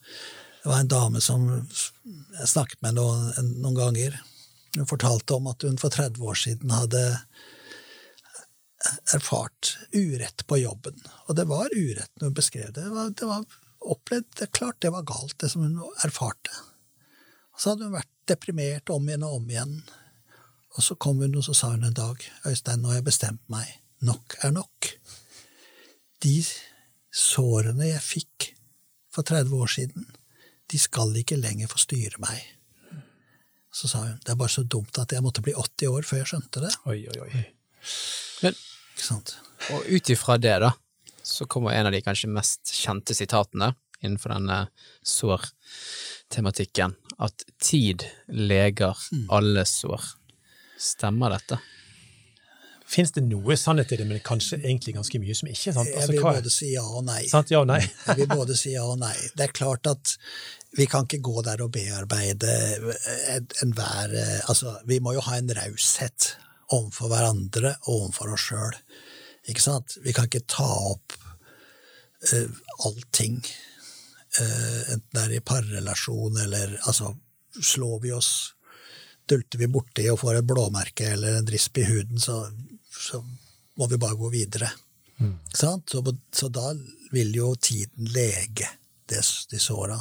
Det 0.63 0.73
var 0.73 0.83
en 0.83 0.91
dame 0.91 1.23
som 1.25 1.47
jeg 1.49 2.51
snakket 2.51 2.83
med 2.85 2.99
noen, 2.99 3.55
noen 3.63 3.79
ganger. 3.79 4.19
Hun 4.79 4.89
fortalte 4.89 5.35
om 5.35 5.49
at 5.51 5.65
hun 5.67 5.79
for 5.81 5.93
30 5.95 6.23
år 6.31 6.39
siden 6.39 6.71
hadde 6.71 7.03
erfart 9.15 9.75
urett 9.93 10.47
på 10.47 10.61
jobben. 10.63 11.01
Og 11.27 11.37
det 11.37 11.49
var 11.51 11.73
urett 11.75 12.13
når 12.21 12.31
hun 12.31 12.37
beskrev 12.37 12.73
det. 12.73 12.85
Det 12.85 12.95
var, 12.95 13.11
det 13.11 13.29
var 13.29 13.45
opplevd 13.95 14.29
det 14.39 14.53
klart 14.55 14.81
det 14.83 14.93
var 14.95 15.07
galt, 15.09 15.39
det 15.41 15.51
som 15.53 15.65
hun 15.67 15.81
erfarte. 16.05 16.55
Og 17.55 17.63
så 17.63 17.73
hadde 17.73 17.89
hun 17.89 17.97
vært 17.99 18.13
deprimert 18.31 18.93
om 18.95 19.09
igjen 19.09 19.27
og 19.27 19.41
om 19.41 19.51
igjen. 19.51 19.75
Og 20.77 20.85
så 20.85 20.95
kom 21.01 21.23
hun 21.25 21.35
og 21.41 21.47
så 21.47 21.57
sa 21.57 21.73
hun 21.75 21.89
en 21.89 21.97
dag, 21.97 22.23
Øystein, 22.47 22.83
nå 22.83 22.93
har 22.93 23.01
jeg 23.01 23.09
bestemt 23.11 23.43
meg. 23.51 23.73
Nok 24.05 24.39
er 24.47 24.55
nok. 24.55 24.93
De 26.23 26.37
sårene 27.15 27.91
jeg 27.91 28.05
fikk 28.05 28.53
for 29.11 29.27
30 29.27 29.55
år 29.59 29.75
siden, 29.75 30.07
de 30.69 30.79
skal 30.79 31.17
ikke 31.17 31.41
lenger 31.41 31.71
få 31.73 31.81
styre 31.83 32.21
meg. 32.23 32.39
Så 33.79 33.89
sa 33.89 34.01
hun, 34.03 34.17
det 34.25 34.33
er 34.33 34.39
bare 34.41 34.51
så 34.51 34.65
dumt 34.67 34.99
at 34.99 35.13
jeg 35.15 35.23
måtte 35.23 35.43
bli 35.45 35.55
80 35.55 35.93
år 35.93 36.07
før 36.07 36.19
jeg 36.19 36.31
skjønte 36.33 36.63
det. 36.65 36.73
Oi, 36.91 36.99
oi, 37.13 37.19
oi. 37.23 37.43
Men, 38.43 38.57
og 39.71 39.87
ut 39.87 40.11
ifra 40.11 40.35
det, 40.43 40.57
da, 40.65 40.73
så 41.23 41.47
kommer 41.47 41.77
en 41.77 41.87
av 41.87 41.95
de 41.95 42.01
kanskje 42.03 42.31
mest 42.33 42.73
kjente 42.75 43.15
sitatene 43.15 43.71
innenfor 44.03 44.35
denne 44.35 44.59
sår-tematikken, 45.07 46.95
at 47.23 47.47
tid 47.63 48.03
leger 48.35 48.99
mm. 49.13 49.27
alle 49.39 49.63
sår. 49.67 50.11
Stemmer 50.79 51.35
dette? 51.35 51.61
Fins 52.89 53.13
det 53.13 53.21
noe 53.27 53.57
sannhet 53.61 53.91
i 53.93 53.99
det, 54.01 54.07
men 54.09 54.21
kanskje 54.25 54.57
egentlig 54.63 54.95
ganske 54.97 55.21
mye 55.21 55.35
som 55.37 55.51
ikke 55.51 55.71
er 55.71 55.77
sant? 55.77 55.91
Altså, 55.93 56.15
jeg 56.15 56.15
vil 56.15 56.25
både 56.25 56.53
si 56.55 56.71
ja 56.73 56.85
og 56.89 57.05
nei. 57.05 57.21
Sant, 57.29 57.53
ja 57.53 57.61
og 57.61 57.69
nei. 57.69 57.83
jeg 57.85 58.17
vil 58.23 58.31
både 58.33 58.57
si 58.57 58.73
ja 58.73 58.87
og 58.89 58.97
nei. 59.03 59.15
Det 59.37 59.45
er 59.45 59.53
klart 59.59 59.91
at 59.91 60.15
vi 60.79 60.87
kan 60.89 61.05
ikke 61.05 61.21
gå 61.25 61.43
der 61.45 61.61
og 61.65 61.73
bearbeide 61.75 62.55
enhver 63.65 64.17
Altså, 64.49 64.79
vi 64.89 65.01
må 65.05 65.13
jo 65.17 65.25
ha 65.29 65.37
en 65.37 65.53
raushet 65.59 66.33
overfor 66.73 67.13
hverandre 67.13 67.75
og 67.87 67.95
overfor 67.95 68.35
oss 68.37 68.49
sjøl. 68.51 68.77
Ikke 69.49 69.65
sant? 69.65 69.97
Vi 70.05 70.13
kan 70.17 70.29
ikke 70.29 70.45
ta 70.49 70.69
opp 70.91 71.17
uh, 72.33 72.61
allting, 72.85 73.41
uh, 74.41 74.83
enten 74.95 75.13
det 75.15 75.25
er 75.25 75.37
i 75.39 75.45
parrelasjon 75.45 76.41
eller 76.45 76.77
Altså, 76.85 77.15
slår 77.61 78.01
vi 78.05 78.15
oss 78.17 78.33
Dulter 79.29 79.61
vi 79.61 79.67
borti 79.69 80.07
og 80.09 80.23
får 80.23 80.39
et 80.39 80.47
blåmerke 80.49 81.11
eller 81.13 81.35
en 81.37 81.45
drisp 81.45 81.77
i 81.77 81.83
huden, 81.85 82.17
så, 82.17 82.47
så 82.99 83.23
må 83.79 83.87
vi 83.87 83.99
bare 84.01 84.19
gå 84.19 84.29
videre. 84.29 84.71
Mm. 85.19 85.39
Så, 85.55 85.81
så, 86.33 86.49
da 86.49 86.73
vil 87.11 87.35
jo 87.35 87.55
tiden 87.55 88.11
lege 88.15 88.69
de 89.09 89.59
såra. 89.59 90.01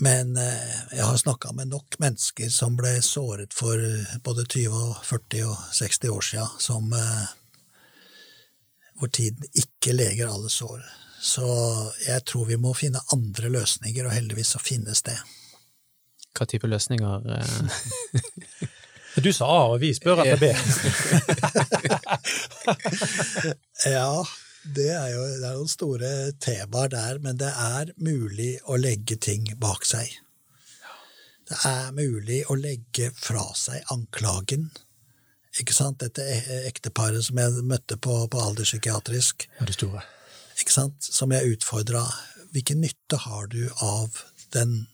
Men 0.00 0.36
eh, 0.36 0.78
jeg 0.96 1.04
har 1.04 1.16
snakka 1.16 1.52
med 1.52 1.68
nok 1.68 1.98
mennesker 2.00 2.48
som 2.50 2.76
ble 2.76 2.96
såret 3.04 3.52
for 3.54 3.76
både 4.24 4.46
20, 4.46 4.72
og 4.72 5.04
40 5.04 5.44
og 5.50 5.68
60 5.76 6.14
år 6.14 6.24
sia, 6.24 6.46
som 6.58 6.92
eh, 6.96 7.28
hvor 8.98 9.12
tiden 9.12 9.44
ikke 9.52 9.92
leger 9.96 10.32
alle 10.32 10.48
sår. 10.52 10.80
Så 11.20 11.46
jeg 12.06 12.24
tror 12.24 12.48
vi 12.48 12.56
må 12.56 12.72
finne 12.74 13.02
andre 13.12 13.52
løsninger, 13.52 14.06
og 14.06 14.16
heldigvis 14.16 14.54
så 14.56 14.62
finnes 14.62 15.04
det. 15.04 15.18
Hva 16.36 16.46
type 16.48 16.68
løsninger 16.70 17.28
eh, 17.36 18.68
Du 19.16 19.32
sa 19.34 19.46
A, 19.50 19.62
og 19.74 19.80
vi 19.82 19.90
spør 19.96 20.20
etter 20.22 20.38
B. 20.38 20.50
Ja, 23.86 24.24
det 24.76 24.88
er 24.92 25.08
jo 25.14 25.22
det 25.40 25.46
er 25.48 25.54
noen 25.56 25.70
store 25.70 26.10
temaer 26.42 26.90
der, 26.92 27.18
men 27.24 27.38
det 27.40 27.48
er 27.50 27.92
mulig 28.02 28.52
å 28.68 28.76
legge 28.80 29.16
ting 29.20 29.48
bak 29.60 29.86
seg. 29.88 30.12
Det 31.50 31.58
er 31.66 31.90
mulig 31.96 32.42
å 32.52 32.54
legge 32.60 33.08
fra 33.16 33.42
seg 33.58 33.82
anklagen. 33.90 34.68
Ikke 35.58 35.74
sant? 35.74 35.98
Dette 36.04 36.22
e- 36.22 36.60
ekteparet 36.68 37.24
som 37.26 37.40
jeg 37.40 37.64
møtte 37.66 37.96
på, 37.98 38.20
på 38.30 38.42
alderspsykiatrisk, 38.44 39.48
Ja, 39.58 39.66
det 39.66 39.74
store. 39.74 40.04
ikke 40.60 40.76
sant? 40.76 41.02
som 41.02 41.32
jeg 41.34 41.56
utfordra. 41.56 42.04
Hvilken 42.54 42.80
nytte 42.84 43.18
har 43.24 43.48
du 43.50 43.64
av 43.82 44.20
den 44.54 44.84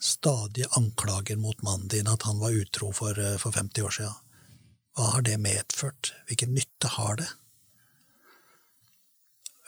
stadige 0.00 0.68
anklager 0.76 1.36
mot 1.40 1.62
mannen 1.62 1.88
din 1.88 2.08
at 2.08 2.22
han 2.28 2.38
var 2.38 2.54
utro 2.54 2.92
for, 2.92 3.18
eh, 3.18 3.36
for 3.38 3.52
50 3.52 3.82
år 3.82 3.90
siden? 3.90 4.22
Hva 4.96 5.10
har 5.12 5.22
det 5.22 5.36
medført? 5.40 6.12
Hvilken 6.28 6.54
nytte 6.54 6.88
har 6.88 7.16
det? 7.16 7.28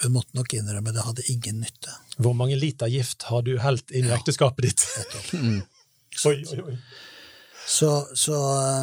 Hun 0.03 0.15
måtte 0.15 0.37
nok 0.39 0.55
innrømme 0.55 0.95
det 0.95 1.05
hadde 1.05 1.27
ingen 1.33 1.61
nytte. 1.61 1.93
Hvor 2.17 2.33
mange 2.33 2.57
liter 2.57 2.87
gift 2.87 3.27
har 3.29 3.43
du 3.43 3.59
helt 3.59 3.91
inn 3.91 4.07
i 4.07 4.15
ekteskapet 4.15 4.71
ditt? 4.71 4.87
Oi, 6.27 6.39
oi, 6.51 6.63
oi. 6.65 6.77
Så, 7.69 7.91
så 8.17 8.35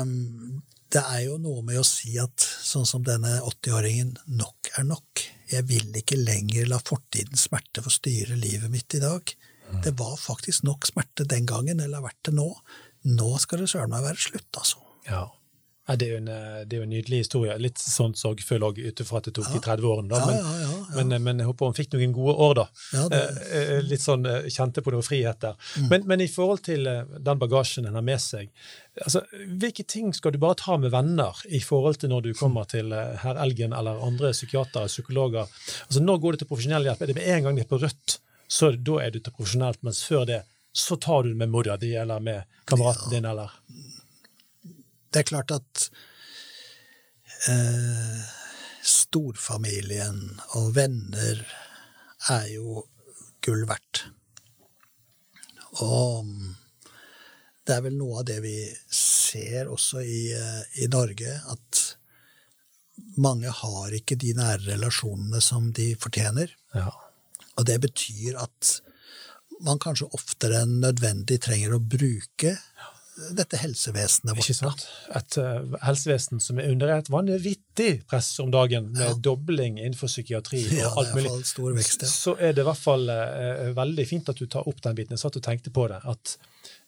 um, 0.05 0.61
det 0.93 1.01
er 1.01 1.25
jo 1.25 1.39
noe 1.41 1.63
med 1.65 1.81
å 1.81 1.87
si 1.87 2.13
at 2.21 2.39
sånn 2.39 2.85
som 2.87 3.03
denne 3.03 3.41
80-åringen, 3.41 4.13
nok 4.39 4.69
er 4.77 4.85
nok. 4.87 5.23
Jeg 5.51 5.65
vil 5.67 5.89
ikke 5.99 6.19
lenger 6.21 6.69
la 6.69 6.79
fortidens 6.79 7.47
smerte 7.49 7.83
få 7.83 7.91
styre 7.91 8.37
livet 8.39 8.71
mitt 8.71 8.95
i 8.95 9.01
dag. 9.03 9.33
Det 9.83 9.95
var 9.99 10.15
faktisk 10.17 10.63
nok 10.63 10.85
smerte 10.85 11.25
den 11.27 11.45
gangen, 11.45 11.79
eller 11.79 12.01
har 12.01 12.09
vært 12.09 12.23
det 12.29 12.33
nå. 12.37 12.49
Nå 13.05 13.31
skal 13.39 13.59
det 13.59 13.69
søren 13.69 13.89
meg 13.93 14.03
være 14.03 14.17
slutt, 14.29 14.51
altså. 14.57 14.77
Ja. 15.09 15.25
Ja, 15.87 15.93
det, 16.01 16.07
er 16.07 16.11
jo 16.15 16.17
en, 16.17 16.27
eh, 16.33 16.61
det 16.65 16.73
er 16.73 16.79
jo 16.79 16.85
en 16.87 16.89
nydelig 16.95 17.17
historie. 17.21 17.55
Litt 17.61 17.77
sånn 17.77 18.15
sorgfull 18.17 18.63
òg, 18.65 18.79
ut 18.81 19.01
ifra 19.03 19.19
at 19.19 19.27
det 19.29 19.35
tok 19.37 19.51
de 19.53 19.59
30 19.61 19.85
årene. 19.85 20.09
da. 20.09 20.17
Ja, 20.17 20.25
Men, 20.25 20.37
ja, 20.39 20.53
ja, 20.57 20.69
ja. 20.79 20.95
men, 20.95 21.11
eh, 21.13 21.19
men 21.27 21.37
jeg 21.43 21.45
håper 21.45 21.69
hun 21.69 21.75
fikk 21.77 21.91
noen 21.93 22.15
gode 22.15 22.33
år, 22.41 22.53
da. 22.55 22.65
Ja, 22.95 23.03
det- 23.09 23.21
Eh, 23.51 23.81
Litt 23.85 24.01
sånn 24.01 24.23
kjente 24.49 24.81
på 24.81 24.91
noe 24.91 25.03
frihet 25.05 25.39
der. 25.45 25.53
Mm. 25.77 25.89
Men, 25.89 26.07
men 26.07 26.21
i 26.21 26.27
forhold 26.27 26.63
til 26.63 26.83
den 26.89 27.37
bagasjen 27.37 27.85
en 27.85 27.93
har 27.93 28.01
med 28.01 28.17
seg, 28.19 28.49
altså, 29.03 29.21
hvilke 29.45 29.85
ting 29.85 30.11
skal 30.11 30.31
du 30.31 30.39
bare 30.39 30.55
ta 30.55 30.75
med 30.77 30.89
venner 30.89 31.37
i 31.51 31.59
forhold 31.59 31.99
til 32.01 32.09
når 32.09 32.23
du 32.23 32.33
kommer 32.33 32.65
til 32.65 32.89
herr 32.89 33.35
Elgen 33.45 33.71
eller 33.77 34.01
andre 34.01 34.31
psykiatere, 34.33 34.87
psykologer? 34.89 35.45
Altså, 35.85 36.01
Når 36.01 36.17
går 36.19 36.31
du 36.31 36.37
til 36.37 36.47
profesjonell 36.47 36.83
hjelp? 36.89 37.01
Er 37.01 37.05
det 37.13 37.15
med 37.15 37.27
en 37.27 37.43
gang 37.43 37.55
det 37.61 37.65
er 37.69 37.77
på 37.77 37.81
rødt, 37.85 38.17
så 38.47 38.71
da 38.71 38.99
er 39.03 39.13
du 39.13 39.19
til 39.19 39.33
profesjonelt, 39.33 39.81
mens 39.83 40.03
før 40.05 40.25
det 40.29 40.41
så 40.75 40.97
tar 40.99 41.23
du 41.23 41.29
det 41.29 41.39
med 41.39 41.49
mora 41.49 41.77
di 41.77 41.93
eller 41.95 42.19
med 42.19 42.43
kameraten 42.65 43.09
din, 43.09 43.25
eller 43.25 43.51
Det 45.09 45.19
er 45.19 45.23
klart 45.29 45.51
at 45.55 45.85
eh, 47.47 48.17
storfamilien 48.83 50.19
og 50.59 50.73
venner 50.75 51.45
er 52.29 52.49
jo 52.51 52.83
gull 53.45 53.63
verdt. 53.69 54.03
Og 55.79 56.27
det 57.63 57.77
er 57.77 57.85
vel 57.87 57.95
noe 57.95 58.19
av 58.19 58.27
det 58.27 58.41
vi 58.43 58.57
ser 58.91 59.71
også 59.71 60.03
i, 60.03 60.19
eh, 60.35 60.83
i 60.83 60.89
Norge, 60.91 61.39
at 61.47 61.81
mange 63.15 63.55
har 63.63 63.95
ikke 63.95 64.19
de 64.19 64.35
nære 64.35 64.75
relasjonene 64.75 65.39
som 65.41 65.71
de 65.71 65.93
fortjener. 65.95 66.51
ja. 66.75 66.91
Og 67.55 67.67
det 67.69 67.79
betyr 67.85 68.39
at 68.41 68.75
man 69.63 69.79
kanskje 69.79 70.09
oftere 70.15 70.65
enn 70.65 70.79
nødvendig 70.83 71.39
trenger 71.45 71.77
å 71.77 71.79
bruke 71.79 72.57
dette 73.31 73.59
helsevesenet 73.61 74.35
vårt. 74.35 74.43
Ikke 74.43 74.57
sant? 74.57 74.81
Et 75.15 75.37
uh, 75.39 75.77
helsevesen 75.85 76.41
som 76.43 76.59
er 76.59 76.73
under 76.73 76.91
et 76.97 77.09
vanvittig 77.11 77.91
press 78.09 78.27
om 78.43 78.51
dagen, 78.51 78.89
med 78.95 79.21
dobling 79.23 79.79
innenfor 79.79 80.11
psykiatri 80.11 80.65
og 80.67 80.75
Ja, 80.81 80.91
alt 80.99 81.15
mulig. 81.15 81.31
vekst, 81.79 82.03
ja. 82.03 82.11
Så 82.11 82.35
er 82.35 82.55
det 82.55 82.65
i 82.65 82.67
hvert 82.67 82.81
fall 82.81 83.07
uh, 83.07 83.71
veldig 83.77 84.07
fint 84.09 84.31
at 84.31 84.41
du 84.41 84.49
tar 84.51 84.67
opp 84.67 84.83
den 84.83 84.99
biten. 84.99 85.15
Jeg 85.15 85.23
satt 85.23 85.39
og 85.39 85.47
tenkte 85.47 85.71
på 85.75 85.87
det. 85.91 86.01
at 86.03 86.35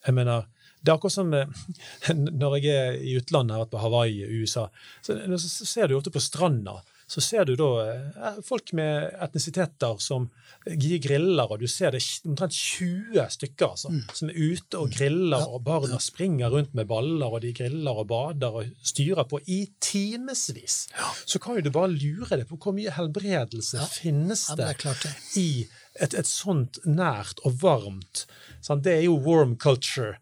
jeg 0.06 0.18
mener, 0.20 0.50
det 0.82 0.92
er 0.92 0.98
akkurat 0.98 1.16
som 1.16 1.34
eh, 1.34 1.64
når 2.42 2.60
jeg 2.60 2.76
er 2.76 3.00
i 3.00 3.16
utlandet, 3.22 3.56
har 3.56 3.64
vært 3.64 3.74
på 3.74 3.82
Hawaii 3.86 4.28
USA, 4.42 4.68
så, 5.06 5.18
så 5.40 5.68
ser 5.68 5.88
du 5.88 5.98
ofte 5.98 6.14
på 6.14 6.24
stranda. 6.24 6.78
Så 7.08 7.22
ser 7.24 7.46
du 7.48 7.54
da 7.56 7.68
eh, 7.88 8.40
folk 8.44 8.74
med 8.76 9.14
etnisiteter 9.24 9.96
som 10.04 10.26
gir 10.68 11.00
griller, 11.00 11.48
og 11.54 11.62
du 11.62 11.68
ser 11.72 11.94
det 11.96 12.02
omtrent 12.28 12.52
20 12.52 13.24
stykker 13.32 13.70
altså, 13.70 13.88
Mm. 13.94 14.02
som 14.14 14.30
er 14.30 14.36
ute 14.36 14.78
og 14.82 14.92
griller, 14.92 15.46
og 15.48 15.64
barna 15.64 16.00
springer 16.04 16.52
rundt 16.52 16.74
med 16.76 16.88
baller, 16.90 17.32
og 17.38 17.42
de 17.46 17.54
griller 17.56 17.96
og 18.04 18.08
bader 18.10 18.58
og 18.60 18.74
styrer 18.84 19.24
på 19.32 19.40
i 19.48 19.62
timevis. 19.80 20.88
Så 21.26 21.40
kan 21.40 21.56
jo 21.56 21.62
du 21.62 21.72
bare 21.72 21.88
lure 21.96 22.36
deg 22.42 22.48
på 22.50 22.58
hvor 22.60 22.76
mye 22.76 22.92
helbredelse 22.92 23.80
finnes 23.96 24.50
Ja, 24.50 24.56
men 24.56 24.66
det 24.68 24.84
det 24.84 24.98
det. 25.04 25.14
i 25.40 25.68
et, 26.02 26.14
et 26.14 26.28
sånt 26.28 26.80
nært 26.86 27.40
og 27.48 27.56
varmt 27.64 28.26
sant? 28.62 28.84
Det 28.84 28.98
er 28.98 29.06
jo 29.08 29.16
warm 29.24 29.56
culture, 29.56 30.18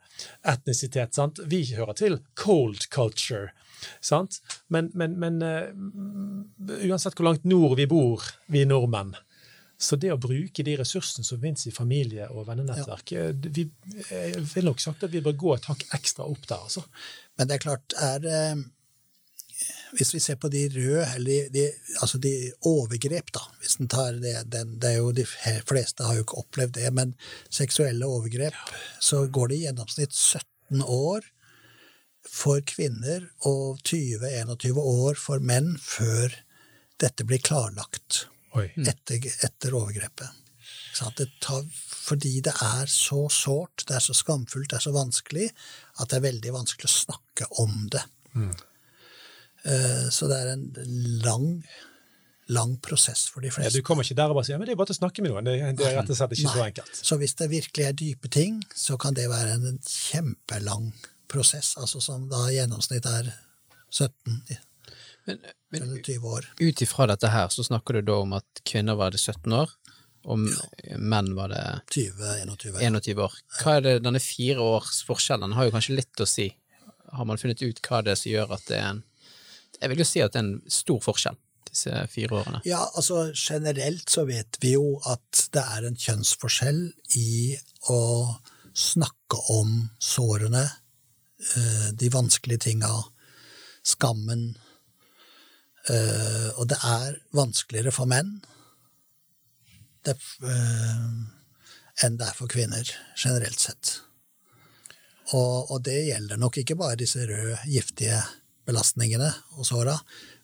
etnisitet. 0.46 1.16
Sant? 1.18 1.40
Vi 1.50 1.64
hører 1.74 1.94
til 1.98 2.20
cold 2.36 2.86
culture. 2.94 3.50
Sant? 4.04 4.42
Men, 4.74 4.92
men, 4.94 5.18
men 5.22 5.42
uh, 5.44 5.70
uansett 6.86 7.16
hvor 7.18 7.30
langt 7.30 7.48
nord 7.48 7.78
vi 7.80 7.88
bor, 7.90 8.24
vi 8.52 8.66
nordmenn, 8.68 9.16
så 9.78 9.98
det 10.00 10.14
å 10.14 10.20
bruke 10.22 10.64
de 10.64 10.78
ressursene 10.80 11.28
som 11.28 11.42
finnes 11.42 11.68
i 11.68 11.74
familie- 11.74 12.30
og 12.32 12.48
vennenettverk 12.48 13.12
ja. 13.12 13.26
vi, 13.36 13.66
Jeg 14.08 14.46
vil 14.54 14.70
nok 14.70 14.80
sagt 14.80 15.04
at 15.04 15.12
vi 15.12 15.24
bør 15.24 15.36
gå 15.42 15.52
et 15.56 15.68
hakk 15.68 15.84
ekstra 15.98 16.28
opp 16.32 16.48
der. 16.48 16.64
altså. 16.64 16.86
Men 17.36 17.50
det 17.50 17.58
er 17.58 17.66
klart, 17.66 17.96
er 18.00 18.28
eh, 18.30 18.64
Hvis 20.00 20.14
vi 20.16 20.22
ser 20.24 20.40
på 20.40 20.50
de 20.52 20.64
røde, 20.72 21.04
eller 21.18 21.52
de, 21.52 21.66
altså 22.00 22.18
de 22.24 22.32
overgrep, 22.64 23.34
da 23.36 23.44
hvis 23.60 23.78
den 23.82 23.92
tar 23.92 24.16
det, 24.24 24.38
den, 24.52 24.78
det 24.80 24.94
er 24.94 24.98
jo 25.02 25.12
De 25.12 25.28
fleste 25.28 26.08
har 26.08 26.16
jo 26.16 26.24
ikke 26.24 26.40
opplevd 26.46 26.78
det, 26.80 26.94
men 26.96 27.16
seksuelle 27.50 28.08
overgrep, 28.08 28.56
så 29.00 29.26
går 29.28 29.52
det 29.52 29.60
i 29.60 29.66
gjennomsnitt 29.68 30.16
17 30.16 30.84
år 30.88 31.28
for 32.30 32.62
kvinner 32.68 33.28
og 33.48 33.80
20-21 33.86 34.80
år 34.82 35.20
for 35.20 35.40
menn 35.44 35.76
før 35.82 36.34
dette 37.02 37.26
blir 37.28 37.42
klarlagt 37.44 38.26
Oi. 38.56 38.70
etter, 38.88 39.20
etter 39.46 39.76
overgrepet. 39.76 40.42
Så 40.96 41.10
at 41.10 41.18
det 41.20 41.28
tar, 41.44 41.66
fordi 41.92 42.38
det 42.46 42.54
er 42.64 42.88
så 42.92 43.26
sårt, 43.34 43.84
det 43.90 43.98
er 43.98 44.04
så 44.06 44.16
skamfullt, 44.16 44.70
det 44.72 44.78
er 44.80 44.86
så 44.86 44.94
vanskelig, 44.96 45.50
at 46.00 46.10
det 46.12 46.22
er 46.22 46.24
veldig 46.30 46.54
vanskelig 46.56 46.88
å 46.88 46.94
snakke 46.94 47.50
om 47.64 47.74
det. 47.92 48.06
Mm. 48.36 48.54
Så 50.14 50.30
det 50.30 50.38
er 50.40 50.52
en 50.54 50.64
lang, 51.26 51.50
lang 52.54 52.76
prosess 52.86 53.26
for 53.34 53.42
de 53.44 53.50
Ja, 53.50 53.56
fleste. 53.58 53.80
du 53.82 53.84
kommer 53.84 54.06
ikke 54.06 54.16
der 54.20 54.32
og 54.32 54.38
bare 54.40 54.46
sier 54.48 54.60
men 54.62 54.70
det 54.70 54.76
er 54.76 54.80
bare 54.80 54.92
til 54.92 54.98
å 55.00 55.02
snakke 55.02 55.26
med 55.26 55.34
noen. 55.34 55.48
Det, 55.50 55.56
det 55.80 55.88
er 55.90 55.98
rett 56.00 56.14
og 56.14 56.20
slett 56.20 56.38
ikke 56.38 56.54
så 56.54 56.64
enkelt. 56.68 57.02
Så 57.10 57.18
hvis 57.20 57.36
det 57.42 57.50
virkelig 57.52 57.86
er 57.90 57.98
dype 58.06 58.32
ting, 58.32 58.62
så 58.76 58.98
kan 59.02 59.18
det 59.18 59.28
være 59.32 59.58
en 59.58 59.80
kjempelang 59.84 60.94
prosess, 60.94 61.15
altså 61.34 62.02
som 62.02 62.30
da 62.30 62.46
i 62.50 62.58
gjennomsnitt 62.60 63.06
er 63.06 63.34
17 63.92 64.42
Men, 65.26 65.40
men 65.74 65.82
eller 65.82 66.02
20 66.04 66.28
år. 66.30 66.46
ut 66.60 66.82
ifra 66.82 67.08
dette 67.10 67.28
her, 67.34 67.48
så 67.50 67.64
snakker 67.66 67.98
du 67.98 68.02
da 68.06 68.20
om 68.22 68.34
at 68.38 68.62
kvinner 68.64 68.96
var 68.96 69.12
det 69.12 69.20
17 69.20 69.54
år, 69.54 69.72
og 70.26 70.44
menn 70.98 71.32
var 71.38 71.50
det 71.50 71.64
20-21. 71.94 72.78
21 72.82 73.24
år. 73.26 73.34
Hva 73.60 73.78
er 73.78 73.82
det, 73.82 73.96
denne 74.06 74.22
fire 74.22 74.62
års 74.62 75.02
forskjellen 75.06 75.54
har 75.58 75.66
jo 75.66 75.74
kanskje 75.74 75.98
litt 75.98 76.22
å 76.22 76.30
si. 76.30 76.52
Har 77.14 77.26
man 77.26 77.42
funnet 77.42 77.62
ut 77.62 77.82
hva 77.86 78.04
det 78.06 78.14
er 78.14 78.22
som 78.22 78.32
gjør 78.32 78.54
at 78.58 78.70
det 78.70 78.78
er 78.78 78.88
en 78.92 79.04
Jeg 79.82 79.92
vil 79.92 80.00
jo 80.00 80.08
si 80.08 80.22
at 80.24 80.34
det 80.34 80.40
er 80.40 80.46
en 80.46 80.72
stor 80.72 81.02
forskjell, 81.04 81.38
disse 81.68 82.06
fire 82.14 82.38
årene. 82.40 82.62
Ja, 82.66 82.86
altså 82.96 83.32
generelt 83.34 84.10
så 84.10 84.24
vet 84.30 84.58
vi 84.62 84.76
jo 84.78 85.00
at 85.10 85.48
det 85.54 85.64
er 85.76 85.90
en 85.90 85.98
kjønnsforskjell 86.00 86.82
i 87.20 87.58
å 87.92 88.02
snakke 88.76 89.40
om 89.56 89.90
sårene, 90.00 90.64
de 91.96 92.10
vanskelige 92.14 92.66
tinga, 92.68 92.92
skammen. 93.86 94.58
eh, 95.90 96.50
Og 96.58 96.68
det 96.68 96.78
er 96.82 97.20
vanskeligere 97.38 97.92
for 97.94 98.10
menn 98.10 98.42
eh, 100.06 101.12
enn 102.04 102.18
det 102.20 102.28
er 102.28 102.36
for 102.38 102.52
kvinner, 102.52 102.90
generelt 103.16 103.60
sett. 103.60 104.02
Og, 105.34 105.72
og 105.72 105.82
det 105.86 106.06
gjelder 106.06 106.38
nok 106.38 106.60
ikke 106.62 106.78
bare 106.78 107.00
disse 107.00 107.24
røde, 107.26 107.58
giftige 107.66 108.20
belastningene 108.66 109.32
og 109.58 109.66
såra, 109.66 109.96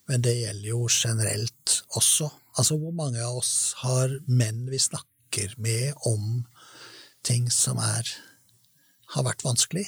men 0.10 0.24
det 0.26 0.38
gjelder 0.40 0.70
jo 0.72 0.88
generelt 0.90 1.82
også. 1.98 2.30
Altså 2.58 2.78
hvor 2.82 2.94
mange 2.96 3.22
av 3.24 3.38
oss 3.42 3.74
har 3.84 4.14
menn 4.28 4.66
vi 4.72 4.80
snakker 4.82 5.54
med 5.58 5.94
om 6.10 6.46
ting 7.24 7.50
som 7.54 7.80
er 7.82 8.08
har 9.12 9.26
vært 9.28 9.44
vanskelig. 9.44 9.86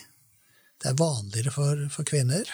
Det 0.83 0.91
er 0.91 0.99
vanligere 0.99 1.53
for, 1.55 1.83
for 1.93 2.07
kvinner. 2.07 2.49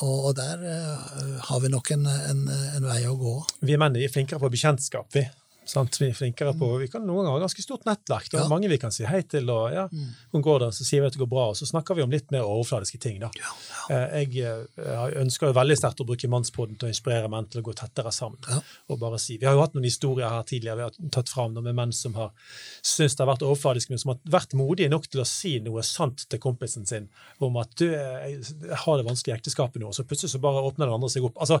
Og, 0.00 0.30
og 0.30 0.36
der 0.38 0.62
uh, 0.64 1.34
har 1.44 1.60
vi 1.60 1.68
nok 1.68 1.90
en, 1.92 2.06
en, 2.08 2.46
en 2.48 2.86
vei 2.88 3.02
å 3.04 3.18
gå. 3.20 3.34
Vi 3.68 3.76
menn 3.76 3.98
er 4.00 4.12
flinkere 4.12 4.40
på 4.40 4.48
bekjentskap, 4.52 5.10
vi. 5.12 5.26
Sant? 5.70 5.96
Vi 6.00 6.08
er 6.10 6.16
flinkere 6.18 6.52
på, 6.58 6.66
vi 6.80 6.88
kan 6.90 7.04
noen 7.06 7.22
ganger 7.22 7.36
ha 7.38 7.42
ganske 7.44 7.62
stort 7.62 7.84
nettverk. 7.86 8.26
Det 8.30 8.38
er 8.40 8.42
Ja. 8.42 8.48
mange 8.50 8.68
vi 8.68 8.78
kan 8.82 8.90
si 8.90 9.04
hei 9.06 9.20
til. 9.22 9.48
og 9.50 9.70
ja, 9.72 9.84
hun 10.32 10.42
går 10.42 10.58
det? 10.64 10.70
Så 10.74 10.84
sier 10.88 11.00
vi 11.04 11.06
at 11.06 11.12
det 11.14 11.20
går 11.22 11.28
bra, 11.30 11.44
og 11.50 11.56
så 11.56 11.66
snakker 11.68 11.94
vi 11.94 12.02
om 12.02 12.10
litt 12.10 12.30
mer 12.34 12.42
overfladiske 12.42 12.98
ting. 13.00 13.20
da. 13.20 13.30
Ja, 13.38 13.52
ja. 13.88 14.00
Jeg 14.18 14.32
jeg 14.34 15.14
ønsker 15.20 15.46
jo 15.48 15.52
veldig 15.54 15.76
sterkt 15.78 16.00
å 16.02 16.06
bruke 16.06 16.28
Mannspodden 16.28 16.76
til 16.78 16.88
å 16.88 16.92
inspirere 16.92 17.28
menn 17.30 17.46
til 17.50 17.62
å 17.62 17.64
gå 17.64 17.74
tettere 17.74 18.10
sammen. 18.12 18.38
Og 18.90 18.98
bare 18.98 19.18
si, 19.18 19.36
Vi 19.38 19.46
har 19.46 19.54
jo 19.54 19.60
hatt 19.60 19.74
noen 19.74 19.84
historier 19.84 20.28
her 20.28 20.42
tidligere 20.42 20.76
vi 20.76 20.82
har 20.82 21.10
tatt 21.10 21.28
fram 21.28 21.54
med 21.54 21.74
menn 21.74 21.92
som 21.92 22.14
har 22.14 22.30
syntes 22.82 23.14
det 23.16 23.24
har 23.26 23.30
vært 23.36 23.46
overfladisk, 23.46 23.90
men 23.90 23.98
som 23.98 24.10
har 24.14 24.18
vært 24.26 24.54
modige 24.54 24.90
nok 24.90 25.06
til 25.08 25.20
å 25.20 25.26
si 25.26 25.58
noe 25.60 25.82
sant 25.82 26.26
til 26.28 26.38
kompisen 26.38 26.86
sin 26.86 27.08
om 27.40 27.56
at 27.56 27.70
du, 27.76 27.86
jeg 27.90 28.40
jeg 28.40 28.76
har 28.76 28.96
det 28.96 29.06
vanskelig 29.06 29.34
i 29.34 29.38
ekteskapet 29.38 29.80
nå, 29.80 29.88
og 29.88 29.94
så 29.94 30.04
plutselig 30.04 30.30
så 30.30 30.40
bare 30.40 30.62
åpner 30.62 30.86
det 30.86 30.94
andre 30.94 31.08
seg 31.10 31.24
opp. 31.24 31.36
Altså, 31.38 31.60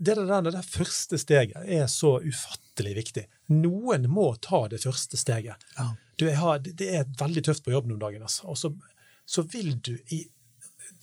det, 0.00 0.14
der, 0.16 0.40
det 0.42 0.52
der 0.52 0.62
første 0.62 1.18
steget 1.18 1.56
er 1.66 1.86
så 1.86 2.18
ufattelig 2.20 2.63
viktig. 2.82 3.26
Noen 3.54 4.08
må 4.10 4.34
ta 4.42 4.66
det 4.68 4.82
første 4.82 5.16
steget. 5.16 5.56
Ja. 5.78 5.92
Du, 6.16 6.26
jeg 6.26 6.38
har, 6.38 6.58
det 6.58 6.88
er 6.98 7.06
veldig 7.18 7.44
tøft 7.44 7.64
på 7.64 7.72
jobb 7.74 7.86
noen 7.90 8.02
dager, 8.02 8.22
altså. 8.22 8.48
og 8.50 8.58
så, 8.58 8.72
så 9.26 9.42
vil 9.42 9.76
du 9.82 9.94
i 10.14 10.24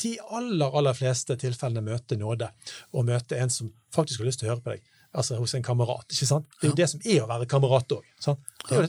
de 0.02 0.16
aller, 0.34 0.78
aller 0.78 0.94
fleste 0.98 1.36
tilfellene 1.40 1.84
møte 1.86 2.18
nåde, 2.18 2.50
og 2.92 3.06
møte 3.06 3.38
en 3.38 3.50
som 3.54 3.72
faktisk 3.94 4.22
har 4.22 4.30
lyst 4.30 4.42
til 4.42 4.50
å 4.50 4.54
høre 4.54 4.66
på 4.66 4.76
deg. 4.76 4.84
Altså 5.12 5.36
hos 5.36 5.54
en 5.58 5.64
kamerat. 5.64 6.06
ikke 6.12 6.28
sant? 6.28 6.48
Det 6.60 6.70
er 6.70 6.72
jo 6.72 6.78
det 6.80 6.88
som 6.88 7.02
er 7.04 7.24
å 7.24 7.28
være 7.28 7.48
kamerat 7.52 7.98
òg. 7.98 8.06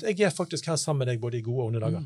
Jeg 0.07 0.21
er 0.23 0.35
faktisk 0.35 0.69
her 0.71 0.79
sammen 0.79 1.03
med 1.03 1.11
deg 1.11 1.23
både 1.23 1.41
i 1.41 1.45
gode 1.45 1.65
og 1.65 1.73
onde 1.73 1.83
dager. 1.83 2.05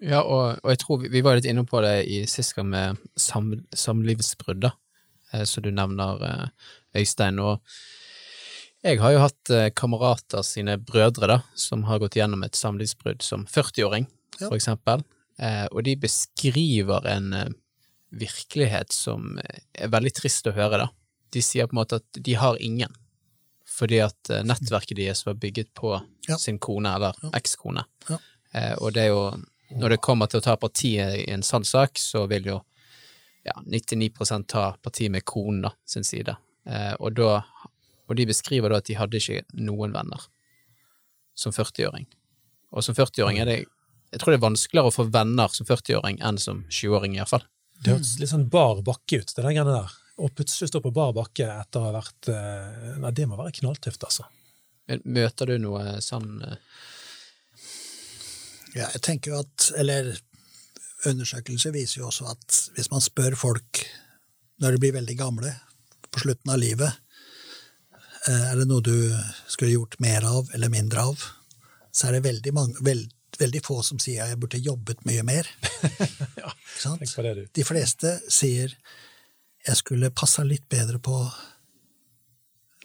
Ja, 0.00 0.20
og, 0.22 0.60
og 0.62 0.70
jeg 0.72 0.80
tror 0.80 1.00
vi, 1.02 1.10
vi 1.12 1.22
var 1.24 1.36
litt 1.36 1.48
inne 1.48 1.64
på 1.68 1.80
det 1.84 1.94
i 2.08 2.22
sist 2.28 2.54
gang 2.56 2.70
med 2.72 3.00
sam, 3.20 3.52
samlivsbrudd, 3.76 4.62
da, 4.64 4.74
eh, 5.32 5.44
som 5.48 5.64
du 5.64 5.70
nevner, 5.72 6.22
eh, 6.24 6.70
Øystein. 7.00 7.40
Og 7.40 7.60
jeg 8.82 9.00
har 9.00 9.12
jo 9.12 9.18
hatt 9.24 9.50
eh, 9.54 9.68
kamerater 9.76 10.42
sine 10.46 10.76
brødre 10.78 11.26
da, 11.28 11.38
som 11.54 11.82
har 11.88 11.98
gått 12.02 12.16
gjennom 12.16 12.42
et 12.46 12.56
samlivsbrudd 12.58 13.22
som 13.22 13.46
40-åring, 13.46 14.06
Ja. 14.40 14.48
for 14.48 14.56
eksempel. 14.56 15.02
Eh, 15.38 15.66
og 15.72 15.84
de 15.84 15.96
beskriver 15.96 17.06
en 17.06 17.32
eh, 17.36 17.48
virkelighet 18.10 18.92
som 18.92 19.38
er 19.74 19.88
veldig 19.92 20.12
trist 20.16 20.46
å 20.50 20.54
høre, 20.56 20.78
da. 20.84 20.88
De 21.30 21.42
sier 21.44 21.66
på 21.68 21.76
en 21.76 21.80
måte 21.82 22.00
at 22.00 22.18
de 22.24 22.34
har 22.34 22.56
ingen, 22.60 22.90
fordi 23.70 24.00
at 24.02 24.32
nettverket 24.44 24.96
deres 24.98 25.22
var 25.26 25.34
bygget 25.38 25.70
på 25.78 25.92
Ja. 26.28 26.36
sin 26.38 26.58
kone, 26.58 26.90
eller 26.94 27.14
ekskone. 27.36 27.84
Ja. 28.08 28.18
Og 28.80 28.92
det 28.94 29.04
er 29.04 29.08
jo 29.12 29.36
når 29.78 29.88
det 29.94 30.00
kommer 30.02 30.26
til 30.26 30.40
å 30.40 30.42
ta 30.42 30.56
parti 30.56 30.96
i 30.98 31.30
en 31.30 31.42
sann 31.46 31.62
sak, 31.64 31.94
så 31.94 32.26
vil 32.28 32.42
jo 32.50 32.56
ja, 33.46 33.52
99% 33.64 34.48
ta 34.48 34.72
parti 34.82 35.08
med 35.08 35.22
konen 35.24 35.62
da, 35.62 35.70
sin 35.86 36.02
side. 36.02 36.34
Og, 36.98 37.14
da, 37.14 37.44
og 38.10 38.18
de 38.18 38.26
beskriver 38.26 38.72
da 38.72 38.80
at 38.82 38.88
de 38.90 38.98
hadde 38.98 39.20
ikke 39.20 39.44
noen 39.54 39.94
venner 39.94 40.26
som 41.38 41.54
40-åring. 41.54 42.08
Og 42.74 42.84
som 42.84 42.96
40-åring 42.96 43.38
er 43.40 43.48
det 43.48 43.60
Jeg 44.10 44.18
tror 44.18 44.32
det 44.32 44.40
er 44.40 44.48
vanskeligere 44.48 44.90
å 44.90 44.94
få 44.94 45.04
venner 45.14 45.52
som 45.54 45.66
40-åring 45.68 46.16
enn 46.26 46.38
som 46.42 46.64
20-åring, 46.66 47.12
iallfall. 47.14 47.44
Det 47.78 47.92
hørtes 47.94 48.16
litt 48.18 48.32
sånn 48.32 48.48
bar 48.50 48.80
bakke 48.82 49.20
ut, 49.20 49.30
det 49.30 49.38
der 49.38 49.54
greiene 49.54 49.76
der. 49.76 49.92
Og 50.18 50.32
plutselig 50.34 50.72
stå 50.72 50.80
på 50.82 50.90
bar 50.90 51.12
bakke 51.14 51.46
etter 51.46 51.78
å 51.78 51.86
ha 51.86 51.92
vært 51.94 52.30
eh, 52.32 52.96
Nei, 53.00 53.12
det 53.14 53.28
må 53.30 53.38
være 53.38 53.54
knalltøft, 53.60 54.02
altså. 54.08 54.26
Men 54.90 55.04
Møter 55.06 55.52
du 55.52 55.60
noe 55.62 56.00
sånn 56.02 56.42
eh, 56.42 56.58
Ja, 58.74 58.90
jeg 58.90 59.04
tenker 59.06 59.30
jo 59.30 59.44
at, 59.44 59.70
eller 59.78 60.10
Undersøkelser 61.06 61.72
viser 61.72 62.02
jo 62.02 62.10
også 62.10 62.26
at 62.34 62.58
hvis 62.74 62.90
man 62.90 63.00
spør 63.00 63.38
folk 63.38 63.84
når 64.60 64.74
de 64.74 64.82
blir 64.82 64.98
veldig 64.98 65.14
gamle, 65.16 65.54
på 66.10 66.20
slutten 66.20 66.50
av 66.52 66.58
livet, 66.60 66.98
er 68.28 68.58
det 68.58 68.66
noe 68.68 68.84
du 68.84 68.96
skulle 69.48 69.72
gjort 69.72 69.96
mer 70.02 70.26
av 70.28 70.50
eller 70.54 70.72
mindre 70.72 71.06
av, 71.12 71.22
så 71.92 72.08
er 72.08 72.18
det 72.18 72.26
veldig, 72.26 72.52
mange, 72.54 72.82
veld, 72.84 73.12
veldig 73.40 73.62
få 73.64 73.80
som 73.86 74.00
sier 74.02 74.24
at 74.24 74.34
jeg 74.34 74.40
burde 74.42 74.60
jobbet 74.60 75.06
mye 75.08 75.24
mer. 75.26 75.48
Ja, 76.40 76.52
tenk 76.96 77.12
på 77.12 77.22
det, 77.24 77.32
du. 77.36 77.46
De 77.56 77.64
fleste 77.66 78.14
sier 78.32 78.72
jeg 79.66 79.76
skulle 79.76 80.12
passa 80.16 80.44
litt 80.46 80.68
bedre 80.72 81.00
på 81.02 81.22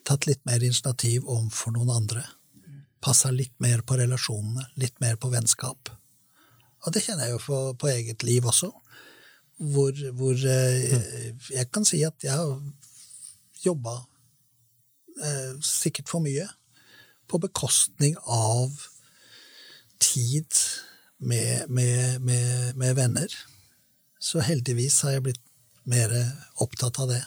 Tatt 0.05 0.27
litt 0.29 0.43
mer 0.45 0.61
initiativ 0.61 1.23
overfor 1.25 1.73
noen 1.73 1.89
andre. 1.89 2.21
Passa 3.01 3.31
litt 3.33 3.55
mer 3.63 3.81
på 3.81 3.95
relasjonene, 3.97 4.67
litt 4.77 4.99
mer 5.01 5.15
på 5.17 5.31
vennskap. 5.31 5.89
Og 6.86 6.93
det 6.93 7.01
kjenner 7.01 7.25
jeg 7.25 7.33
jo 7.33 7.39
på, 7.41 7.57
på 7.81 7.89
eget 7.89 8.25
liv 8.27 8.45
også. 8.45 8.69
Hvor, 9.73 9.97
hvor 10.19 10.45
eh, 10.51 11.33
jeg 11.49 11.71
kan 11.73 11.88
si 11.89 12.03
at 12.05 12.21
jeg 12.21 12.38
har 12.38 12.53
jobba 13.63 13.95
eh, 13.97 14.14
sikkert 15.63 16.09
for 16.11 16.20
mye 16.20 16.43
på 17.32 17.39
bekostning 17.39 18.18
av 18.28 18.74
tid 20.03 20.57
med, 21.18 21.70
med, 21.72 22.22
med, 22.22 22.76
med 22.76 22.95
venner. 22.97 23.38
Så 24.20 24.43
heldigvis 24.43 24.99
har 25.05 25.16
jeg 25.16 25.24
blitt 25.30 25.41
mer 25.88 26.11
opptatt 26.61 26.99
av 26.99 27.13
det 27.13 27.22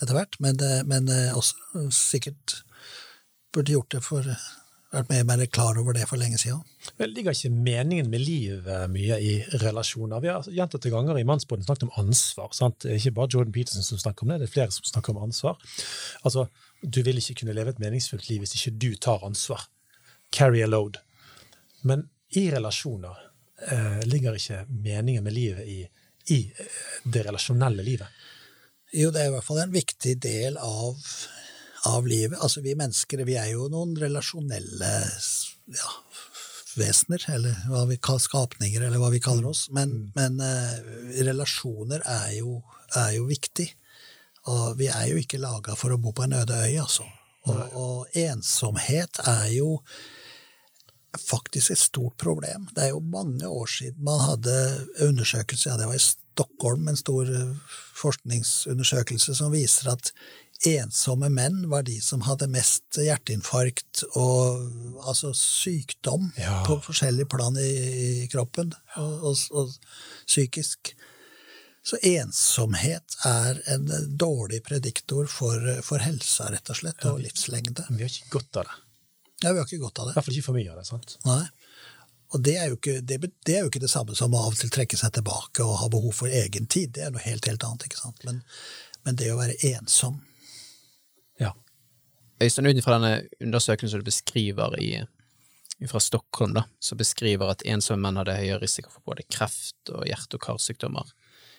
etter 0.00 0.16
hvert. 0.16 0.38
Men, 0.42 0.58
eh, 0.60 0.82
men 0.88 1.08
eh, 1.12 1.36
også 1.36 1.86
sikkert 1.94 2.62
burde 3.54 3.76
gjort 3.76 3.94
det 3.94 4.02
for 4.04 4.26
vært 4.92 5.08
mer, 5.12 5.24
mer 5.24 5.46
klar 5.48 5.78
over 5.80 5.96
det 5.96 6.04
for 6.08 6.20
lenge 6.20 6.38
siden. 6.40 6.60
Men 6.98 7.12
ligger 7.14 7.36
ikke 7.36 7.52
meningen 7.52 8.10
med 8.12 8.24
livet 8.24 8.90
mye 8.92 9.18
i 9.24 9.32
relasjoner? 9.62 10.20
Vi 10.20 10.30
har 10.32 10.48
gjentatte 10.52 10.92
ganger 10.92 11.20
i 11.20 11.24
Mannsbåten 11.28 11.64
snakket 11.64 11.86
om 11.88 11.94
ansvar. 12.02 12.50
sant? 12.56 12.80
Det 12.82 12.90
er 12.90 13.00
ikke 13.00 13.16
bare 13.20 13.32
Jordan 13.32 13.54
Peterson 13.54 13.86
som 13.86 14.00
snakker 14.00 14.26
om 14.26 14.32
det, 14.32 14.42
det 14.42 14.50
er 14.50 14.56
flere 14.56 14.74
som 14.74 14.88
snakker 14.88 15.14
om 15.14 15.22
ansvar. 15.28 15.56
Altså, 16.24 16.46
Du 16.82 17.02
vil 17.06 17.18
ikke 17.18 17.40
kunne 17.40 17.54
leve 17.54 17.74
et 17.74 17.82
meningsfullt 17.82 18.28
liv 18.28 18.42
hvis 18.42 18.56
ikke 18.58 18.76
du 18.82 18.90
tar 18.96 19.24
ansvar. 19.26 19.68
Carry 20.34 20.62
a 20.64 20.68
load. 20.68 20.98
Men 21.86 22.08
i 22.38 22.48
relasjoner 22.50 23.18
eh, 23.70 24.00
ligger 24.08 24.38
ikke 24.38 24.64
meningen 24.68 25.24
med 25.24 25.36
livet 25.36 25.68
i, 25.68 25.80
i 26.34 26.40
eh, 26.50 26.80
det 27.04 27.26
relasjonelle 27.26 27.84
livet. 27.86 28.22
Jo, 28.92 29.10
det 29.10 29.22
er 29.22 29.30
i 29.30 29.34
hvert 29.36 29.46
fall 29.46 29.62
en 29.62 29.72
viktig 29.72 30.16
del 30.20 30.58
av, 30.60 30.98
av 31.88 32.08
livet. 32.08 32.38
Altså, 32.40 32.60
vi 32.64 32.76
mennesker 32.78 33.24
vi 33.28 33.38
er 33.40 33.52
jo 33.54 33.68
noen 33.72 33.94
relasjonelle 33.96 34.90
ja, 35.72 35.92
vesener, 36.76 37.24
eller 37.32 37.62
hva 37.70 37.86
vi 37.88 38.00
kaller 38.02 38.26
skapninger, 38.26 38.84
eller 38.84 39.00
hva 39.00 39.12
vi 39.14 39.22
kaller 39.22 39.48
oss. 39.52 39.68
Men, 39.72 40.10
men 40.16 40.40
eh, 40.44 41.22
relasjoner 41.24 42.04
er 42.04 42.34
jo, 42.40 42.58
er 42.98 43.16
jo 43.16 43.28
viktig. 43.30 43.70
Og 44.50 44.78
vi 44.78 44.88
er 44.90 45.06
jo 45.12 45.20
ikke 45.20 45.38
laga 45.38 45.76
for 45.78 45.94
å 45.94 46.00
bo 46.02 46.12
på 46.16 46.24
en 46.26 46.34
øde 46.40 46.56
øy, 46.66 46.78
altså. 46.82 47.06
Og, 47.46 47.60
og 47.74 48.18
ensomhet 48.18 49.18
er 49.26 49.48
jo 49.56 49.80
faktisk 51.18 51.70
et 51.74 51.78
stort 51.78 52.16
problem. 52.16 52.68
Det 52.74 52.84
er 52.86 52.92
jo 52.94 53.00
mange 53.04 53.48
år 53.48 53.66
siden 53.68 54.04
man 54.06 54.22
hadde 54.24 54.54
undersøkelse, 55.04 55.68
ja 55.70 55.76
det 55.76 55.88
var 55.90 55.98
i 55.98 56.02
Stockholm, 56.02 56.86
en 56.88 56.96
stor 56.96 57.28
eh, 57.28 57.74
forskningsundersøkelse 57.98 59.34
som 59.36 59.52
viser 59.52 59.90
at 59.92 60.12
ensomme 60.66 61.28
menn 61.34 61.64
var 61.70 61.82
de 61.88 61.98
som 62.00 62.22
hadde 62.24 62.46
mest 62.50 62.96
hjerteinfarkt 63.02 64.04
og 64.14 65.02
altså 65.02 65.32
sykdom 65.34 66.30
Ja. 66.38 66.62
på 66.66 66.78
forskjellige 66.84 67.28
plan 67.34 67.58
i, 67.58 67.70
i 68.22 68.28
kroppen, 68.32 68.72
og, 68.96 69.24
og, 69.32 69.36
og 69.50 69.74
psykisk. 70.26 70.94
Så 71.82 71.98
ensomhet 72.06 73.16
er 73.26 73.58
en 73.74 73.88
dårlig 74.18 74.60
prediktor 74.64 75.26
for, 75.26 75.58
for 75.82 75.98
helsa, 75.98 76.46
rett 76.54 76.70
og 76.70 76.78
slett, 76.78 77.04
og 77.10 77.18
livslengde. 77.24 77.84
Men 77.88 77.98
vi 77.98 78.04
har 78.06 78.12
ikke 78.12 78.36
godt 78.36 78.60
av 78.62 78.68
det. 78.68 78.76
Ja, 79.42 79.50
vi 79.50 79.58
har 79.58 79.66
ikke 79.66 79.80
godt 79.82 79.98
av 79.98 80.06
I 80.06 80.08
det. 80.12 80.14
hvert 80.14 80.28
fall 80.28 80.36
ikke 80.38 80.46
for 80.46 80.58
mye 80.60 80.70
av 80.70 80.78
det. 80.78 80.84
sant? 80.86 81.16
Nei. 81.26 81.40
Og 82.32 82.44
det 82.46 82.54
er, 82.56 82.68
jo 82.70 82.76
ikke, 82.78 82.94
det, 83.04 83.18
det 83.44 83.56
er 83.58 83.64
jo 83.66 83.70
ikke 83.72 83.82
det 83.82 83.90
samme 83.92 84.14
som 84.16 84.32
å 84.32 84.44
av 84.46 84.54
og 84.54 84.60
til 84.60 84.70
trekke 84.72 84.96
seg 84.96 85.10
tilbake 85.18 85.64
og 85.66 85.80
ha 85.82 85.88
behov 85.92 86.14
for 86.22 86.30
egen 86.32 86.68
tid. 86.70 86.94
Det 86.96 87.02
er 87.04 87.10
noe 87.12 87.24
helt, 87.26 87.48
helt 87.50 87.66
annet. 87.66 87.88
ikke 87.90 87.98
sant? 87.98 88.22
Men, 88.24 88.38
men 89.04 89.18
det 89.20 89.32
å 89.34 89.40
være 89.40 89.58
ensom 89.74 90.20
Ja. 91.42 91.50
Øystein, 92.40 92.70
ut 92.70 92.78
ifra 92.78 92.96
denne 92.96 93.26
undersøkelsen 93.42 93.92
som 93.96 94.00
du 94.00 94.06
beskriver 94.06 94.78
i, 94.80 94.92
fra 95.90 96.00
Stockholm, 96.00 96.54
da, 96.56 96.64
som 96.80 96.98
beskriver 97.02 97.50
at 97.52 97.66
ensomme 97.66 98.06
menn 98.06 98.22
hadde 98.22 98.38
høyere 98.38 98.62
risiko 98.62 98.94
for 98.94 99.02
både 99.12 99.26
kreft 99.28 99.90
og 99.92 100.06
hjerte- 100.06 100.38
og 100.38 100.46
karsykdommer, 100.46 101.10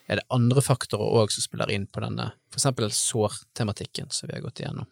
er 0.08 0.20
det 0.20 0.28
andre 0.34 0.62
faktorer 0.62 1.22
òg 1.22 1.32
som 1.32 1.46
spiller 1.46 1.72
inn 1.72 1.86
på 1.88 2.04
denne, 2.04 2.32
eksempel 2.54 2.92
sårtematikken 2.92 4.12
som 4.12 4.30
vi 4.30 4.38
har 4.38 4.44
gått 4.46 4.64
igjennom? 4.64 4.90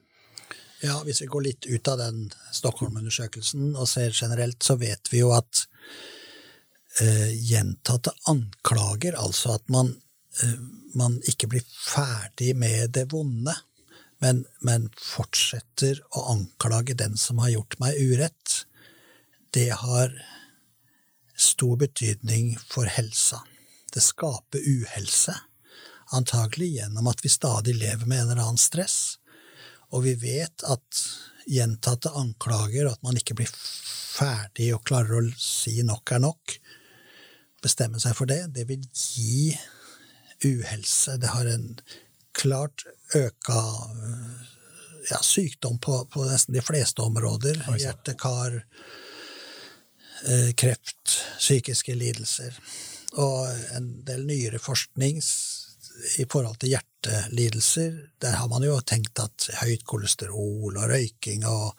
Ja, 0.82 1.01
Hvis 1.05 1.22
vi 1.22 1.30
går 1.30 1.43
litt 1.45 1.66
ut 1.66 1.88
av 1.88 1.99
den 2.01 2.32
Stockholm-undersøkelsen 2.51 3.76
og 3.76 3.89
ser 3.89 4.16
generelt, 4.18 4.64
så 4.64 4.80
vet 4.82 5.12
vi 5.14 5.20
jo 5.22 5.30
at 5.36 5.66
eh, 7.03 7.30
gjentatte 7.38 8.16
anklager, 8.32 9.14
altså 9.20 9.59
at 9.59 9.68
man, 9.70 9.93
eh, 10.41 10.57
man 10.97 11.20
ikke 11.30 11.51
blir 11.51 11.68
ferdig 11.70 12.55
med 12.57 12.95
det 12.97 13.12
vonde, 13.14 13.53
men, 14.22 14.41
men 14.66 14.89
fortsetter 14.97 16.01
å 16.18 16.26
anklage 16.34 16.97
den 16.97 17.14
som 17.18 17.41
har 17.45 17.53
gjort 17.53 17.78
meg 17.82 18.01
urett, 18.01 18.57
det 19.53 19.70
har 19.84 20.14
stor 21.38 21.78
betydning 21.78 22.55
for 22.70 22.89
helsa. 22.89 23.41
Det 23.91 24.03
skaper 24.03 24.63
uhelse, 24.67 25.35
antagelig 26.15 26.73
gjennom 26.77 27.07
at 27.11 27.23
vi 27.23 27.31
stadig 27.31 27.75
lever 27.75 28.05
med 28.05 28.23
en 28.23 28.31
eller 28.31 28.43
annen 28.45 28.61
stress. 28.61 29.17
Og 29.91 30.05
vi 30.05 30.15
vet 30.19 30.63
at 30.63 31.03
gjentatte 31.49 32.11
anklager, 32.15 32.87
og 32.87 32.95
at 32.95 33.03
man 33.03 33.17
ikke 33.19 33.35
blir 33.41 33.51
ferdig 33.51 34.71
og 34.75 34.85
klarer 34.87 35.19
å 35.19 35.33
si 35.39 35.81
nok 35.87 36.15
er 36.15 36.23
nok, 36.23 36.55
bestemme 37.61 37.99
seg 38.01 38.15
for 38.17 38.29
det, 38.29 38.45
det 38.55 38.67
vil 38.69 38.83
gi 38.95 39.51
uhelse. 40.45 41.17
Det 41.21 41.31
har 41.33 41.49
en 41.49 41.67
klart 42.37 42.85
øka 43.15 43.59
ja, 45.09 45.19
sykdom 45.21 45.79
på, 45.79 46.05
på, 46.05 46.25
nesten 46.25 46.55
de 46.55 46.63
fleste 46.65 47.01
områder. 47.01 47.59
Hjerte, 47.79 48.15
kar, 48.19 48.61
eh, 50.25 50.51
kreft, 50.57 51.17
psykiske 51.37 51.95
lidelser. 51.95 52.57
Og 53.20 53.76
en 53.76 53.89
del 54.07 54.24
nyere 54.28 54.62
forskning 54.62 55.20
i 56.18 56.26
forhold 56.30 56.57
til 56.62 56.74
hjertelidelser, 56.76 57.97
der 58.22 58.38
har 58.39 58.47
man 58.49 58.64
jo 58.64 58.78
tenkt 58.88 59.20
at 59.20 59.49
høyt 59.62 59.84
kolesterol 59.88 60.78
og 60.78 60.88
røyking 60.89 61.45
og 61.49 61.76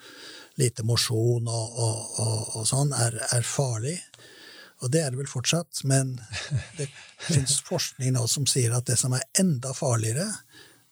lite 0.60 0.84
mosjon 0.86 1.48
og, 1.48 1.78
og, 1.78 2.20
og, 2.20 2.36
og, 2.56 2.66
sånn 2.68 2.92
er, 2.96 3.16
er, 3.32 3.46
farlig. 3.46 3.96
Og 4.82 4.92
det 4.92 5.02
er 5.02 5.14
det 5.14 5.22
vel 5.22 5.30
fortsatt, 5.30 5.82
men 5.88 6.18
det 6.78 6.90
fins 7.30 7.60
forskning 7.66 8.14
nå 8.16 8.26
som 8.30 8.46
sier 8.50 8.74
at 8.76 8.88
det 8.90 8.98
som 9.00 9.14
er 9.16 9.26
enda 9.40 9.72
farligere, 9.76 10.28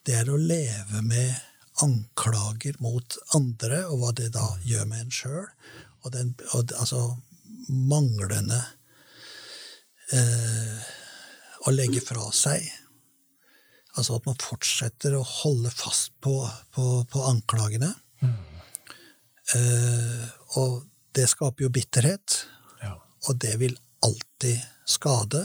det 0.07 0.16
er 0.22 0.32
å 0.32 0.41
leve 0.41 1.03
med 1.05 1.36
anklager 1.84 2.76
mot 2.80 3.16
andre, 3.36 3.84
og 3.88 4.01
hva 4.01 4.12
det 4.16 4.30
da 4.34 4.47
gjør 4.64 4.88
med 4.88 5.07
en 5.07 5.14
sjøl. 5.14 5.49
Og, 6.01 6.12
den, 6.14 6.32
og 6.57 6.72
altså 6.80 7.03
manglende 7.68 8.62
eh, 10.16 10.90
å 11.66 11.74
legge 11.74 12.02
fra 12.04 12.28
seg. 12.34 12.64
Altså 13.98 14.18
at 14.18 14.28
man 14.28 14.38
fortsetter 14.40 15.16
å 15.18 15.26
holde 15.26 15.72
fast 15.74 16.12
på, 16.22 16.34
på, 16.74 16.86
på 17.11 17.24
anklagene. 17.26 17.90
Mm. 18.22 18.36
Eh, 19.58 20.26
og 20.62 20.84
det 21.16 21.26
skaper 21.30 21.66
jo 21.66 21.72
bitterhet, 21.74 22.44
ja. 22.84 22.94
og 23.26 23.40
det 23.42 23.56
vil 23.62 23.74
alltid 24.06 24.61
skade. 24.88 25.42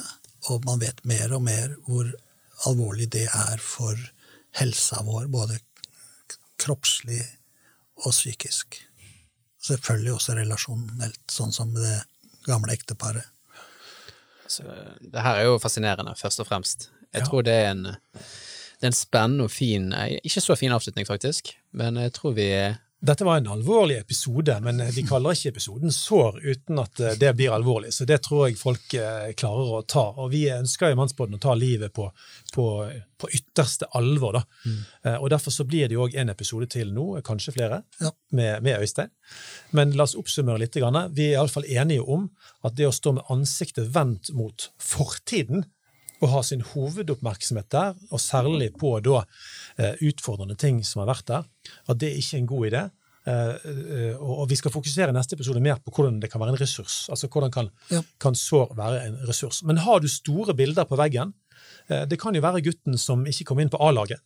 Og 0.51 0.65
man 0.67 0.81
vet 0.83 1.01
mer 1.09 1.33
og 1.33 1.41
mer 1.47 1.73
hvor 1.87 2.11
alvorlig 2.69 3.09
det 3.15 3.25
er 3.25 3.61
for 3.61 3.97
helsa 4.55 5.01
vår, 5.03 5.25
både 5.33 5.57
kroppslig 6.61 7.21
og 8.05 8.13
psykisk. 8.13 8.77
Selvfølgelig 9.65 10.13
også 10.13 10.35
relasjonelt, 10.37 11.23
sånn 11.31 11.53
som 11.55 11.73
det 11.73 11.97
gamle 12.45 12.75
ekteparet. 12.77 13.25
Så, 14.47 14.63
det 15.01 15.21
her 15.21 15.39
er 15.39 15.47
jo 15.47 15.57
fascinerende, 15.57 16.13
først 16.17 16.39
og 16.39 16.47
fremst. 16.47 16.89
Jeg 17.13 17.21
ja. 17.21 17.25
tror 17.25 17.41
det 17.41 17.53
er, 17.53 17.71
en, 17.71 17.85
det 17.85 18.83
er 18.83 18.91
en 18.91 18.97
spennende 18.97 19.43
og 19.43 19.51
fin 19.51 19.93
Ikke 20.23 20.41
så 20.41 20.55
fin 20.55 20.71
avslutning, 20.71 21.07
faktisk, 21.07 21.55
men 21.71 21.97
jeg 21.97 22.13
tror 22.13 22.31
vi 22.31 22.49
dette 23.05 23.25
var 23.27 23.37
en 23.37 23.47
alvorlig 23.47 23.97
episode, 23.97 24.55
men 24.65 24.81
vi 24.93 25.03
kaller 25.07 25.35
ikke 25.35 25.51
episoden 25.53 25.93
sår 25.93 26.39
uten 26.43 26.79
at 26.81 26.99
eh, 26.99 27.17
det 27.19 27.33
blir 27.37 27.53
alvorlig. 27.53 27.91
Så 27.93 28.07
det 28.09 28.21
tror 28.25 28.47
jeg 28.47 28.57
folk 28.59 28.95
eh, 28.97 29.31
klarer 29.37 29.75
å 29.77 29.83
ta. 29.89 30.05
Og 30.21 30.31
vi 30.33 30.45
ønsker 30.53 30.93
i 30.93 30.97
Mannsbåten 30.97 31.37
å 31.37 31.41
ta 31.41 31.53
livet 31.57 31.93
på, 31.95 32.07
på, 32.55 32.65
på 33.21 33.29
ytterste 33.37 33.89
alvor. 33.99 34.39
Da. 34.39 34.43
Mm. 34.65 34.81
Eh, 35.05 35.17
og 35.19 35.29
Derfor 35.35 35.53
så 35.53 35.67
blir 35.69 35.89
det 35.89 35.97
jo 35.97 36.07
òg 36.07 36.17
en 36.17 36.33
episode 36.33 36.69
til 36.73 36.93
nå, 36.95 37.07
kanskje 37.25 37.55
flere, 37.57 37.83
ja. 38.01 38.13
med, 38.31 38.65
med, 38.65 38.81
Øystein. 38.81 39.13
Men 39.75 39.93
la 39.97 40.07
oss 40.07 40.17
oppsummere 40.17 40.63
litt. 40.63 40.75
Vi 40.75 41.29
er 41.29 41.37
iallfall 41.37 41.69
enige 41.69 42.05
om 42.05 42.29
at 42.65 42.77
det 42.77 42.89
å 42.89 42.95
stå 42.95 43.17
med 43.19 43.31
ansiktet 43.33 43.93
vendt 43.95 44.33
mot 44.33 44.69
fortiden 44.81 45.67
og 46.23 46.31
ha 46.31 46.41
sin 46.45 46.63
hovedoppmerksomhet 46.63 47.67
der, 47.73 47.95
og 48.09 48.21
særlig 48.23 48.71
på 48.79 48.93
da 49.03 49.23
eh, 49.77 49.97
utfordrende 50.07 50.55
ting 50.59 50.81
som 50.87 51.03
har 51.03 51.11
vært 51.11 51.27
der, 51.31 51.49
at 51.91 51.99
det 52.01 52.11
er 52.11 52.21
ikke 52.21 52.37
er 52.37 52.41
en 52.41 52.51
god 52.51 52.67
idé. 52.69 52.83
Eh, 53.25 53.55
eh, 53.71 54.21
og 54.21 54.45
vi 54.51 54.57
skal 54.59 54.73
fokusere 54.73 55.09
i 55.09 55.15
neste 55.15 55.33
episode 55.33 55.61
mer 55.63 55.79
på 55.81 55.93
hvordan 55.95 56.19
det 56.21 56.29
kan 56.29 56.41
være 56.41 56.53
en 56.53 56.59
ressurs. 56.61 57.05
Altså 57.09 57.29
hvordan 57.31 57.53
kan, 57.53 57.71
ja. 57.89 58.03
kan 58.21 58.37
sår 58.37 58.75
være 58.77 59.01
en 59.07 59.17
ressurs. 59.25 59.63
Men 59.65 59.81
har 59.81 60.03
du 60.03 60.07
store 60.11 60.53
bilder 60.53 60.85
på 60.85 60.99
veggen 60.99 61.33
Det 61.85 62.17
kan 62.19 62.33
jo 62.33 62.41
være 62.41 62.63
gutten 62.65 62.97
som 62.97 63.27
ikke 63.29 63.45
kom 63.45 63.59
inn 63.61 63.69
på 63.69 63.77
A-laget. 63.81 64.21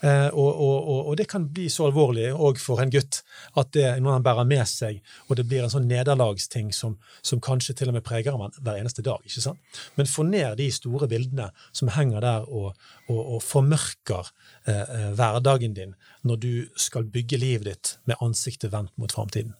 Eh, 0.00 0.28
og, 0.28 0.60
og, 0.60 1.06
og, 1.08 1.12
det 1.18 1.26
kan 1.30 1.46
bli 1.50 1.66
så 1.72 1.86
alvorlig 1.88 2.28
òg 2.30 2.60
for 2.60 2.82
en 2.82 2.92
gutt 2.92 3.22
at 3.56 3.70
det 3.74 3.84
er 3.88 4.00
noe 4.04 4.14
han 4.14 4.24
bærer 4.26 4.46
med 4.48 4.62
seg, 4.68 5.00
og 5.26 5.38
det 5.38 5.46
blir 5.48 5.64
en 5.64 5.72
sånn 5.72 5.88
nederlagsting 5.88 6.68
som, 6.76 6.98
som 7.24 7.40
kanskje 7.42 7.74
til 7.78 7.90
og 7.90 7.96
med 7.96 8.04
preger 8.06 8.36
ham 8.36 8.44
hver 8.60 8.76
eneste 8.76 9.04
dag. 9.06 9.22
ikke 9.24 9.44
sant? 9.48 9.78
Men 9.96 10.10
få 10.10 10.26
ned 10.28 10.58
de 10.60 10.68
store 10.74 11.08
bildene 11.10 11.48
som 11.72 11.90
henger 11.96 12.24
der 12.24 12.48
og, 12.48 12.74
og 13.08 13.38
formørker 13.44 14.32
eh, 14.68 14.82
eh, 14.82 15.12
hverdagen 15.18 15.76
din 15.76 15.96
når 16.26 16.42
du 16.42 16.52
skal 16.80 17.08
bygge 17.08 17.40
livet 17.40 17.70
ditt 17.70 17.94
med 18.04 18.20
ansiktet 18.20 18.74
vendt 18.74 18.94
mot 19.00 19.12
framtiden. 19.12 19.56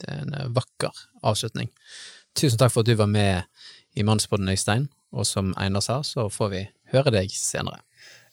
Det 0.00 0.08
er 0.08 0.24
en 0.24 0.34
eh, 0.34 0.48
vakker 0.56 1.04
avslutning. 1.26 1.68
Tusen 2.34 2.58
takk 2.58 2.72
for 2.72 2.82
at 2.82 2.88
du 2.88 2.96
var 2.96 3.10
med 3.10 3.44
i 3.98 4.06
Mannspodden, 4.06 4.48
Øystein. 4.48 4.88
Og 5.10 5.26
som 5.26 5.50
Einar 5.58 5.82
sa, 5.82 6.00
så 6.06 6.28
får 6.30 6.50
vi 6.52 6.60
høre 6.92 7.10
deg 7.10 7.32
senere 7.34 7.82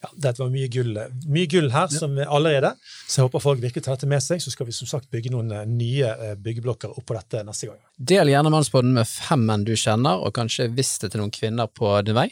ja, 0.07 0.21
dette 0.27 0.41
var 0.41 0.49
mye 0.53 0.69
gull, 0.71 0.95
mye 1.27 1.49
gull 1.51 1.69
her 1.73 1.91
som 1.91 2.15
allerede, 2.23 2.73
så 3.07 3.19
jeg 3.19 3.27
håper 3.27 3.43
folk 3.43 3.61
virkelig 3.63 3.83
tar 3.85 3.97
dette 3.97 4.09
med 4.09 4.23
seg. 4.23 4.41
Så 4.43 4.53
skal 4.53 4.69
vi 4.69 4.75
som 4.75 4.89
sagt 4.89 5.11
bygge 5.13 5.33
noen 5.33 5.51
eh, 5.51 5.67
nye 5.67 6.11
eh, 6.13 6.35
byggeblokker 6.39 6.97
oppå 6.99 7.17
dette 7.17 7.43
neste 7.47 7.71
gang. 7.71 7.79
Del 7.97 8.31
gjerne 8.31 8.53
Mannspodden 8.53 8.95
med 8.95 9.09
fem 9.09 9.43
menn 9.49 9.65
du 9.67 9.75
kjenner, 9.75 10.23
og 10.23 10.35
kanskje 10.37 10.69
vis 10.71 10.95
det 11.03 11.11
til 11.13 11.23
noen 11.23 11.33
kvinner 11.33 11.67
på 11.67 11.91
din 12.07 12.17
vei. 12.17 12.29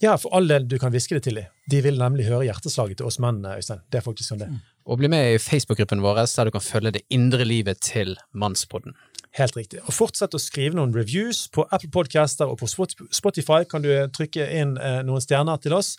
Ja, 0.00 0.14
for 0.16 0.32
all 0.36 0.48
del 0.48 0.64
du 0.68 0.78
kan 0.80 0.92
hviske 0.92 1.18
det 1.18 1.26
til 1.26 1.42
dem. 1.42 1.48
De 1.70 1.82
vil 1.84 2.00
nemlig 2.00 2.24
høre 2.30 2.46
hjerteslaget 2.48 3.00
til 3.00 3.08
oss 3.08 3.20
menn, 3.20 3.42
Øystein. 3.44 3.82
Det 3.92 4.00
er 4.00 4.04
faktisk 4.04 4.32
sånn 4.32 4.40
det. 4.40 4.48
Mm. 4.48 4.60
Og 4.90 4.98
bli 4.98 5.10
med 5.12 5.34
i 5.34 5.40
Facebook-gruppen 5.42 6.00
vår, 6.02 6.22
der 6.24 6.48
du 6.48 6.54
kan 6.54 6.64
følge 6.64 6.94
det 6.96 7.04
indre 7.12 7.44
livet 7.44 7.82
til 7.84 8.16
Mannspodden. 8.32 8.96
Helt 9.38 9.54
riktig. 9.54 9.78
Og 9.86 9.94
fortsett 9.94 10.34
å 10.34 10.40
skrive 10.42 10.74
noen 10.74 10.90
reviews 10.94 11.44
på 11.54 11.62
Apple 11.70 11.90
Podcaster 11.94 12.50
og 12.50 12.58
på 12.58 12.66
Spotify. 12.66 13.62
Kan 13.70 13.84
du 13.84 13.90
trykke 14.10 14.42
inn 14.58 14.74
eh, 14.82 15.06
noen 15.06 15.22
stjerner 15.22 15.60
til 15.62 15.76
oss, 15.76 15.92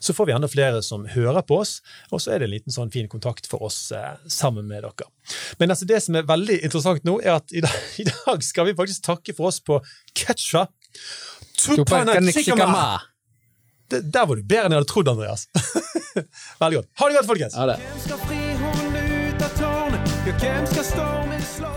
så 0.00 0.16
får 0.16 0.30
vi 0.30 0.34
enda 0.38 0.48
flere 0.48 0.80
som 0.84 1.04
hører 1.12 1.44
på 1.44 1.58
oss. 1.60 1.82
Og 2.08 2.24
så 2.24 2.32
er 2.32 2.40
det 2.40 2.48
en 2.48 2.54
liten 2.54 2.72
sånn 2.72 2.92
fin 2.94 3.08
kontakt 3.12 3.44
for 3.50 3.68
oss 3.68 3.92
eh, 3.92 4.16
sammen 4.32 4.64
med 4.70 4.86
dere. 4.86 5.08
Men 5.60 5.68
altså, 5.74 5.84
det 5.90 6.00
som 6.06 6.16
er 6.16 6.24
veldig 6.30 6.56
interessant 6.64 7.04
nå, 7.04 7.20
er 7.20 7.36
at 7.36 7.52
i 7.52 7.60
dag, 7.66 7.76
i 8.02 8.08
dag 8.08 8.38
skal 8.48 8.70
vi 8.70 8.78
faktisk 8.80 9.04
takke 9.10 9.36
for 9.36 9.52
oss 9.52 9.60
på 9.60 9.74
Ketcha. 10.16 10.64
Der 13.90 14.24
var 14.24 14.34
du 14.38 14.42
bedre 14.46 14.64
enn 14.70 14.72
jeg 14.72 14.80
hadde 14.80 14.88
trodd, 14.88 15.08
Andreas. 15.12 15.42
veldig 16.62 16.76
godt. 16.80 16.88
Ha 16.96 17.04
det 17.10 17.14
godt, 17.20 17.28
folkens! 17.34 17.54
Ha 17.60 17.64
det. 17.74 17.76